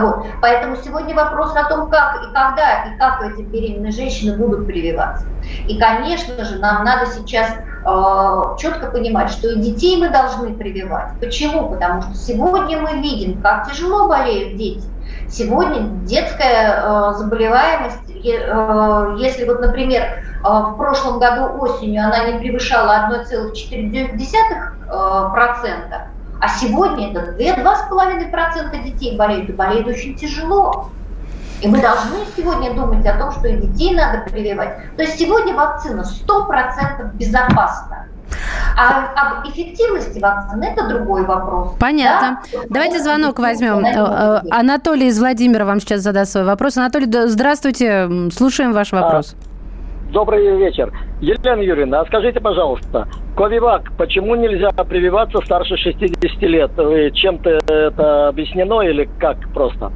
Вот. 0.00 0.24
Поэтому 0.40 0.76
сегодня 0.76 1.14
вопрос 1.14 1.54
о 1.54 1.68
том, 1.68 1.90
как 1.90 2.16
и 2.16 2.32
когда, 2.32 2.84
и 2.84 2.98
как 2.98 3.22
эти 3.22 3.42
беременные 3.42 3.92
женщины 3.92 4.36
будут 4.36 4.66
прививаться. 4.66 5.26
И, 5.68 5.78
конечно 5.78 6.42
же, 6.42 6.58
нам 6.58 6.84
надо 6.84 7.06
сейчас 7.06 7.50
э, 7.50 8.42
четко 8.58 8.90
понимать, 8.90 9.30
что 9.30 9.50
и 9.50 9.60
детей 9.60 9.98
мы 9.98 10.08
должны 10.08 10.54
прививать. 10.54 11.10
Почему? 11.20 11.68
Потому 11.68 12.00
что 12.00 12.14
сегодня 12.14 12.80
мы 12.80 13.02
видим, 13.02 13.42
как 13.42 13.70
тяжело 13.70 14.08
болеют 14.08 14.56
дети. 14.56 14.84
Сегодня 15.28 15.82
детская 16.06 16.82
э, 16.82 17.12
заболеваемость, 17.18 18.03
если 18.24 19.44
вот, 19.44 19.60
например, 19.60 20.02
э, 20.02 20.18
в 20.42 20.76
прошлом 20.76 21.18
году 21.18 21.58
осенью 21.60 22.04
она 22.04 22.30
не 22.30 22.38
превышала 22.38 23.08
1,4%, 23.10 24.64
э, 24.86 26.08
а 26.40 26.48
сегодня 26.48 27.10
это 27.10 27.32
2-2,5% 27.32 28.82
детей 28.82 29.16
болеют, 29.16 29.48
и 29.48 29.52
болеют 29.52 29.86
очень 29.86 30.14
тяжело. 30.16 30.90
И 31.60 31.68
мы 31.68 31.80
должны 31.80 32.18
сегодня 32.36 32.74
думать 32.74 33.06
о 33.06 33.18
том, 33.18 33.32
что 33.32 33.48
и 33.48 33.56
детей 33.56 33.94
надо 33.94 34.30
прививать. 34.30 34.94
То 34.96 35.02
есть 35.02 35.18
сегодня 35.18 35.54
вакцина 35.54 36.02
100% 36.02 37.14
безопасна. 37.14 38.06
А 38.76 39.38
об 39.38 39.48
эффективности 39.48 40.18
вакцины 40.18 40.64
это 40.64 40.88
другой 40.88 41.24
вопрос. 41.24 41.74
Понятно. 41.78 42.40
Да? 42.52 42.60
Давайте 42.68 43.00
звонок 43.00 43.38
возьмем. 43.38 43.84
Э, 43.84 43.92
э, 43.92 44.40
Анатолий 44.50 45.08
из 45.08 45.18
Владимира 45.18 45.64
вам 45.64 45.80
сейчас 45.80 46.00
задаст 46.00 46.32
свой 46.32 46.44
вопрос. 46.44 46.76
Анатолий, 46.76 47.06
здравствуйте. 47.26 48.08
Слушаем 48.32 48.72
ваш 48.72 48.92
а, 48.92 49.00
вопрос. 49.00 49.36
Добрый 50.10 50.56
вечер. 50.56 50.92
Елена 51.20 51.60
Юрьевна, 51.60 52.00
а 52.00 52.06
скажите, 52.06 52.40
пожалуйста, 52.40 53.08
Ковивак, 53.36 53.92
почему 53.96 54.34
нельзя 54.34 54.70
прививаться 54.70 55.40
старше 55.44 55.76
60 55.76 56.42
лет? 56.42 56.70
Чем-то 57.14 57.50
это 57.66 58.28
объяснено 58.28 58.82
или 58.82 59.08
как 59.18 59.36
просто? 59.52 59.90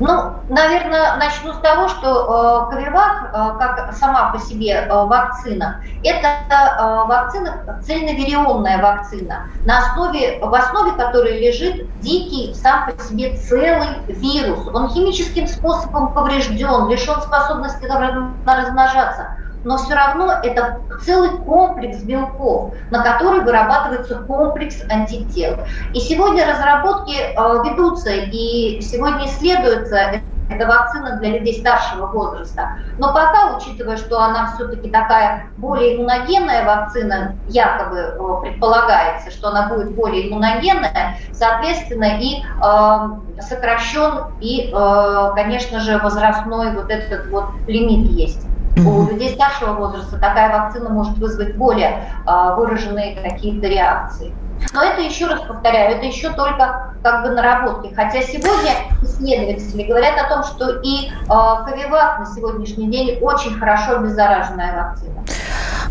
Ну, 0.00 0.32
наверное, 0.48 1.16
начну 1.16 1.52
с 1.52 1.58
того, 1.58 1.88
что 1.88 2.68
э, 2.68 2.74
Ковивак, 2.74 3.30
э, 3.32 3.58
как 3.58 3.92
сама 3.94 4.32
по 4.32 4.38
себе 4.40 4.72
э, 4.72 4.88
вакцина, 4.88 5.82
это 6.02 6.26
э, 6.26 7.06
вакцина, 7.06 7.80
цельновирионная 7.86 8.82
вакцина, 8.82 9.46
на 9.64 9.78
основе, 9.78 10.40
в 10.40 10.52
основе 10.52 10.92
которой 10.92 11.38
лежит 11.38 11.86
дикий 12.00 12.54
сам 12.54 12.90
по 12.90 13.02
себе 13.04 13.36
целый 13.36 14.00
вирус. 14.08 14.66
Он 14.74 14.88
химическим 14.90 15.46
способом 15.46 16.12
поврежден, 16.12 16.88
лишен 16.88 17.20
способности 17.20 17.84
размножаться 18.44 19.36
но 19.64 19.78
все 19.78 19.94
равно 19.94 20.32
это 20.42 20.80
целый 21.04 21.30
комплекс 21.38 22.02
белков, 22.02 22.74
на 22.90 23.02
который 23.02 23.40
вырабатывается 23.40 24.16
комплекс 24.20 24.82
антител. 24.90 25.58
И 25.92 26.00
сегодня 26.00 26.46
разработки 26.46 27.14
э, 27.14 27.34
ведутся, 27.64 28.10
и 28.10 28.80
сегодня 28.80 29.26
исследуются 29.26 30.20
это 30.50 30.66
вакцина 30.66 31.16
для 31.18 31.38
людей 31.38 31.58
старшего 31.58 32.06
возраста. 32.06 32.76
Но 32.98 33.08
пока, 33.08 33.56
учитывая, 33.56 33.96
что 33.96 34.20
она 34.20 34.52
все-таки 34.54 34.90
такая 34.90 35.46
более 35.56 35.96
иммуногенная 35.96 36.64
вакцина, 36.64 37.36
якобы 37.48 37.96
э, 37.96 38.40
предполагается, 38.42 39.30
что 39.30 39.48
она 39.48 39.68
будет 39.68 39.94
более 39.94 40.28
иммуногенная, 40.28 41.16
соответственно, 41.32 42.18
и 42.20 42.42
э, 42.42 43.40
сокращен, 43.40 44.34
и, 44.40 44.70
э, 44.70 45.30
конечно 45.34 45.80
же, 45.80 45.98
возрастной 45.98 46.72
вот 46.72 46.90
этот 46.90 47.28
вот 47.30 47.46
лимит 47.66 48.10
есть. 48.10 48.46
У 48.76 49.06
людей 49.06 49.34
старшего 49.34 49.74
возраста 49.74 50.18
такая 50.18 50.50
вакцина 50.50 50.90
может 50.90 51.16
вызвать 51.18 51.56
более 51.56 52.08
а, 52.26 52.56
выраженные 52.56 53.14
какие-то 53.14 53.68
реакции. 53.68 54.34
Но 54.72 54.82
это, 54.82 55.02
еще 55.02 55.26
раз 55.26 55.42
повторяю, 55.42 55.96
это 55.96 56.06
еще 56.06 56.30
только 56.32 56.94
как 57.02 57.22
бы 57.22 57.30
наработки. 57.30 57.94
Хотя 57.94 58.22
сегодня 58.22 58.72
исследователи 59.02 59.84
говорят 59.84 60.18
о 60.18 60.28
том, 60.28 60.42
что 60.42 60.80
и 60.80 61.08
э, 61.08 61.28
Ковивак 61.28 62.20
на 62.20 62.26
сегодняшний 62.26 62.90
день 62.90 63.18
очень 63.20 63.58
хорошо 63.58 63.96
обеззараженная 63.96 64.74
вакцина. 64.74 65.24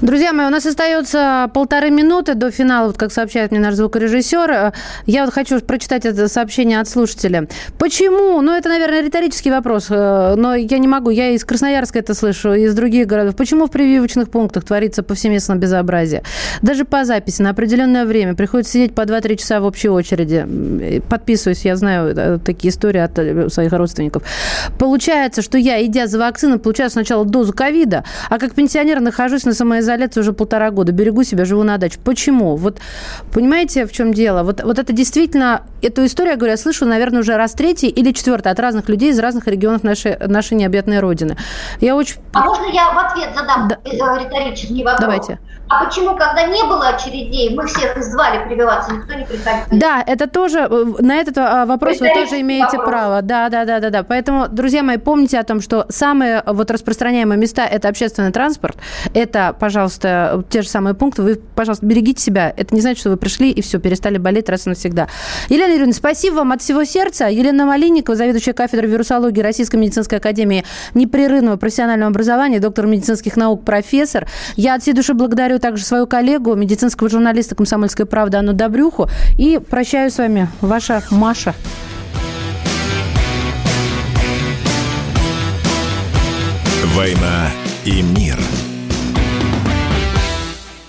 Друзья 0.01 0.33
мои, 0.33 0.47
у 0.47 0.49
нас 0.49 0.65
остается 0.65 1.49
полторы 1.53 1.89
минуты 1.89 2.33
до 2.33 2.51
финала, 2.51 2.87
вот 2.87 2.97
как 2.97 3.13
сообщает 3.13 3.51
мне 3.51 3.61
наш 3.61 3.75
звукорежиссер. 3.75 4.51
Э, 4.51 4.71
я 5.05 5.23
вот 5.23 5.33
хочу 5.33 5.61
прочитать 5.61 6.05
это 6.05 6.27
сообщение 6.27 6.81
от 6.81 6.89
слушателя. 6.89 7.47
Почему? 7.79 8.41
Ну, 8.41 8.51
это, 8.51 8.67
наверное, 8.67 9.01
риторический 9.01 9.49
вопрос, 9.49 9.87
э, 9.89 10.33
но 10.35 10.55
я 10.55 10.77
не 10.77 10.89
могу. 10.89 11.09
Я 11.09 11.29
из 11.29 11.45
Красноярска 11.45 11.99
это 11.99 12.13
слышу, 12.15 12.53
из 12.53 12.75
других 12.75 13.07
городов. 13.07 13.37
Почему 13.37 13.67
в 13.67 13.71
прививочных 13.71 14.29
пунктах 14.29 14.65
творится 14.65 15.03
повсеместное 15.03 15.55
безобразие? 15.55 16.23
Даже 16.61 16.83
по 16.83 17.05
записи 17.05 17.41
на 17.41 17.51
определенное 17.51 18.05
время 18.05 18.35
приходится 18.63 18.71
сидеть 18.71 18.95
по 18.95 19.01
2-3 19.01 19.35
часа 19.35 19.59
в 19.59 19.65
общей 19.65 19.89
очереди. 19.89 21.01
Подписываюсь, 21.09 21.65
я 21.65 21.75
знаю 21.75 22.15
э, 22.15 22.39
такие 22.39 22.71
истории 22.71 22.99
от 22.99 23.51
своих 23.51 23.71
родственников. 23.73 24.23
Получается, 24.79 25.41
что 25.41 25.57
я, 25.57 25.83
идя 25.85 26.07
за 26.07 26.19
вакциной, 26.19 26.59
получаю 26.59 26.89
сначала 26.89 27.25
дозу 27.25 27.53
ковида, 27.53 28.03
а 28.29 28.39
как 28.39 28.53
пенсионер 28.53 28.99
нахожусь 28.99 29.45
на 29.45 29.53
самоизоляции 29.53 29.83
изоляции 29.83 30.19
уже 30.21 30.33
полтора 30.33 30.71
года, 30.71 30.91
берегу 30.91 31.23
себя, 31.23 31.45
живу 31.45 31.63
на 31.63 31.77
даче. 31.77 31.99
Почему? 32.03 32.55
Вот 32.55 32.79
понимаете, 33.33 33.85
в 33.85 33.91
чем 33.91 34.13
дело? 34.13 34.43
Вот, 34.43 34.63
вот 34.63 34.79
это 34.79 34.93
действительно, 34.93 35.61
эту 35.81 36.05
историю, 36.05 36.33
я 36.33 36.37
говорю, 36.37 36.51
я 36.51 36.57
слышу, 36.57 36.85
наверное, 36.85 37.19
уже 37.19 37.35
раз 37.35 37.53
третий 37.53 37.89
или 37.89 38.11
четвертый 38.11 38.51
от 38.51 38.59
разных 38.59 38.89
людей 38.89 39.11
из 39.11 39.19
разных 39.19 39.47
регионов 39.47 39.83
нашей, 39.83 40.17
нашей 40.27 40.55
необъятной 40.55 40.99
Родины. 40.99 41.37
Я 41.81 41.95
очень... 41.95 42.17
А 42.33 42.45
можно 42.45 42.65
я 42.71 42.91
в 42.91 42.97
ответ 42.97 43.29
задам 43.35 43.67
да. 43.67 43.77
Э, 43.85 44.23
риторический 44.23 44.83
вопрос? 44.83 45.01
Давайте. 45.01 45.39
А 45.69 45.85
почему, 45.85 46.15
когда 46.15 46.43
не 46.43 46.63
было 46.63 46.89
очередей, 46.89 47.55
мы 47.55 47.65
всех 47.67 48.01
звали 48.03 48.42
прививаться, 48.45 48.93
никто 48.93 49.13
не 49.13 49.25
приходил? 49.25 49.79
Да, 49.79 50.03
это 50.05 50.27
тоже, 50.27 50.59
э, 50.69 50.85
на 50.99 51.15
этот 51.15 51.37
а, 51.37 51.65
вопрос 51.65 51.99
вы 51.99 52.09
тоже 52.09 52.41
имеете 52.41 52.77
вопрос. 52.77 52.89
право. 52.89 53.21
Да, 53.21 53.49
да, 53.49 53.65
да, 53.65 53.79
да, 53.79 53.89
да. 53.89 54.03
Поэтому, 54.03 54.47
друзья 54.47 54.83
мои, 54.83 54.97
помните 54.97 55.39
о 55.39 55.43
том, 55.43 55.61
что 55.61 55.85
самые 55.89 56.43
вот 56.45 56.71
распространяемые 56.71 57.37
места– 57.37 57.65
это 57.71 57.89
общественный 57.89 58.31
транспорт, 58.31 58.77
это, 59.13 59.55
пожалуйста, 59.59 60.43
те 60.49 60.61
же 60.61 60.69
самые 60.69 60.93
пункты. 60.93 61.21
Вы, 61.21 61.39
пожалуйста, 61.55 61.85
берегите 61.85 62.21
себя. 62.21 62.53
Это 62.55 62.73
не 62.73 62.81
значит, 62.81 62.99
что 62.99 63.09
вы 63.09 63.17
пришли 63.17 63.51
и 63.51 63.61
все, 63.61 63.79
перестали 63.79 64.17
болеть 64.17 64.49
раз 64.49 64.65
и 64.65 64.69
навсегда. 64.69 65.07
Елена 65.49 65.71
Юрьевна, 65.71 65.93
спасибо 65.93 66.35
вам 66.35 66.51
от 66.51 66.61
всего 66.61 66.83
сердца. 66.83 67.27
Елена 67.27 67.65
Малинникова, 67.65 68.15
заведующая 68.15 68.53
кафедрой 68.53 68.89
вирусологии 68.89 69.41
Российской 69.41 69.77
медицинской 69.77 70.19
академии 70.19 70.63
непрерывного 70.93 71.57
профессионального 71.57 72.09
образования, 72.09 72.59
доктор 72.59 72.87
медицинских 72.87 73.37
наук, 73.37 73.63
профессор. 73.65 74.27
Я 74.55 74.75
от 74.75 74.81
всей 74.81 74.93
души 74.93 75.13
благодарю 75.13 75.59
также 75.59 75.83
свою 75.83 76.07
коллегу, 76.07 76.55
медицинского 76.55 77.09
журналиста 77.09 77.55
«Комсомольской 77.55 78.05
правды» 78.05 78.32
Анну 78.33 78.53
Добрюху. 78.53 79.09
И 79.37 79.59
прощаюсь 79.59 80.13
с 80.13 80.17
вами, 80.17 80.49
ваша 80.61 81.03
Маша. 81.11 81.53
«Война 86.95 87.49
и 87.85 88.01
мир». 88.01 88.37